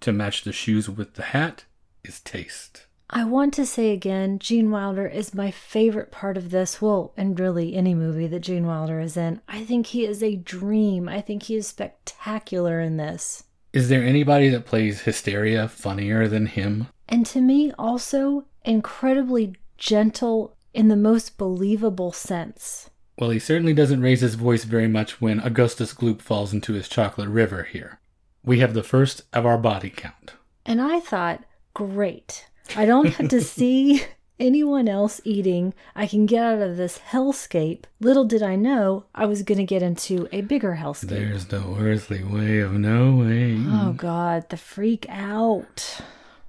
To 0.00 0.12
match 0.12 0.44
the 0.44 0.52
shoes 0.52 0.88
with 0.88 1.14
the 1.14 1.22
hat 1.22 1.64
is 2.04 2.20
taste. 2.20 2.86
I 3.10 3.24
want 3.24 3.54
to 3.54 3.66
say 3.66 3.90
again, 3.90 4.38
Gene 4.38 4.70
Wilder 4.70 5.06
is 5.06 5.34
my 5.34 5.50
favorite 5.50 6.10
part 6.10 6.36
of 6.36 6.50
this. 6.50 6.80
Well, 6.80 7.12
and 7.16 7.38
really 7.38 7.74
any 7.74 7.94
movie 7.94 8.26
that 8.26 8.40
Gene 8.40 8.66
Wilder 8.66 8.98
is 9.00 9.16
in. 9.16 9.40
I 9.48 9.64
think 9.64 9.86
he 9.86 10.04
is 10.06 10.22
a 10.22 10.36
dream. 10.36 11.08
I 11.08 11.20
think 11.20 11.44
he 11.44 11.56
is 11.56 11.66
spectacular 11.66 12.80
in 12.80 12.96
this. 12.96 13.44
Is 13.72 13.88
there 13.88 14.02
anybody 14.02 14.48
that 14.50 14.66
plays 14.66 15.02
Hysteria 15.02 15.68
funnier 15.68 16.28
than 16.28 16.46
him? 16.46 16.86
And 17.08 17.26
to 17.26 17.40
me, 17.40 17.72
also 17.78 18.46
incredibly 18.64 19.56
gentle 19.76 20.56
in 20.72 20.88
the 20.88 20.96
most 20.96 21.36
believable 21.36 22.12
sense. 22.12 22.90
Well, 23.18 23.30
he 23.30 23.38
certainly 23.38 23.74
doesn't 23.74 24.00
raise 24.00 24.22
his 24.22 24.34
voice 24.34 24.64
very 24.64 24.88
much 24.88 25.20
when 25.20 25.40
Augustus 25.40 25.92
Gloop 25.94 26.20
falls 26.20 26.52
into 26.52 26.72
his 26.72 26.88
chocolate 26.88 27.28
river 27.28 27.64
here. 27.64 28.00
We 28.44 28.58
have 28.60 28.74
the 28.74 28.82
first 28.82 29.22
of 29.32 29.46
our 29.46 29.58
body 29.58 29.90
count. 29.90 30.34
And 30.66 30.80
I 30.80 31.00
thought, 31.00 31.44
great. 31.74 32.46
I 32.76 32.86
don't 32.86 33.08
have 33.14 33.28
to 33.28 33.40
see 33.40 34.02
anyone 34.40 34.88
else 34.88 35.20
eating. 35.24 35.74
I 35.94 36.06
can 36.06 36.26
get 36.26 36.44
out 36.44 36.62
of 36.62 36.76
this 36.76 36.98
hellscape. 37.10 37.84
Little 38.00 38.24
did 38.24 38.42
I 38.42 38.56
know 38.56 39.04
I 39.14 39.26
was 39.26 39.42
going 39.42 39.58
to 39.58 39.64
get 39.64 39.82
into 39.82 40.28
a 40.32 40.40
bigger 40.42 40.78
hellscape. 40.80 41.08
There's 41.08 41.50
no 41.52 41.76
earthly 41.78 42.24
way 42.24 42.60
of 42.60 42.72
knowing. 42.72 43.66
Oh, 43.68 43.92
God, 43.92 44.48
the 44.48 44.56
freak 44.56 45.06
out. 45.08 46.00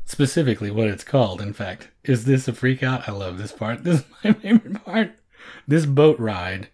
Specifically, 0.05 0.71
what 0.71 0.87
it's 0.87 1.03
called, 1.03 1.41
in 1.41 1.53
fact. 1.53 1.89
Is 2.03 2.25
this 2.25 2.47
a 2.47 2.53
freak 2.53 2.83
out? 2.83 3.07
I 3.09 3.11
love 3.11 3.37
this 3.37 3.51
part. 3.51 3.79
This 3.83 3.99
is 3.99 4.05
my 4.23 4.33
favorite 4.33 4.85
part. 4.85 5.11
This 5.67 5.85
boat 5.85 6.19
ride 6.19 6.69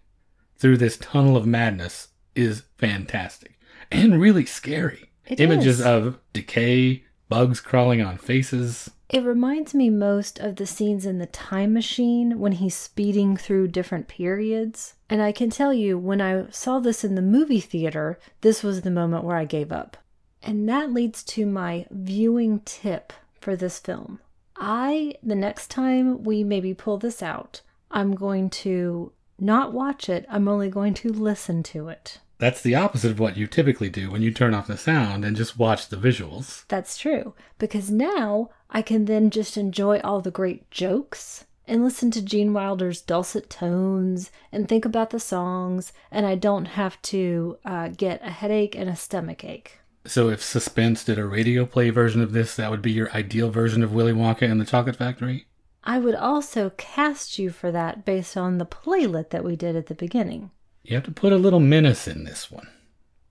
through 0.56 0.76
this 0.78 0.96
tunnel 0.96 1.36
of 1.36 1.46
madness 1.46 2.08
is 2.34 2.62
fantastic 2.78 3.58
and 3.90 4.20
really 4.20 4.46
scary. 4.46 5.10
It 5.26 5.40
Images 5.40 5.80
is. 5.80 5.86
of 5.86 6.18
decay, 6.32 7.04
bugs 7.32 7.60
crawling 7.60 8.02
on 8.02 8.18
faces. 8.18 8.90
It 9.08 9.24
reminds 9.24 9.74
me 9.74 9.88
most 9.88 10.38
of 10.38 10.56
the 10.56 10.66
scenes 10.66 11.06
in 11.06 11.18
the 11.18 11.26
time 11.26 11.72
machine 11.72 12.38
when 12.38 12.52
he's 12.52 12.74
speeding 12.74 13.38
through 13.38 13.68
different 13.68 14.06
periods. 14.06 14.94
And 15.08 15.22
I 15.22 15.32
can 15.32 15.48
tell 15.48 15.72
you, 15.72 15.96
when 15.98 16.20
I 16.20 16.50
saw 16.50 16.78
this 16.78 17.04
in 17.04 17.14
the 17.14 17.22
movie 17.22 17.60
theater, 17.60 18.18
this 18.42 18.62
was 18.62 18.82
the 18.82 18.90
moment 18.90 19.24
where 19.24 19.36
I 19.36 19.46
gave 19.46 19.72
up. 19.72 19.96
And 20.42 20.68
that 20.68 20.92
leads 20.92 21.22
to 21.24 21.46
my 21.46 21.86
viewing 21.90 22.60
tip 22.66 23.14
for 23.40 23.56
this 23.56 23.78
film. 23.78 24.20
I, 24.56 25.14
the 25.22 25.34
next 25.34 25.70
time 25.70 26.24
we 26.24 26.44
maybe 26.44 26.74
pull 26.74 26.98
this 26.98 27.22
out, 27.22 27.62
I'm 27.90 28.14
going 28.14 28.50
to 28.50 29.12
not 29.38 29.72
watch 29.72 30.08
it, 30.08 30.26
I'm 30.28 30.48
only 30.48 30.68
going 30.68 30.92
to 30.94 31.10
listen 31.10 31.62
to 31.64 31.88
it. 31.88 32.18
That's 32.42 32.60
the 32.60 32.74
opposite 32.74 33.12
of 33.12 33.20
what 33.20 33.36
you 33.36 33.46
typically 33.46 33.88
do 33.88 34.10
when 34.10 34.20
you 34.20 34.32
turn 34.32 34.52
off 34.52 34.66
the 34.66 34.76
sound 34.76 35.24
and 35.24 35.36
just 35.36 35.56
watch 35.56 35.86
the 35.86 35.96
visuals. 35.96 36.64
That's 36.66 36.98
true, 36.98 37.34
because 37.56 37.88
now 37.88 38.50
I 38.68 38.82
can 38.82 39.04
then 39.04 39.30
just 39.30 39.56
enjoy 39.56 40.00
all 40.00 40.20
the 40.20 40.32
great 40.32 40.68
jokes 40.68 41.44
and 41.68 41.84
listen 41.84 42.10
to 42.10 42.20
Gene 42.20 42.52
Wilder's 42.52 43.00
dulcet 43.00 43.48
tones 43.48 44.32
and 44.50 44.68
think 44.68 44.84
about 44.84 45.10
the 45.10 45.20
songs, 45.20 45.92
and 46.10 46.26
I 46.26 46.34
don't 46.34 46.64
have 46.64 47.00
to 47.02 47.58
uh, 47.64 47.90
get 47.90 48.20
a 48.24 48.30
headache 48.30 48.74
and 48.74 48.90
a 48.90 48.96
stomach 48.96 49.44
ache. 49.44 49.78
So, 50.04 50.28
if 50.28 50.42
Suspense 50.42 51.04
did 51.04 51.20
a 51.20 51.24
radio 51.24 51.64
play 51.64 51.90
version 51.90 52.20
of 52.20 52.32
this, 52.32 52.56
that 52.56 52.72
would 52.72 52.82
be 52.82 52.90
your 52.90 53.12
ideal 53.12 53.52
version 53.52 53.84
of 53.84 53.94
Willy 53.94 54.12
Wonka 54.12 54.50
and 54.50 54.60
the 54.60 54.66
Chocolate 54.66 54.96
Factory? 54.96 55.46
I 55.84 56.00
would 56.00 56.16
also 56.16 56.70
cast 56.70 57.38
you 57.38 57.50
for 57.50 57.70
that 57.70 58.04
based 58.04 58.36
on 58.36 58.58
the 58.58 58.64
playlet 58.64 59.30
that 59.30 59.44
we 59.44 59.54
did 59.54 59.76
at 59.76 59.86
the 59.86 59.94
beginning. 59.94 60.50
You 60.82 60.94
have 60.96 61.04
to 61.04 61.12
put 61.12 61.32
a 61.32 61.38
little 61.38 61.60
menace 61.60 62.08
in 62.08 62.24
this 62.24 62.50
one. 62.50 62.68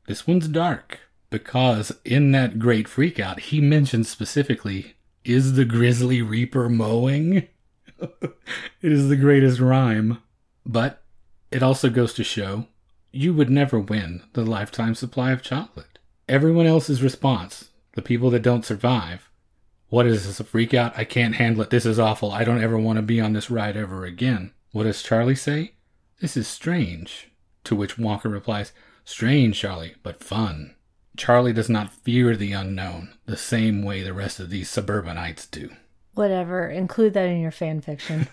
This 0.07 0.25
one's 0.25 0.47
dark 0.47 0.99
because 1.29 1.91
in 2.03 2.31
that 2.31 2.59
great 2.59 2.87
freakout, 2.87 3.39
he 3.39 3.61
mentions 3.61 4.09
specifically, 4.09 4.95
is 5.23 5.53
the 5.53 5.65
grisly 5.65 6.21
Reaper 6.21 6.69
mowing? 6.69 7.47
it 7.99 8.31
is 8.81 9.09
the 9.09 9.15
greatest 9.15 9.59
rhyme. 9.59 10.21
But 10.65 11.03
it 11.51 11.63
also 11.63 11.89
goes 11.89 12.13
to 12.13 12.23
show 12.23 12.67
you 13.11 13.33
would 13.33 13.49
never 13.49 13.79
win 13.79 14.23
the 14.33 14.45
lifetime 14.45 14.95
supply 14.95 15.31
of 15.31 15.41
chocolate. 15.41 15.99
Everyone 16.29 16.65
else's 16.65 17.03
response, 17.03 17.69
the 17.93 18.01
people 18.01 18.29
that 18.29 18.41
don't 18.41 18.65
survive, 18.65 19.29
what 19.91 20.07
is 20.07 20.25
this, 20.25 20.39
a 20.39 20.45
freak 20.45 20.73
out? 20.73 20.97
I 20.97 21.03
can't 21.03 21.35
handle 21.35 21.63
it. 21.63 21.69
This 21.69 21.85
is 21.85 21.99
awful. 21.99 22.31
I 22.31 22.45
don't 22.45 22.63
ever 22.63 22.77
want 22.79 22.95
to 22.95 23.01
be 23.01 23.19
on 23.19 23.33
this 23.33 23.49
ride 23.49 23.75
ever 23.75 24.05
again. 24.05 24.53
What 24.71 24.83
does 24.83 25.03
Charlie 25.03 25.35
say? 25.35 25.73
This 26.21 26.37
is 26.37 26.47
strange. 26.47 27.29
To 27.65 27.75
which 27.75 27.97
Wonka 27.97 28.31
replies, 28.31 28.71
Strange, 29.05 29.59
Charlie, 29.59 29.95
but 30.03 30.23
fun. 30.23 30.75
Charlie 31.17 31.53
does 31.53 31.69
not 31.69 31.93
fear 31.93 32.35
the 32.35 32.53
unknown 32.53 33.13
the 33.25 33.37
same 33.37 33.83
way 33.83 34.01
the 34.01 34.13
rest 34.13 34.39
of 34.39 34.49
these 34.49 34.69
suburbanites 34.69 35.45
do. 35.45 35.69
Whatever, 36.13 36.69
include 36.69 37.13
that 37.13 37.29
in 37.29 37.41
your 37.41 37.51
fan 37.51 37.81
fiction. 37.81 38.27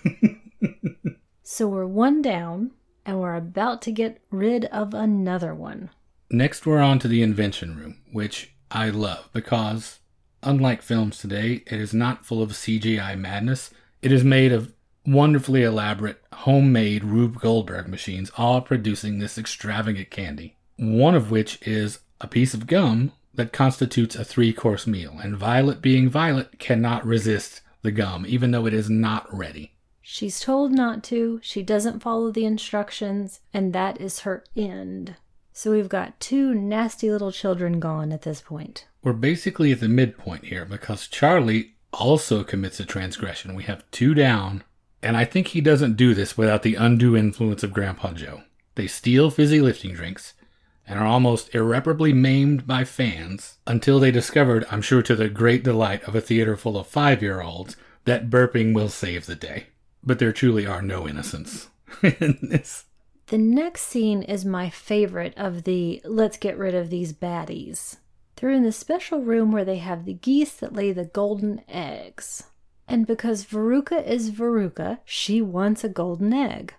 so 1.42 1.66
we're 1.68 1.86
one 1.86 2.22
down, 2.22 2.72
and 3.04 3.20
we're 3.20 3.36
about 3.36 3.82
to 3.82 3.92
get 3.92 4.20
rid 4.30 4.66
of 4.66 4.94
another 4.94 5.54
one. 5.54 5.90
Next, 6.30 6.66
we're 6.66 6.80
on 6.80 6.98
to 7.00 7.08
the 7.08 7.22
invention 7.22 7.76
room, 7.76 8.00
which 8.12 8.54
I 8.70 8.90
love 8.90 9.30
because, 9.32 10.00
unlike 10.42 10.82
films 10.82 11.18
today, 11.18 11.62
it 11.66 11.80
is 11.80 11.94
not 11.94 12.26
full 12.26 12.42
of 12.42 12.52
CGI 12.52 13.18
madness. 13.18 13.70
It 14.02 14.12
is 14.12 14.24
made 14.24 14.52
of 14.52 14.72
wonderfully 15.08 15.62
elaborate, 15.62 16.22
homemade 16.32 17.02
Rube 17.02 17.40
Goldberg 17.40 17.88
machines, 17.88 18.30
all 18.36 18.60
producing 18.60 19.18
this 19.18 19.38
extravagant 19.38 20.10
candy. 20.10 20.56
One 20.76 21.14
of 21.14 21.30
which 21.30 21.58
is 21.66 22.00
a 22.20 22.28
piece 22.28 22.54
of 22.54 22.66
gum 22.66 23.12
that 23.34 23.52
constitutes 23.52 24.16
a 24.16 24.24
three 24.24 24.52
course 24.52 24.86
meal, 24.86 25.18
and 25.22 25.36
Violet, 25.36 25.80
being 25.80 26.08
Violet, 26.08 26.58
cannot 26.58 27.06
resist 27.06 27.62
the 27.82 27.90
gum, 27.90 28.26
even 28.28 28.50
though 28.50 28.66
it 28.66 28.74
is 28.74 28.90
not 28.90 29.32
ready. 29.34 29.72
She's 30.02 30.40
told 30.40 30.72
not 30.72 31.02
to, 31.04 31.40
she 31.42 31.62
doesn't 31.62 32.00
follow 32.00 32.30
the 32.30 32.44
instructions, 32.44 33.40
and 33.52 33.72
that 33.72 34.00
is 34.00 34.20
her 34.20 34.44
end. 34.56 35.16
So 35.52 35.72
we've 35.72 35.88
got 35.88 36.18
two 36.20 36.54
nasty 36.54 37.10
little 37.10 37.32
children 37.32 37.80
gone 37.80 38.12
at 38.12 38.22
this 38.22 38.40
point. 38.40 38.86
We're 39.02 39.12
basically 39.12 39.72
at 39.72 39.80
the 39.80 39.88
midpoint 39.88 40.46
here 40.46 40.64
because 40.64 41.08
Charlie 41.08 41.74
also 41.92 42.44
commits 42.44 42.80
a 42.80 42.84
transgression. 42.84 43.54
We 43.54 43.64
have 43.64 43.88
two 43.90 44.14
down, 44.14 44.64
and 45.02 45.16
I 45.16 45.24
think 45.24 45.48
he 45.48 45.60
doesn't 45.60 45.96
do 45.96 46.14
this 46.14 46.36
without 46.36 46.62
the 46.62 46.74
undue 46.74 47.16
influence 47.16 47.62
of 47.62 47.72
Grandpa 47.72 48.12
Joe. 48.12 48.42
They 48.74 48.86
steal 48.86 49.30
fizzy 49.30 49.60
lifting 49.60 49.94
drinks 49.94 50.34
and 50.86 50.98
are 50.98 51.06
almost 51.06 51.54
irreparably 51.54 52.12
maimed 52.12 52.66
by 52.66 52.84
fans 52.84 53.58
until 53.66 54.00
they 54.00 54.10
discovered, 54.10 54.64
I'm 54.70 54.82
sure 54.82 55.02
to 55.02 55.14
the 55.14 55.28
great 55.28 55.62
delight 55.62 56.02
of 56.04 56.14
a 56.14 56.20
theater 56.20 56.56
full 56.56 56.78
of 56.78 56.86
five 56.86 57.22
year 57.22 57.42
olds, 57.42 57.76
that 58.04 58.30
burping 58.30 58.74
will 58.74 58.88
save 58.88 59.26
the 59.26 59.36
day. 59.36 59.66
But 60.02 60.18
there 60.18 60.32
truly 60.32 60.66
are 60.66 60.80
no 60.80 61.06
innocents 61.06 61.68
in 62.02 62.38
this. 62.40 62.84
The 63.26 63.38
next 63.38 63.82
scene 63.82 64.22
is 64.22 64.46
my 64.46 64.70
favorite 64.70 65.34
of 65.36 65.64
the 65.64 66.00
let's 66.04 66.38
get 66.38 66.56
rid 66.56 66.74
of 66.74 66.88
these 66.88 67.12
baddies. 67.12 67.98
They're 68.36 68.50
in 68.50 68.62
the 68.62 68.72
special 68.72 69.20
room 69.20 69.52
where 69.52 69.64
they 69.64 69.78
have 69.78 70.04
the 70.06 70.14
geese 70.14 70.54
that 70.54 70.72
lay 70.72 70.92
the 70.92 71.04
golden 71.04 71.62
eggs. 71.68 72.44
And 72.88 73.06
because 73.06 73.44
Veruca 73.44 74.04
is 74.04 74.30
Veruca, 74.30 74.98
she 75.04 75.42
wants 75.42 75.84
a 75.84 75.88
golden 75.88 76.32
egg. 76.32 76.74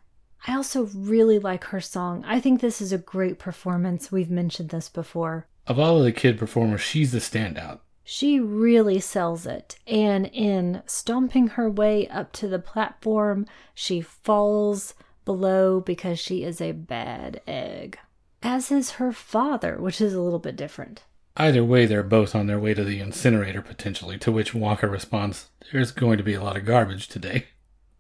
I 0.48 0.56
also 0.56 0.90
really 0.96 1.38
like 1.38 1.66
her 1.66 1.82
song. 1.82 2.24
I 2.26 2.40
think 2.40 2.60
this 2.60 2.82
is 2.82 2.92
a 2.92 2.98
great 2.98 3.38
performance. 3.38 4.12
We've 4.12 4.32
mentioned 4.32 4.70
this 4.70 4.90
before. 4.90 5.48
Of 5.68 5.78
all 5.78 6.00
of 6.00 6.04
the 6.04 6.12
kid 6.12 6.40
performers, 6.40 6.82
she's 6.82 7.12
the 7.12 7.20
standout. 7.20 7.80
She 8.04 8.40
really 8.40 9.00
sells 9.00 9.46
it. 9.46 9.78
And 9.86 10.26
in 10.28 10.82
stomping 10.88 11.50
her 11.50 11.70
way 11.70 12.08
up 12.08 12.32
to 12.34 12.48
the 12.48 12.58
platform, 12.58 13.46
she 13.76 14.02
falls 14.02 14.96
below 15.26 15.80
because 15.80 16.18
she 16.18 16.44
is 16.44 16.60
a 16.60 16.72
bad 16.72 17.42
egg. 17.46 18.00
As 18.42 18.72
is 18.72 18.92
her 18.94 19.12
father, 19.12 19.78
which 19.78 20.02
is 20.02 20.16
a 20.16 20.22
little 20.22 20.40
bit 20.40 20.56
different. 20.56 21.04
Either 21.40 21.64
way, 21.64 21.86
they're 21.86 22.04
both 22.04 22.36
on 22.36 22.48
their 22.48 22.60
way 22.60 22.74
to 22.74 22.84
the 22.84 23.00
incinerator 23.00 23.62
potentially, 23.62 24.18
to 24.18 24.30
which 24.30 24.54
Walker 24.54 24.90
responds, 24.90 25.48
There's 25.72 25.92
going 25.92 26.18
to 26.18 26.24
be 26.24 26.34
a 26.34 26.44
lot 26.44 26.58
of 26.58 26.66
garbage 26.66 27.08
today. 27.08 27.46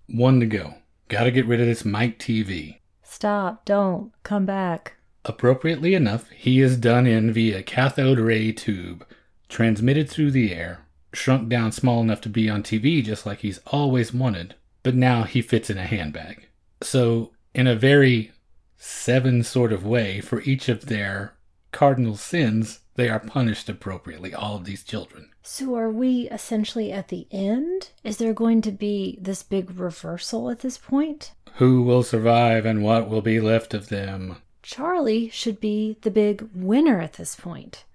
One 0.08 0.42
to 0.42 0.46
go. 0.46 0.74
Gotta 1.08 1.32
get 1.32 1.46
rid 1.46 1.62
of 1.62 1.68
this 1.68 1.86
Mike 1.86 2.20
TV. 2.20 2.80
Stop, 3.02 3.64
don't, 3.64 4.12
come 4.24 4.46
back. 4.46 4.98
Appropriately 5.24 5.96
enough, 5.96 6.30
he 6.32 6.60
is 6.60 6.76
done 6.76 7.08
in 7.08 7.32
via 7.32 7.64
cathode 7.64 8.20
ray 8.20 8.52
tube, 8.52 9.06
transmitted 9.48 10.10
through 10.10 10.32
the 10.32 10.54
air, 10.54 10.86
shrunk 11.14 11.48
down 11.48 11.72
small 11.72 12.02
enough 12.02 12.20
to 12.22 12.30
be 12.30 12.50
on 12.50 12.62
TV 12.62 13.04
just 13.04 13.26
like 13.26 13.40
he's 13.40 13.60
always 13.68 14.14
wanted, 14.14 14.56
but 14.84 14.96
now 14.96 15.24
he 15.24 15.42
fits 15.42 15.70
in 15.70 15.78
a 15.78 15.86
handbag. 15.86 16.48
So, 16.82 17.32
in 17.54 17.68
a 17.68 17.76
very 17.76 18.32
seven 18.78 19.44
sort 19.44 19.72
of 19.72 19.86
way, 19.86 20.20
for 20.20 20.42
each 20.42 20.68
of 20.68 20.88
their 20.88 21.36
cardinal 21.72 22.16
sins, 22.16 22.80
they 23.00 23.10
are 23.10 23.20
punished 23.20 23.70
appropriately, 23.70 24.34
all 24.34 24.58
of 24.58 24.66
these 24.66 24.84
children. 24.84 25.30
So, 25.41 25.76
are 25.76 25.89
we 25.89 26.30
essentially 26.30 26.91
at 26.91 27.08
the 27.08 27.28
end? 27.32 27.91
Is 28.04 28.18
there 28.18 28.34
going 28.34 28.62
to 28.64 28.72
be 28.72 29.18
this 29.22 29.41
big 29.41 29.80
reversal 29.80 30.50
at 30.50 30.60
this 30.60 30.78
point? 30.78 31.32
Who 31.54 31.82
will 31.82 32.04
survive 32.04 32.66
and 32.66 32.84
what 32.84 33.10
will 33.10 33.22
be 33.22 33.39
left 33.39 33.74
of 33.74 33.88
them? 33.88 34.41
Charlie 34.62 35.30
should 35.30 35.62
be 35.62 35.97
the 36.02 36.12
big 36.12 36.50
winner 36.54 37.00
at 37.00 37.14
this 37.14 37.36
point. 37.36 37.86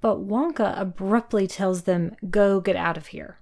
But 0.00 0.26
Wonka 0.26 0.80
abruptly 0.80 1.46
tells 1.46 1.82
them, 1.82 2.16
go 2.30 2.60
get 2.60 2.74
out 2.74 2.96
of 2.96 3.08
here, 3.08 3.38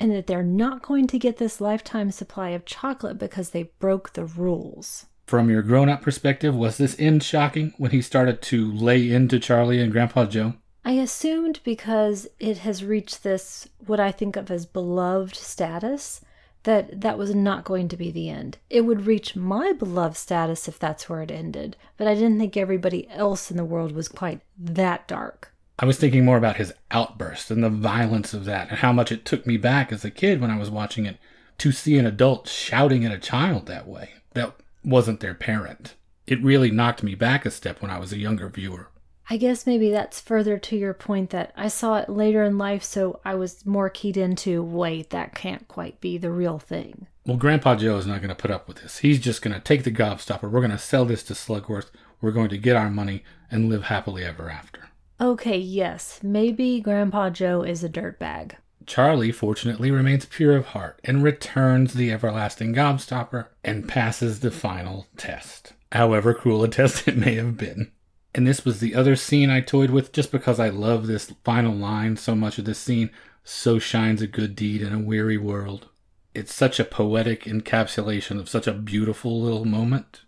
and 0.00 0.10
that 0.10 0.26
they're 0.26 0.42
not 0.42 0.82
going 0.82 1.06
to 1.06 1.18
get 1.18 1.36
this 1.36 1.60
lifetime 1.60 2.10
supply 2.10 2.50
of 2.50 2.66
chocolate 2.66 3.16
because 3.16 3.50
they 3.50 3.70
broke 3.78 4.12
the 4.12 4.24
rules. 4.24 5.06
From 5.32 5.48
your 5.48 5.62
grown 5.62 5.88
up 5.88 6.02
perspective, 6.02 6.54
was 6.54 6.76
this 6.76 6.94
end 6.98 7.22
shocking 7.22 7.72
when 7.78 7.90
he 7.90 8.02
started 8.02 8.42
to 8.42 8.70
lay 8.70 9.10
into 9.10 9.40
Charlie 9.40 9.80
and 9.80 9.90
Grandpa 9.90 10.26
Joe? 10.26 10.56
I 10.84 10.92
assumed 10.92 11.60
because 11.64 12.28
it 12.38 12.58
has 12.58 12.84
reached 12.84 13.22
this, 13.22 13.66
what 13.86 13.98
I 13.98 14.12
think 14.12 14.36
of 14.36 14.50
as 14.50 14.66
beloved 14.66 15.34
status, 15.34 16.20
that 16.64 17.00
that 17.00 17.16
was 17.16 17.34
not 17.34 17.64
going 17.64 17.88
to 17.88 17.96
be 17.96 18.10
the 18.10 18.28
end. 18.28 18.58
It 18.68 18.82
would 18.82 19.06
reach 19.06 19.34
my 19.34 19.72
beloved 19.72 20.18
status 20.18 20.68
if 20.68 20.78
that's 20.78 21.08
where 21.08 21.22
it 21.22 21.30
ended, 21.30 21.78
but 21.96 22.06
I 22.06 22.12
didn't 22.12 22.38
think 22.38 22.58
everybody 22.58 23.08
else 23.08 23.50
in 23.50 23.56
the 23.56 23.64
world 23.64 23.92
was 23.92 24.08
quite 24.08 24.42
that 24.58 25.08
dark. 25.08 25.54
I 25.78 25.86
was 25.86 25.96
thinking 25.96 26.26
more 26.26 26.36
about 26.36 26.58
his 26.58 26.74
outburst 26.90 27.50
and 27.50 27.64
the 27.64 27.70
violence 27.70 28.34
of 28.34 28.44
that 28.44 28.68
and 28.68 28.80
how 28.80 28.92
much 28.92 29.10
it 29.10 29.24
took 29.24 29.46
me 29.46 29.56
back 29.56 29.92
as 29.92 30.04
a 30.04 30.10
kid 30.10 30.42
when 30.42 30.50
I 30.50 30.58
was 30.58 30.68
watching 30.68 31.06
it 31.06 31.16
to 31.56 31.72
see 31.72 31.96
an 31.96 32.04
adult 32.04 32.48
shouting 32.48 33.06
at 33.06 33.12
a 33.12 33.18
child 33.18 33.64
that 33.64 33.88
way. 33.88 34.10
That 34.34 34.56
wasn't 34.84 35.20
their 35.20 35.34
parent. 35.34 35.94
It 36.26 36.42
really 36.42 36.70
knocked 36.70 37.02
me 37.02 37.14
back 37.14 37.44
a 37.44 37.50
step 37.50 37.82
when 37.82 37.90
I 37.90 37.98
was 37.98 38.12
a 38.12 38.18
younger 38.18 38.48
viewer. 38.48 38.88
I 39.30 39.36
guess 39.36 39.66
maybe 39.66 39.90
that's 39.90 40.20
further 40.20 40.58
to 40.58 40.76
your 40.76 40.94
point 40.94 41.30
that 41.30 41.52
I 41.56 41.68
saw 41.68 41.96
it 41.98 42.08
later 42.08 42.42
in 42.42 42.58
life, 42.58 42.82
so 42.82 43.20
I 43.24 43.34
was 43.34 43.64
more 43.64 43.88
keyed 43.88 44.16
into 44.16 44.62
wait, 44.62 45.10
that 45.10 45.34
can't 45.34 45.66
quite 45.68 46.00
be 46.00 46.18
the 46.18 46.30
real 46.30 46.58
thing. 46.58 47.06
Well, 47.24 47.36
Grandpa 47.36 47.76
Joe 47.76 47.96
is 47.96 48.06
not 48.06 48.20
going 48.20 48.30
to 48.30 48.34
put 48.34 48.50
up 48.50 48.66
with 48.66 48.78
this. 48.78 48.98
He's 48.98 49.20
just 49.20 49.42
going 49.42 49.54
to 49.54 49.60
take 49.60 49.84
the 49.84 49.92
gobstopper. 49.92 50.50
We're 50.50 50.60
going 50.60 50.72
to 50.72 50.78
sell 50.78 51.04
this 51.04 51.22
to 51.24 51.34
Slugworth. 51.34 51.90
We're 52.20 52.32
going 52.32 52.48
to 52.50 52.58
get 52.58 52.76
our 52.76 52.90
money 52.90 53.22
and 53.50 53.68
live 53.68 53.84
happily 53.84 54.24
ever 54.24 54.50
after. 54.50 54.90
Okay, 55.20 55.58
yes, 55.58 56.18
maybe 56.22 56.80
Grandpa 56.80 57.30
Joe 57.30 57.62
is 57.62 57.84
a 57.84 57.88
dirtbag. 57.88 58.56
Charlie, 58.86 59.32
fortunately, 59.32 59.90
remains 59.90 60.26
pure 60.26 60.56
of 60.56 60.66
heart 60.66 61.00
and 61.04 61.22
returns 61.22 61.94
the 61.94 62.12
everlasting 62.12 62.74
gobstopper 62.74 63.46
and 63.64 63.88
passes 63.88 64.40
the 64.40 64.50
final 64.50 65.06
test. 65.16 65.72
However 65.92 66.34
cruel 66.34 66.64
a 66.64 66.68
test 66.70 67.06
it 67.08 67.16
may 67.16 67.34
have 67.34 67.56
been. 67.56 67.92
And 68.34 68.46
this 68.46 68.64
was 68.64 68.80
the 68.80 68.94
other 68.94 69.14
scene 69.14 69.50
I 69.50 69.60
toyed 69.60 69.90
with 69.90 70.12
just 70.12 70.32
because 70.32 70.58
I 70.58 70.70
love 70.70 71.06
this 71.06 71.32
final 71.44 71.74
line 71.74 72.16
so 72.16 72.34
much 72.34 72.58
of 72.58 72.64
this 72.64 72.78
scene. 72.78 73.10
So 73.44 73.78
shines 73.78 74.22
a 74.22 74.26
good 74.26 74.56
deed 74.56 74.82
in 74.82 74.92
a 74.92 74.98
weary 74.98 75.36
world. 75.36 75.88
It's 76.34 76.54
such 76.54 76.80
a 76.80 76.84
poetic 76.84 77.44
encapsulation 77.44 78.38
of 78.38 78.48
such 78.48 78.66
a 78.66 78.72
beautiful 78.72 79.40
little 79.42 79.66
moment. 79.66 80.22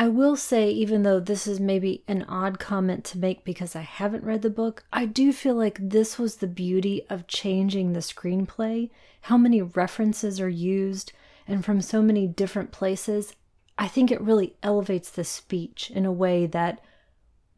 I 0.00 0.08
will 0.08 0.34
say, 0.34 0.70
even 0.70 1.02
though 1.02 1.20
this 1.20 1.46
is 1.46 1.60
maybe 1.60 2.04
an 2.08 2.24
odd 2.26 2.58
comment 2.58 3.04
to 3.04 3.18
make 3.18 3.44
because 3.44 3.76
I 3.76 3.82
haven't 3.82 4.24
read 4.24 4.40
the 4.40 4.48
book, 4.48 4.82
I 4.90 5.04
do 5.04 5.30
feel 5.30 5.54
like 5.54 5.76
this 5.78 6.18
was 6.18 6.36
the 6.36 6.46
beauty 6.46 7.04
of 7.10 7.26
changing 7.26 7.92
the 7.92 8.00
screenplay. 8.00 8.88
How 9.20 9.36
many 9.36 9.60
references 9.60 10.40
are 10.40 10.48
used 10.48 11.12
and 11.46 11.62
from 11.62 11.82
so 11.82 12.00
many 12.00 12.26
different 12.26 12.72
places. 12.72 13.34
I 13.76 13.88
think 13.88 14.10
it 14.10 14.22
really 14.22 14.54
elevates 14.62 15.10
the 15.10 15.24
speech 15.24 15.90
in 15.94 16.06
a 16.06 16.12
way 16.12 16.46
that 16.46 16.80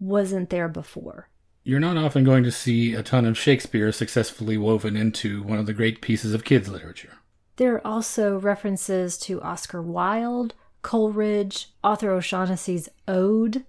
wasn't 0.00 0.50
there 0.50 0.68
before. 0.68 1.28
You're 1.62 1.78
not 1.78 1.96
often 1.96 2.24
going 2.24 2.42
to 2.42 2.50
see 2.50 2.94
a 2.94 3.04
ton 3.04 3.24
of 3.24 3.38
Shakespeare 3.38 3.92
successfully 3.92 4.58
woven 4.58 4.96
into 4.96 5.44
one 5.44 5.60
of 5.60 5.66
the 5.66 5.72
great 5.72 6.00
pieces 6.00 6.34
of 6.34 6.42
kids' 6.42 6.68
literature. 6.68 7.18
There 7.54 7.74
are 7.74 7.86
also 7.86 8.36
references 8.36 9.16
to 9.18 9.40
Oscar 9.42 9.80
Wilde, 9.80 10.54
Coleridge, 10.82 11.70
Arthur 11.82 12.10
O'Shaughnessy's 12.10 12.88
Ode. 13.08 13.64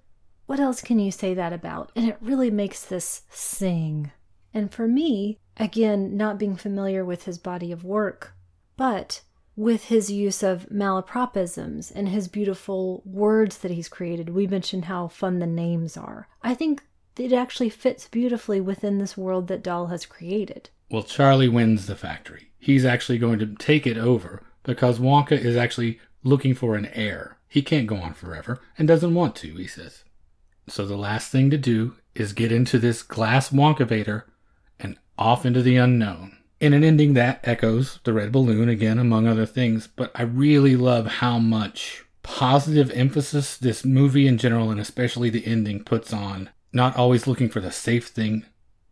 What 0.45 0.59
else 0.59 0.81
can 0.81 0.99
you 0.99 1.11
say 1.11 1.33
that 1.33 1.53
about? 1.53 1.91
And 1.95 2.07
it 2.07 2.17
really 2.21 2.51
makes 2.51 2.83
this 2.83 3.21
sing. 3.29 4.11
And 4.53 4.71
for 4.71 4.87
me, 4.87 5.39
again, 5.57 6.17
not 6.17 6.37
being 6.37 6.55
familiar 6.55 7.05
with 7.05 7.23
his 7.23 7.37
body 7.37 7.71
of 7.71 7.83
work, 7.83 8.33
but 8.75 9.21
with 9.55 9.85
his 9.85 10.11
use 10.11 10.41
of 10.41 10.67
malapropisms 10.69 11.91
and 11.93 12.09
his 12.09 12.27
beautiful 12.27 13.03
words 13.05 13.59
that 13.59 13.71
he's 13.71 13.87
created. 13.87 14.29
We 14.29 14.47
mentioned 14.47 14.85
how 14.85 15.07
fun 15.07 15.39
the 15.39 15.47
names 15.47 15.95
are. 15.95 16.27
I 16.41 16.55
think 16.55 16.83
it 17.17 17.31
actually 17.31 17.69
fits 17.69 18.07
beautifully 18.07 18.59
within 18.59 18.97
this 18.97 19.15
world 19.15 19.47
that 19.47 19.63
Dahl 19.63 19.87
has 19.87 20.05
created. 20.05 20.69
Well, 20.89 21.03
Charlie 21.03 21.49
wins 21.49 21.85
the 21.85 21.95
factory. 21.95 22.51
He's 22.57 22.85
actually 22.85 23.19
going 23.19 23.39
to 23.39 23.55
take 23.55 23.85
it 23.85 23.97
over 23.97 24.43
because 24.63 24.99
Wonka 24.99 25.33
is 25.33 25.55
actually 25.55 25.99
looking 26.23 26.53
for 26.55 26.75
an 26.75 26.87
heir. 26.93 27.37
He 27.47 27.61
can't 27.61 27.87
go 27.87 27.97
on 27.97 28.13
forever 28.13 28.61
and 28.77 28.87
doesn't 28.87 29.13
want 29.13 29.35
to, 29.37 29.55
he 29.55 29.67
says. 29.67 30.03
So 30.67 30.85
the 30.85 30.97
last 30.97 31.31
thing 31.31 31.49
to 31.49 31.57
do 31.57 31.95
is 32.15 32.33
get 32.33 32.51
into 32.51 32.79
this 32.79 33.03
glass 33.03 33.49
Wonkavator 33.49 34.23
and 34.79 34.97
off 35.17 35.45
into 35.45 35.61
the 35.61 35.77
unknown 35.77 36.37
in 36.59 36.73
an 36.73 36.83
ending 36.83 37.13
that 37.13 37.41
echoes 37.43 37.99
the 38.05 38.13
red 38.13 38.31
balloon 38.31 38.69
again, 38.69 38.97
among 38.97 39.27
other 39.27 39.45
things. 39.45 39.87
But 39.87 40.11
I 40.15 40.21
really 40.21 40.77
love 40.77 41.07
how 41.07 41.37
much 41.37 42.05
positive 42.23 42.89
emphasis 42.91 43.57
this 43.57 43.83
movie 43.83 44.27
in 44.27 44.37
general, 44.37 44.71
and 44.71 44.79
especially 44.79 45.29
the 45.29 45.45
ending, 45.45 45.83
puts 45.83 46.13
on 46.13 46.49
not 46.71 46.95
always 46.95 47.27
looking 47.27 47.49
for 47.49 47.59
the 47.59 47.71
safe 47.71 48.07
thing, 48.07 48.45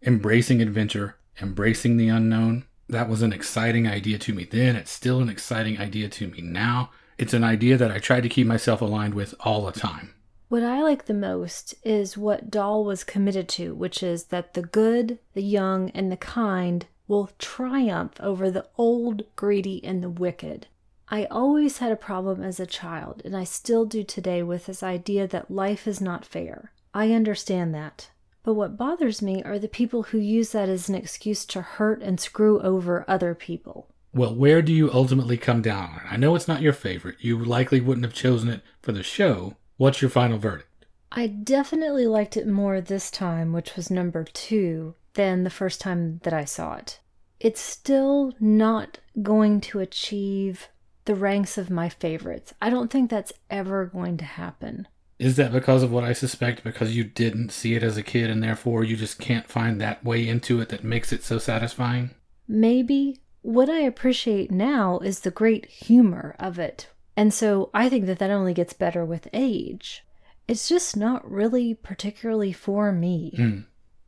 embracing 0.05 0.61
adventure, 0.61 1.15
embracing 1.41 1.95
the 1.95 2.09
unknown. 2.09 2.65
That 2.89 3.07
was 3.07 3.21
an 3.21 3.31
exciting 3.31 3.87
idea 3.87 4.17
to 4.19 4.33
me 4.33 4.43
then. 4.43 4.75
It's 4.75 4.91
still 4.91 5.21
an 5.21 5.29
exciting 5.29 5.79
idea 5.79 6.09
to 6.09 6.27
me 6.27 6.41
now. 6.41 6.91
It's 7.21 7.35
an 7.35 7.43
idea 7.43 7.77
that 7.77 7.91
I 7.91 7.99
try 7.99 8.19
to 8.19 8.27
keep 8.27 8.47
myself 8.47 8.81
aligned 8.81 9.13
with 9.13 9.35
all 9.41 9.63
the 9.63 9.79
time. 9.79 10.15
What 10.49 10.63
I 10.63 10.81
like 10.81 11.05
the 11.05 11.13
most 11.13 11.75
is 11.83 12.17
what 12.17 12.49
Dahl 12.49 12.83
was 12.83 13.03
committed 13.03 13.47
to, 13.49 13.75
which 13.75 14.01
is 14.01 14.25
that 14.25 14.55
the 14.55 14.63
good, 14.63 15.19
the 15.35 15.43
young, 15.43 15.91
and 15.91 16.11
the 16.11 16.17
kind 16.17 16.87
will 17.07 17.29
triumph 17.37 18.13
over 18.19 18.49
the 18.49 18.65
old, 18.75 19.21
greedy, 19.35 19.83
and 19.83 20.01
the 20.01 20.09
wicked. 20.09 20.65
I 21.09 21.25
always 21.25 21.77
had 21.77 21.91
a 21.91 21.95
problem 21.95 22.41
as 22.41 22.59
a 22.59 22.65
child, 22.65 23.21
and 23.23 23.37
I 23.37 23.43
still 23.43 23.85
do 23.85 24.03
today 24.03 24.41
with 24.41 24.65
this 24.65 24.81
idea 24.81 25.27
that 25.27 25.51
life 25.51 25.87
is 25.87 26.01
not 26.01 26.25
fair. 26.25 26.71
I 26.91 27.11
understand 27.11 27.71
that. 27.75 28.09
But 28.41 28.55
what 28.55 28.77
bothers 28.77 29.21
me 29.21 29.43
are 29.43 29.59
the 29.59 29.67
people 29.67 30.01
who 30.01 30.17
use 30.17 30.53
that 30.53 30.69
as 30.69 30.89
an 30.89 30.95
excuse 30.95 31.45
to 31.45 31.61
hurt 31.61 32.01
and 32.01 32.19
screw 32.19 32.59
over 32.61 33.05
other 33.07 33.35
people. 33.35 33.91
Well, 34.13 34.35
where 34.35 34.61
do 34.61 34.73
you 34.73 34.91
ultimately 34.91 35.37
come 35.37 35.61
down 35.61 35.89
on? 35.89 36.01
I 36.09 36.17
know 36.17 36.35
it's 36.35 36.47
not 36.47 36.61
your 36.61 36.73
favorite. 36.73 37.15
You 37.19 37.43
likely 37.43 37.79
wouldn't 37.79 38.05
have 38.05 38.13
chosen 38.13 38.49
it 38.49 38.61
for 38.81 38.91
the 38.91 39.03
show. 39.03 39.55
What's 39.77 40.01
your 40.01 40.11
final 40.11 40.37
verdict? 40.37 40.67
I 41.11 41.27
definitely 41.27 42.07
liked 42.07 42.37
it 42.37 42.47
more 42.47 42.81
this 42.81 43.09
time, 43.11 43.53
which 43.53 43.75
was 43.75 43.89
number 43.89 44.23
two, 44.23 44.95
than 45.13 45.43
the 45.43 45.49
first 45.49 45.81
time 45.81 46.19
that 46.23 46.33
I 46.33 46.45
saw 46.45 46.75
it. 46.75 46.99
It's 47.39 47.61
still 47.61 48.33
not 48.39 48.99
going 49.21 49.61
to 49.61 49.79
achieve 49.79 50.69
the 51.05 51.15
ranks 51.15 51.57
of 51.57 51.69
my 51.69 51.89
favorites. 51.89 52.53
I 52.61 52.69
don't 52.69 52.91
think 52.91 53.09
that's 53.09 53.33
ever 53.49 53.85
going 53.85 54.17
to 54.17 54.25
happen. 54.25 54.87
Is 55.19 55.35
that 55.37 55.51
because 55.51 55.83
of 55.83 55.91
what 55.91 56.03
I 56.03 56.13
suspect? 56.13 56.63
Because 56.63 56.95
you 56.95 57.03
didn't 57.03 57.51
see 57.51 57.75
it 57.75 57.83
as 57.83 57.97
a 57.97 58.03
kid 58.03 58.29
and 58.29 58.41
therefore 58.41 58.83
you 58.83 58.95
just 58.95 59.19
can't 59.19 59.47
find 59.49 59.79
that 59.79 60.03
way 60.03 60.27
into 60.27 60.61
it 60.61 60.69
that 60.69 60.83
makes 60.83 61.11
it 61.11 61.23
so 61.23 61.37
satisfying? 61.37 62.11
Maybe. 62.47 63.19
What 63.41 63.69
I 63.69 63.79
appreciate 63.79 64.51
now 64.51 64.99
is 64.99 65.19
the 65.19 65.31
great 65.31 65.65
humor 65.65 66.35
of 66.39 66.59
it. 66.59 66.87
And 67.17 67.33
so 67.33 67.69
I 67.73 67.89
think 67.89 68.05
that 68.05 68.19
that 68.19 68.29
only 68.29 68.53
gets 68.53 68.73
better 68.73 69.03
with 69.03 69.27
age. 69.33 70.03
It's 70.47 70.69
just 70.69 70.95
not 70.95 71.29
really 71.29 71.73
particularly 71.73 72.51
for 72.51 72.91
me. 72.91 73.33
Mm. 73.37 73.65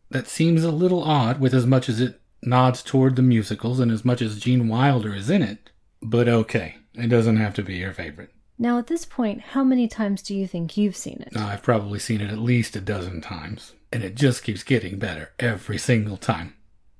That 0.09 0.27
seems 0.27 0.63
a 0.63 0.71
little 0.71 1.03
odd 1.03 1.39
with 1.39 1.53
as 1.53 1.65
much 1.65 1.89
as 1.89 1.99
it 1.99 2.21
nods 2.41 2.83
toward 2.83 3.15
the 3.15 3.21
musicals 3.21 3.79
and 3.79 3.91
as 3.91 4.05
much 4.05 4.21
as 4.21 4.39
Gene 4.39 4.67
Wilder 4.67 5.15
is 5.15 5.29
in 5.29 5.41
it. 5.41 5.71
But 6.01 6.27
okay, 6.27 6.75
it 6.93 7.07
doesn't 7.07 7.37
have 7.37 7.53
to 7.55 7.63
be 7.63 7.75
your 7.75 7.93
favorite. 7.93 8.29
Now, 8.59 8.77
at 8.77 8.87
this 8.87 9.05
point, 9.05 9.41
how 9.41 9.63
many 9.63 9.87
times 9.87 10.21
do 10.21 10.35
you 10.35 10.47
think 10.47 10.77
you've 10.77 10.95
seen 10.95 11.23
it? 11.25 11.35
I've 11.35 11.63
probably 11.63 11.99
seen 11.99 12.21
it 12.21 12.29
at 12.29 12.37
least 12.37 12.75
a 12.75 12.81
dozen 12.81 13.19
times, 13.19 13.73
and 13.91 14.03
it 14.03 14.15
just 14.15 14.43
keeps 14.43 14.63
getting 14.63 14.99
better 14.99 15.31
every 15.39 15.77
single 15.77 16.17
time. 16.17 16.53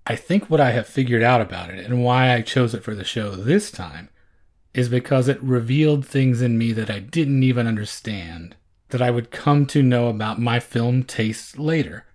I 0.06 0.16
think 0.16 0.50
what 0.50 0.60
I 0.60 0.72
have 0.72 0.88
figured 0.88 1.24
out 1.24 1.42
about 1.42 1.70
it 1.70 1.86
and 1.86 2.04
why 2.04 2.34
I 2.34 2.42
chose 2.42 2.74
it 2.74 2.84
for 2.84 2.94
the 2.94 3.04
show 3.04 3.32
this 3.32 3.72
time 3.72 4.10
is 4.74 4.90
because 4.90 5.28
it 5.28 5.42
revealed 5.42 6.06
things 6.06 6.42
in 6.42 6.58
me 6.58 6.74
that 6.74 6.90
I 6.90 7.00
didn't 7.00 7.44
even 7.44 7.68
understand, 7.68 8.56
that 8.90 9.02
I 9.02 9.12
would 9.12 9.32
come 9.32 9.66
to 9.68 9.84
know 9.84 10.08
about 10.08 10.42
my 10.42 10.60
film 10.60 11.04
tastes 11.04 11.58
later. 11.58 12.06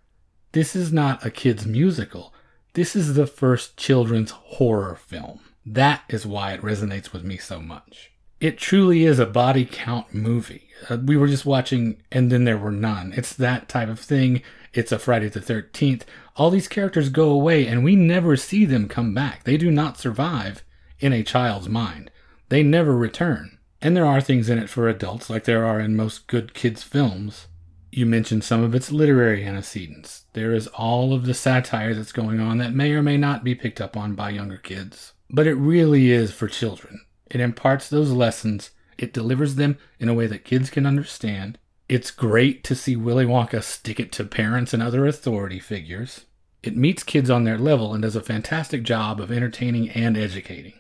This 0.53 0.75
is 0.75 0.93
not 0.93 1.25
a 1.25 1.31
kid's 1.31 1.67
musical. 1.67 2.35
This 2.75 2.97
is 2.97 3.15
the 3.15 3.27
first 3.27 3.77
children's 3.77 4.33
horror 4.33 4.97
film. 4.97 5.41
That 5.65 6.03
is 6.09 6.27
why 6.27 6.53
it 6.53 6.63
resonates 6.63 7.13
with 7.13 7.25
me 7.25 7.37
so 7.37 7.61
much. 7.61 8.11
It 8.41 8.59
truly 8.59 9.05
is 9.05 9.19
a 9.19 9.27
body 9.27 9.69
count 9.71 10.15
movie. 10.15 10.69
Uh, 10.89 10.99
we 10.99 11.17
were 11.17 11.27
just 11.27 11.47
watching 11.47 12.03
and 12.11 12.31
then 12.31 12.45
there 12.45 12.59
were 12.59 12.71
none. 12.71 13.13
It's 13.17 13.35
that 13.35 13.69
type 13.69 13.89
of 13.89 13.99
thing. 13.99 14.43
It's 14.79 14.93
a 14.93 14.99
Friday 15.01 15.29
the 15.29 15.41
13th. 15.41 16.03
All 16.37 16.51
these 16.51 16.69
characters 16.69 17.09
go 17.09 17.31
away 17.31 17.67
and 17.67 17.83
we 17.83 17.97
never 17.97 18.37
see 18.37 18.65
them 18.65 18.87
come 18.87 19.13
back. 19.13 19.43
They 19.43 19.57
do 19.57 19.73
not 19.73 19.99
survive 19.99 20.63
in 21.01 21.13
a 21.13 21.25
child's 21.25 21.69
mind. 21.69 22.13
They 22.49 22.63
never 22.63 22.97
return. 22.97 23.59
And 23.83 23.97
there 23.97 24.07
are 24.07 24.21
things 24.21 24.49
in 24.49 24.57
it 24.57 24.71
for 24.71 24.87
adults, 24.87 25.29
like 25.29 25.43
there 25.43 25.67
are 25.67 25.81
in 25.81 25.97
most 25.97 26.29
good 26.29 26.55
kids' 26.55 26.85
films. 26.85 27.49
You 27.91 28.07
mentioned 28.07 28.45
some 28.45 28.63
of 28.63 28.73
its 28.73 28.93
literary 28.93 29.45
antecedents. 29.45 30.27
There 30.35 30.55
is 30.55 30.69
all 30.69 31.13
of 31.13 31.27
the 31.27 31.35
satire 31.35 31.93
that's 31.93 32.13
going 32.13 32.39
on 32.39 32.59
that 32.59 32.73
may 32.73 32.93
or 32.93 33.03
may 33.03 33.17
not 33.17 33.43
be 33.43 33.57
picked 33.57 33.81
up 33.81 33.97
on 33.97 34.15
by 34.15 34.31
younger 34.31 34.59
kids. 34.59 35.13
But 35.29 35.49
it 35.49 35.55
really 35.55 36.13
is 36.13 36.31
for 36.31 36.47
children. 36.47 37.01
It 37.27 37.41
imparts 37.41 37.89
those 37.89 38.13
lessons, 38.13 38.71
it 38.97 39.13
delivers 39.13 39.57
them 39.57 39.77
in 39.99 40.09
a 40.09 40.15
way 40.15 40.29
that 40.29 40.45
kids 40.45 40.71
can 40.71 40.87
understand. 40.87 41.59
It's 41.89 42.11
great 42.11 42.65
to 42.65 42.75
see 42.75 42.97
Willy 42.97 43.25
Wonka 43.25 43.63
stick 43.63 43.99
it 43.99 44.13
to 44.13 44.25
parents 44.25 44.75
and 44.75 44.83
other 44.83 45.07
authority 45.07 45.59
figures. 45.59 46.27
It 46.63 46.77
meets 46.77 47.03
kids 47.03 47.31
on 47.31 47.45
their 47.45 47.59
level 47.59 47.95
and 47.95 48.03
does 48.03 48.17
a 48.17 48.21
fantastic 48.21 48.83
job 48.83 49.21
of 49.21 49.33
entertaining 49.33 49.91
and 49.91 50.17
educating. 50.17 50.75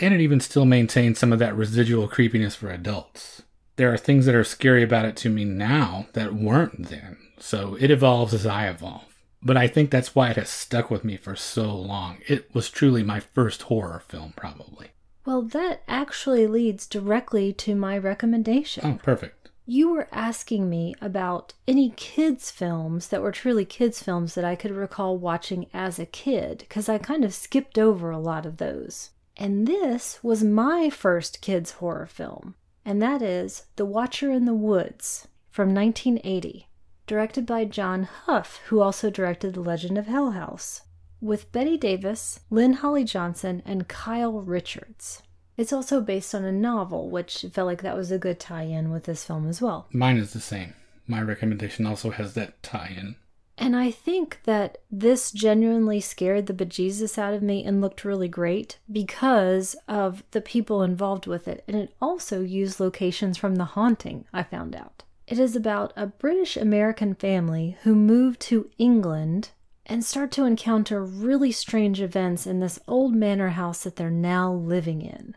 And 0.00 0.14
it 0.14 0.20
even 0.20 0.40
still 0.40 0.64
maintains 0.64 1.18
some 1.18 1.32
of 1.32 1.38
that 1.38 1.56
residual 1.56 2.08
creepiness 2.08 2.54
for 2.54 2.70
adults 2.70 3.42
there 3.78 3.92
are 3.92 3.96
things 3.96 4.26
that 4.26 4.34
are 4.34 4.44
scary 4.44 4.82
about 4.82 5.04
it 5.06 5.16
to 5.16 5.30
me 5.30 5.44
now 5.44 6.08
that 6.12 6.34
weren't 6.34 6.88
then. 6.88 7.16
So 7.38 7.76
it 7.80 7.90
evolves 7.90 8.34
as 8.34 8.44
I 8.44 8.68
evolve. 8.68 9.04
but 9.40 9.56
I 9.56 9.68
think 9.68 9.90
that's 9.90 10.16
why 10.16 10.30
it 10.30 10.36
has 10.36 10.48
stuck 10.48 10.90
with 10.90 11.04
me 11.04 11.16
for 11.16 11.36
so 11.36 11.72
long. 11.72 12.18
It 12.26 12.52
was 12.52 12.70
truly 12.70 13.04
my 13.04 13.20
first 13.20 13.62
horror 13.62 14.02
film, 14.08 14.32
probably. 14.36 14.88
Well, 15.24 15.42
that 15.42 15.82
actually 15.86 16.48
leads 16.48 16.88
directly 16.88 17.52
to 17.52 17.76
my 17.76 17.96
recommendation. 17.96 18.84
Oh, 18.84 18.98
perfect. 19.00 19.37
You 19.70 19.90
were 19.90 20.08
asking 20.12 20.70
me 20.70 20.94
about 20.98 21.52
any 21.66 21.90
kids' 21.90 22.50
films 22.50 23.08
that 23.08 23.20
were 23.20 23.30
truly 23.30 23.66
kids' 23.66 24.02
films 24.02 24.34
that 24.34 24.42
I 24.42 24.56
could 24.56 24.70
recall 24.70 25.18
watching 25.18 25.66
as 25.74 25.98
a 25.98 26.06
kid, 26.06 26.60
because 26.60 26.88
I 26.88 26.96
kind 26.96 27.22
of 27.22 27.34
skipped 27.34 27.76
over 27.76 28.10
a 28.10 28.18
lot 28.18 28.46
of 28.46 28.56
those. 28.56 29.10
And 29.36 29.66
this 29.66 30.20
was 30.24 30.42
my 30.42 30.88
first 30.88 31.42
kids' 31.42 31.72
horror 31.72 32.06
film, 32.06 32.54
and 32.82 33.02
that 33.02 33.20
is 33.20 33.64
The 33.76 33.84
Watcher 33.84 34.30
in 34.30 34.46
the 34.46 34.54
Woods 34.54 35.28
from 35.50 35.74
1980, 35.74 36.66
directed 37.06 37.44
by 37.44 37.66
John 37.66 38.04
Hough, 38.24 38.62
who 38.68 38.80
also 38.80 39.10
directed 39.10 39.52
The 39.52 39.60
Legend 39.60 39.98
of 39.98 40.06
Hell 40.06 40.30
House 40.30 40.80
with 41.20 41.52
Bette 41.52 41.76
Davis, 41.76 42.40
Lynn 42.48 42.72
Holly 42.72 43.04
Johnson, 43.04 43.62
and 43.66 43.86
Kyle 43.86 44.40
Richards. 44.40 45.22
It's 45.58 45.72
also 45.72 46.00
based 46.00 46.36
on 46.36 46.44
a 46.44 46.52
novel, 46.52 47.10
which 47.10 47.44
felt 47.52 47.66
like 47.66 47.82
that 47.82 47.96
was 47.96 48.12
a 48.12 48.18
good 48.18 48.38
tie 48.38 48.62
in 48.62 48.92
with 48.92 49.04
this 49.04 49.24
film 49.24 49.48
as 49.48 49.60
well. 49.60 49.88
Mine 49.92 50.16
is 50.16 50.32
the 50.32 50.40
same. 50.40 50.72
My 51.08 51.20
recommendation 51.20 51.84
also 51.84 52.10
has 52.10 52.34
that 52.34 52.62
tie 52.62 52.94
in. 52.96 53.16
And 53.58 53.74
I 53.74 53.90
think 53.90 54.38
that 54.44 54.78
this 54.88 55.32
genuinely 55.32 56.00
scared 56.00 56.46
the 56.46 56.54
bejesus 56.54 57.18
out 57.18 57.34
of 57.34 57.42
me 57.42 57.64
and 57.64 57.80
looked 57.80 58.04
really 58.04 58.28
great 58.28 58.78
because 58.90 59.74
of 59.88 60.22
the 60.30 60.40
people 60.40 60.82
involved 60.82 61.26
with 61.26 61.48
it. 61.48 61.64
And 61.66 61.76
it 61.76 61.92
also 62.00 62.40
used 62.40 62.78
locations 62.78 63.36
from 63.36 63.56
The 63.56 63.64
Haunting, 63.64 64.26
I 64.32 64.44
found 64.44 64.76
out. 64.76 65.02
It 65.26 65.40
is 65.40 65.56
about 65.56 65.92
a 65.96 66.06
British 66.06 66.56
American 66.56 67.16
family 67.16 67.76
who 67.82 67.96
moved 67.96 68.38
to 68.42 68.70
England 68.78 69.50
and 69.86 70.04
start 70.04 70.30
to 70.32 70.44
encounter 70.44 71.02
really 71.02 71.50
strange 71.50 72.00
events 72.00 72.46
in 72.46 72.60
this 72.60 72.78
old 72.86 73.12
manor 73.12 73.48
house 73.48 73.82
that 73.82 73.96
they're 73.96 74.08
now 74.08 74.52
living 74.52 75.02
in. 75.02 75.34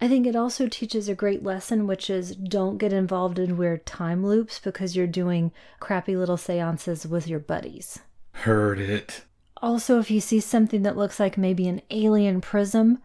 I 0.00 0.08
think 0.08 0.26
it 0.26 0.36
also 0.36 0.68
teaches 0.68 1.08
a 1.08 1.14
great 1.14 1.42
lesson, 1.42 1.86
which 1.86 2.10
is 2.10 2.36
don't 2.36 2.76
get 2.78 2.92
involved 2.92 3.38
in 3.38 3.56
weird 3.56 3.86
time 3.86 4.24
loops 4.24 4.58
because 4.58 4.94
you're 4.94 5.06
doing 5.06 5.52
crappy 5.80 6.16
little 6.16 6.36
seances 6.36 7.06
with 7.06 7.26
your 7.26 7.38
buddies. 7.38 8.00
Heard 8.32 8.78
it. 8.78 9.24
Also, 9.62 9.98
if 9.98 10.10
you 10.10 10.20
see 10.20 10.38
something 10.38 10.82
that 10.82 10.98
looks 10.98 11.18
like 11.18 11.38
maybe 11.38 11.66
an 11.66 11.80
alien 11.90 12.42
prism, 12.42 12.98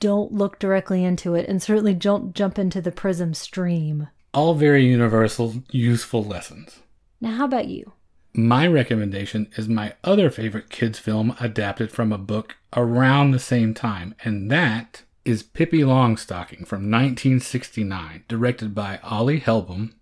don't 0.00 0.32
look 0.32 0.58
directly 0.58 1.04
into 1.04 1.34
it 1.34 1.46
and 1.46 1.62
certainly 1.62 1.94
don't 1.94 2.34
jump 2.34 2.58
into 2.58 2.80
the 2.80 2.90
prism 2.90 3.34
stream. 3.34 4.08
All 4.32 4.54
very 4.54 4.84
universal, 4.86 5.62
useful 5.70 6.24
lessons. 6.24 6.80
Now, 7.20 7.36
how 7.36 7.44
about 7.44 7.68
you? 7.68 7.92
My 8.32 8.66
recommendation 8.66 9.48
is 9.56 9.68
my 9.68 9.94
other 10.02 10.30
favorite 10.30 10.70
kids' 10.70 10.98
film 10.98 11.36
adapted 11.38 11.92
from 11.92 12.12
a 12.12 12.18
book 12.18 12.56
around 12.74 13.30
the 13.30 13.38
same 13.38 13.74
time, 13.74 14.14
and 14.24 14.50
that 14.50 15.02
is 15.24 15.42
Pippi 15.42 15.80
Longstocking 15.80 16.66
from 16.66 16.90
1969, 16.90 18.24
directed 18.28 18.74
by 18.74 18.98
Olle 19.02 19.38
Hellbom, 19.38 19.92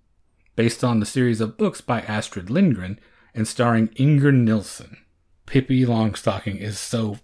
based 0.56 0.82
on 0.82 1.00
the 1.00 1.06
series 1.06 1.40
of 1.40 1.56
books 1.56 1.80
by 1.80 2.00
Astrid 2.00 2.50
Lindgren, 2.50 2.98
and 3.34 3.46
starring 3.46 3.88
Inger 3.96 4.32
Nilsson. 4.32 4.96
Pippi 5.46 5.84
Longstocking 5.86 6.58
is 6.58 6.78
so 6.78 7.18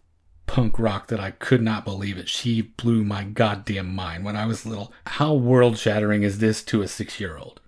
punk 0.46 0.78
rock 0.78 1.08
that 1.08 1.20
I 1.20 1.32
could 1.32 1.62
not 1.62 1.84
believe 1.84 2.16
it. 2.16 2.28
She 2.28 2.62
blew 2.62 3.04
my 3.04 3.24
goddamn 3.24 3.94
mind 3.94 4.24
when 4.24 4.36
I 4.36 4.46
was 4.46 4.64
little. 4.64 4.92
How 5.06 5.34
world 5.34 5.76
shattering 5.76 6.22
is 6.22 6.38
this 6.38 6.62
to 6.64 6.82
a 6.82 6.88
six 6.88 7.20
year 7.20 7.36
old? 7.36 7.60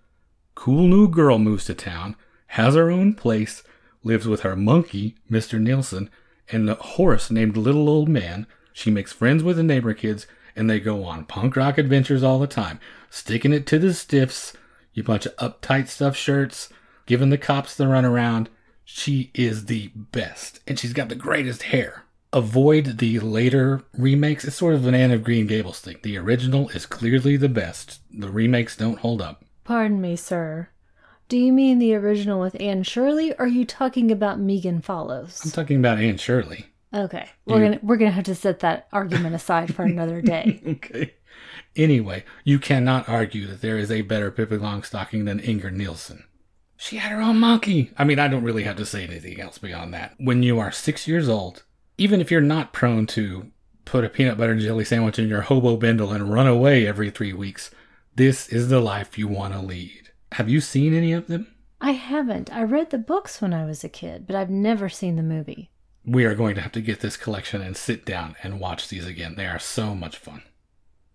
Cool 0.55 0.87
new 0.89 1.09
girl 1.09 1.39
moves 1.39 1.65
to 1.67 1.75
town 1.75 2.17
has 2.55 2.75
her 2.75 2.91
own 2.91 3.15
place, 3.15 3.63
lives 4.03 4.27
with 4.27 4.41
her 4.41 4.57
monkey, 4.57 5.15
Mr. 5.31 5.61
Nilsson, 5.61 6.11
and 6.51 6.69
a 6.69 6.75
horse 6.75 7.31
named 7.31 7.57
Little 7.57 7.89
Old 7.89 8.09
Man. 8.09 8.47
She 8.73 8.91
makes 8.91 9.13
friends 9.13 9.43
with 9.43 9.57
the 9.57 9.63
neighbor 9.63 9.95
kids, 9.95 10.27
and 10.57 10.69
they 10.69 10.81
go 10.81 11.05
on 11.05 11.25
punk 11.25 11.57
rock 11.57 11.79
adventures 11.79 12.23
all 12.23 12.39
the 12.39 12.47
time, 12.47 12.81
sticking 13.09 13.53
it 13.53 13.67
to 13.69 13.79
the 13.79 13.95
stiffs, 13.95 14.53
you 14.93 15.03
bunch 15.03 15.27
of 15.27 15.37
uptight 15.37 15.89
stuffed 15.89 16.19
shirts, 16.19 16.69
giving 17.07 17.31
the 17.31 17.39
cops 17.39 17.77
the 17.77 17.85
runaround. 17.85 18.49
She 18.85 19.31
is 19.35 19.67
the 19.67 19.89
best, 19.95 20.61
and 20.67 20.79
she's 20.79 20.93
got 20.93 21.09
the 21.09 21.15
greatest 21.15 21.65
hair. 21.65 22.05
Avoid 22.33 22.99
the 22.99 23.19
later 23.21 23.83
remakes. 23.97 24.45
It's 24.45 24.57
sort 24.57 24.75
of 24.75 24.87
an 24.87 24.95
Anne 24.95 25.11
of 25.11 25.25
Green 25.25 25.47
Gables 25.47 25.81
thing. 25.81 25.99
The 26.03 26.17
original 26.17 26.69
is 26.71 26.87
clearly 26.87 27.37
the 27.37 27.49
best. 27.49 28.01
The 28.13 28.31
remakes 28.31 28.77
don't 28.77 29.01
hold 29.01 29.21
up. 29.21 29.45
Pardon 29.65 30.01
me, 30.01 30.17
sir. 30.17 30.69
Do 31.29 31.37
you 31.39 31.53
mean 31.53 31.79
the 31.79 31.95
original 31.95 32.41
with 32.41 32.61
Anne 32.61 32.83
Shirley, 32.83 33.33
or 33.35 33.45
are 33.45 33.47
you 33.47 33.65
talking 33.65 34.11
about 34.11 34.41
Megan 34.41 34.81
Follows? 34.81 35.41
I'm 35.45 35.53
talking 35.53 35.79
about 35.79 35.99
Anne 35.99 36.17
Shirley. 36.17 36.67
Okay, 36.93 37.29
we're 37.47 37.61
gonna 37.61 37.79
we're 37.83 37.97
gonna 37.97 38.11
have 38.11 38.25
to 38.25 38.35
set 38.35 38.61
that 38.61 38.89
argument 38.93 39.35
aside 39.35 39.75
for 39.75 39.83
another 39.83 40.21
day. 40.23 40.61
okay. 40.67 41.15
Anyway, 41.77 42.25
you 42.45 42.59
cannot 42.59 43.09
argue 43.09 43.47
that 43.47 43.61
there 43.63 43.79
is 43.79 43.91
a 43.93 44.03
better 44.03 44.31
Pippi 44.31 44.57
Longstocking 44.57 45.25
than 45.25 45.39
Inger 45.39 45.71
Nilsson. 45.71 46.25
She 46.77 46.97
had 46.97 47.13
her 47.13 47.21
own 47.21 47.39
monkey. 47.39 47.93
I 47.97 48.05
mean, 48.05 48.19
I 48.19 48.27
don't 48.27 48.43
really 48.43 48.65
have 48.65 48.77
to 48.77 48.87
say 48.87 49.05
anything 49.05 49.41
else 49.41 49.59
beyond 49.59 49.95
that. 49.95 50.15
When 50.19 50.43
you 50.43 50.59
are 50.59 50.73
six 50.73 51.07
years 51.07 51.29
old, 51.29 51.63
even 51.99 52.21
if 52.21 52.31
you're 52.31 52.41
not 52.41 52.73
prone 52.73 53.07
to 53.09 53.51
put 53.85 54.05
a 54.05 54.09
peanut 54.09 54.39
butter 54.39 54.53
and 54.53 54.61
jelly 54.61 54.85
sandwich 54.85 55.19
in 55.19 55.29
your 55.29 55.43
hobo 55.43 55.77
bindle 55.77 56.11
and 56.13 56.33
run 56.33 56.47
away 56.47 56.87
every 56.87 57.11
three 57.11 57.33
weeks, 57.33 57.71
this 58.17 58.49
is 58.49 58.69
the 58.69 58.81
life 58.81 59.17
you 59.19 59.29
want 59.29 59.53
to 59.55 59.61
lead. 59.61 60.11
Have 60.33 60.49
you 60.49 60.61
seen 60.61 60.95
any 60.95 61.13
of 61.13 61.29
them? 61.29 61.55
I 61.81 61.93
haven't. 61.93 62.53
I 62.53 62.63
read 62.63 62.91
the 62.91 62.99
books 62.99 63.41
when 63.41 63.55
I 63.55 63.65
was 63.65 63.85
a 63.85 63.89
kid, 63.89 64.27
but 64.27 64.35
I've 64.35 64.51
never 64.51 64.89
seen 64.89 65.17
the 65.17 65.23
movie. 65.23 65.71
We 66.11 66.25
are 66.25 66.35
going 66.35 66.57
to 66.57 66.61
have 66.61 66.73
to 66.73 66.81
get 66.81 66.99
this 66.99 67.17
collection 67.17 67.63
and 67.63 67.77
sit 67.77 68.05
down 68.05 68.35
and 68.43 68.59
watch 68.59 68.89
these 68.89 69.07
again. 69.07 69.37
They 69.37 69.47
are 69.47 69.61
so 69.61 69.95
much 69.95 70.17
fun. 70.17 70.43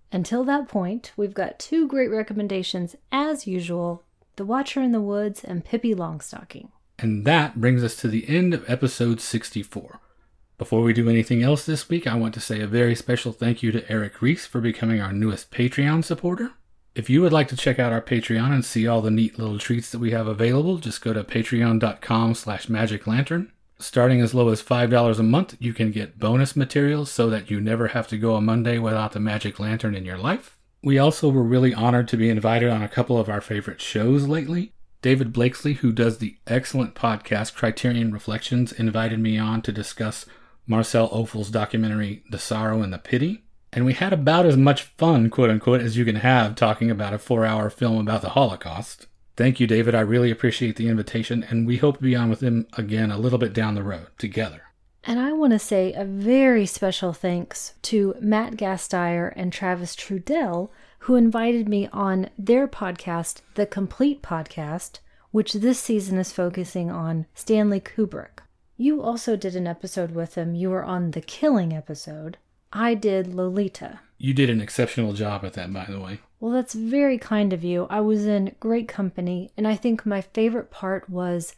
Until 0.09 0.45
that 0.45 0.69
point, 0.69 1.11
we've 1.17 1.33
got 1.33 1.59
two 1.59 1.85
great 1.85 2.09
recommendations 2.09 2.95
as 3.11 3.45
usual 3.45 4.05
The 4.37 4.45
Watcher 4.45 4.81
in 4.81 4.93
the 4.93 5.01
Woods 5.01 5.43
and 5.43 5.65
Pippi 5.65 5.93
Longstocking. 5.93 6.69
And 6.97 7.25
that 7.25 7.59
brings 7.59 7.83
us 7.83 7.97
to 7.97 8.07
the 8.07 8.25
end 8.29 8.53
of 8.53 8.63
episode 8.69 9.19
64. 9.19 9.99
Before 10.57 10.81
we 10.81 10.93
do 10.93 11.09
anything 11.09 11.43
else 11.43 11.65
this 11.65 11.89
week, 11.89 12.07
I 12.07 12.15
want 12.15 12.33
to 12.35 12.39
say 12.39 12.61
a 12.61 12.67
very 12.67 12.95
special 12.95 13.33
thank 13.33 13.61
you 13.61 13.73
to 13.73 13.91
Eric 13.91 14.21
Reese 14.21 14.45
for 14.45 14.61
becoming 14.61 15.01
our 15.01 15.11
newest 15.11 15.51
Patreon 15.51 16.05
supporter. 16.05 16.51
If 16.95 17.09
you 17.09 17.21
would 17.21 17.33
like 17.33 17.49
to 17.49 17.57
check 17.57 17.79
out 17.79 17.91
our 17.91 18.01
Patreon 18.01 18.53
and 18.53 18.63
see 18.63 18.87
all 18.87 19.01
the 19.01 19.11
neat 19.11 19.37
little 19.37 19.59
treats 19.59 19.91
that 19.91 19.99
we 19.99 20.11
have 20.11 20.27
available, 20.27 20.77
just 20.77 21.01
go 21.01 21.11
to 21.11 21.25
patreon.com 21.25 22.33
slash 22.35 22.67
magiclantern. 22.67 23.51
Starting 23.85 24.19
as 24.19 24.33
low 24.33 24.49
as 24.49 24.63
$5 24.63 25.19
a 25.19 25.23
month, 25.23 25.55
you 25.59 25.71
can 25.71 25.91
get 25.91 26.17
bonus 26.17 26.55
materials 26.55 27.11
so 27.11 27.29
that 27.29 27.51
you 27.51 27.61
never 27.61 27.89
have 27.89 28.07
to 28.07 28.17
go 28.17 28.35
a 28.35 28.41
Monday 28.41 28.79
without 28.79 29.11
the 29.11 29.19
magic 29.19 29.59
lantern 29.59 29.93
in 29.93 30.03
your 30.03 30.17
life. 30.17 30.57
We 30.83 30.97
also 30.97 31.29
were 31.29 31.43
really 31.43 31.71
honored 31.71 32.07
to 32.07 32.17
be 32.17 32.29
invited 32.29 32.69
on 32.69 32.81
a 32.81 32.89
couple 32.89 33.19
of 33.19 33.29
our 33.29 33.41
favorite 33.41 33.79
shows 33.79 34.27
lately. 34.27 34.73
David 35.03 35.31
Blakeslee, 35.31 35.75
who 35.75 35.91
does 35.91 36.17
the 36.17 36.37
excellent 36.47 36.95
podcast 36.95 37.53
Criterion 37.53 38.11
Reflections, 38.11 38.71
invited 38.71 39.19
me 39.19 39.37
on 39.37 39.61
to 39.61 39.71
discuss 39.71 40.25
Marcel 40.65 41.07
Ophuls' 41.09 41.51
documentary 41.51 42.23
The 42.31 42.39
Sorrow 42.39 42.81
and 42.81 42.91
the 42.91 42.97
Pity 42.97 43.43
and 43.71 43.85
we 43.85 43.93
had 43.93 44.13
about 44.13 44.45
as 44.45 44.55
much 44.55 44.83
fun, 44.97 45.29
quote 45.29 45.49
unquote, 45.49 45.81
as 45.81 45.97
you 45.97 46.05
can 46.05 46.15
have 46.15 46.55
talking 46.55 46.89
about 46.89 47.13
a 47.13 47.19
four 47.19 47.45
hour 47.45 47.69
film 47.69 47.99
about 47.99 48.21
the 48.21 48.29
Holocaust. 48.29 49.07
Thank 49.37 49.59
you, 49.59 49.67
David. 49.67 49.95
I 49.95 50.01
really 50.01 50.31
appreciate 50.31 50.77
the 50.77 50.87
invitation, 50.87 51.43
and 51.43 51.67
we 51.67 51.77
hope 51.77 51.97
to 51.97 52.03
be 52.03 52.15
on 52.15 52.29
with 52.29 52.41
him 52.41 52.67
again 52.77 53.11
a 53.11 53.17
little 53.17 53.37
bit 53.37 53.53
down 53.53 53.75
the 53.75 53.83
road 53.83 54.07
together. 54.17 54.61
And 55.03 55.19
I 55.19 55.33
want 55.33 55.53
to 55.53 55.59
say 55.59 55.93
a 55.93 56.05
very 56.05 56.65
special 56.65 57.13
thanks 57.13 57.73
to 57.83 58.15
Matt 58.19 58.53
Gasteyer 58.53 59.33
and 59.35 59.53
Travis 59.53 59.95
Trudell, 59.95 60.69
who 60.99 61.15
invited 61.15 61.69
me 61.69 61.87
on 61.91 62.29
their 62.39 62.67
podcast, 62.67 63.41
The 63.53 63.67
Complete 63.67 64.23
Podcast, 64.23 64.99
which 65.31 65.53
this 65.53 65.79
season 65.79 66.17
is 66.17 66.31
focusing 66.31 66.89
on 66.89 67.27
Stanley 67.35 67.79
Kubrick. 67.79 68.39
You 68.77 69.01
also 69.01 69.35
did 69.35 69.55
an 69.55 69.67
episode 69.67 70.11
with 70.11 70.33
them. 70.33 70.55
You 70.55 70.71
were 70.71 70.83
on 70.83 71.11
the 71.11 71.21
Killing 71.21 71.73
episode. 71.73 72.37
I 72.73 72.93
did 72.93 73.33
Lolita. 73.33 73.99
You 74.17 74.33
did 74.33 74.49
an 74.49 74.61
exceptional 74.61 75.13
job 75.13 75.45
at 75.45 75.53
that, 75.53 75.71
by 75.71 75.85
the 75.85 75.99
way. 75.99 76.19
Well, 76.45 76.53
that's 76.53 76.75
very 76.75 77.17
kind 77.17 77.53
of 77.53 77.63
you. 77.63 77.87
I 77.89 78.01
was 78.01 78.27
in 78.27 78.55
great 78.59 78.87
company, 78.87 79.49
and 79.57 79.67
I 79.67 79.75
think 79.75 80.05
my 80.05 80.21
favorite 80.21 80.69
part 80.69 81.09
was 81.09 81.55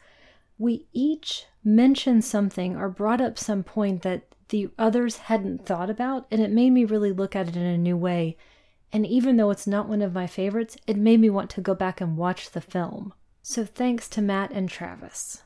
we 0.57 0.85
each 0.93 1.43
mentioned 1.61 2.23
something 2.23 2.77
or 2.77 2.87
brought 2.87 3.19
up 3.19 3.37
some 3.37 3.63
point 3.63 4.03
that 4.03 4.33
the 4.47 4.69
others 4.79 5.17
hadn't 5.17 5.65
thought 5.65 5.89
about, 5.89 6.25
and 6.31 6.39
it 6.41 6.51
made 6.51 6.69
me 6.69 6.85
really 6.85 7.11
look 7.11 7.35
at 7.35 7.49
it 7.49 7.57
in 7.57 7.65
a 7.65 7.77
new 7.77 7.97
way. 7.97 8.37
And 8.93 9.05
even 9.05 9.35
though 9.35 9.49
it's 9.49 9.67
not 9.67 9.89
one 9.89 10.01
of 10.01 10.13
my 10.13 10.25
favorites, 10.25 10.77
it 10.87 10.95
made 10.95 11.19
me 11.19 11.29
want 11.29 11.49
to 11.49 11.59
go 11.59 11.75
back 11.75 11.99
and 11.99 12.15
watch 12.15 12.51
the 12.51 12.61
film. 12.61 13.13
So 13.41 13.65
thanks 13.65 14.07
to 14.07 14.21
Matt 14.21 14.51
and 14.51 14.69
Travis. 14.69 15.43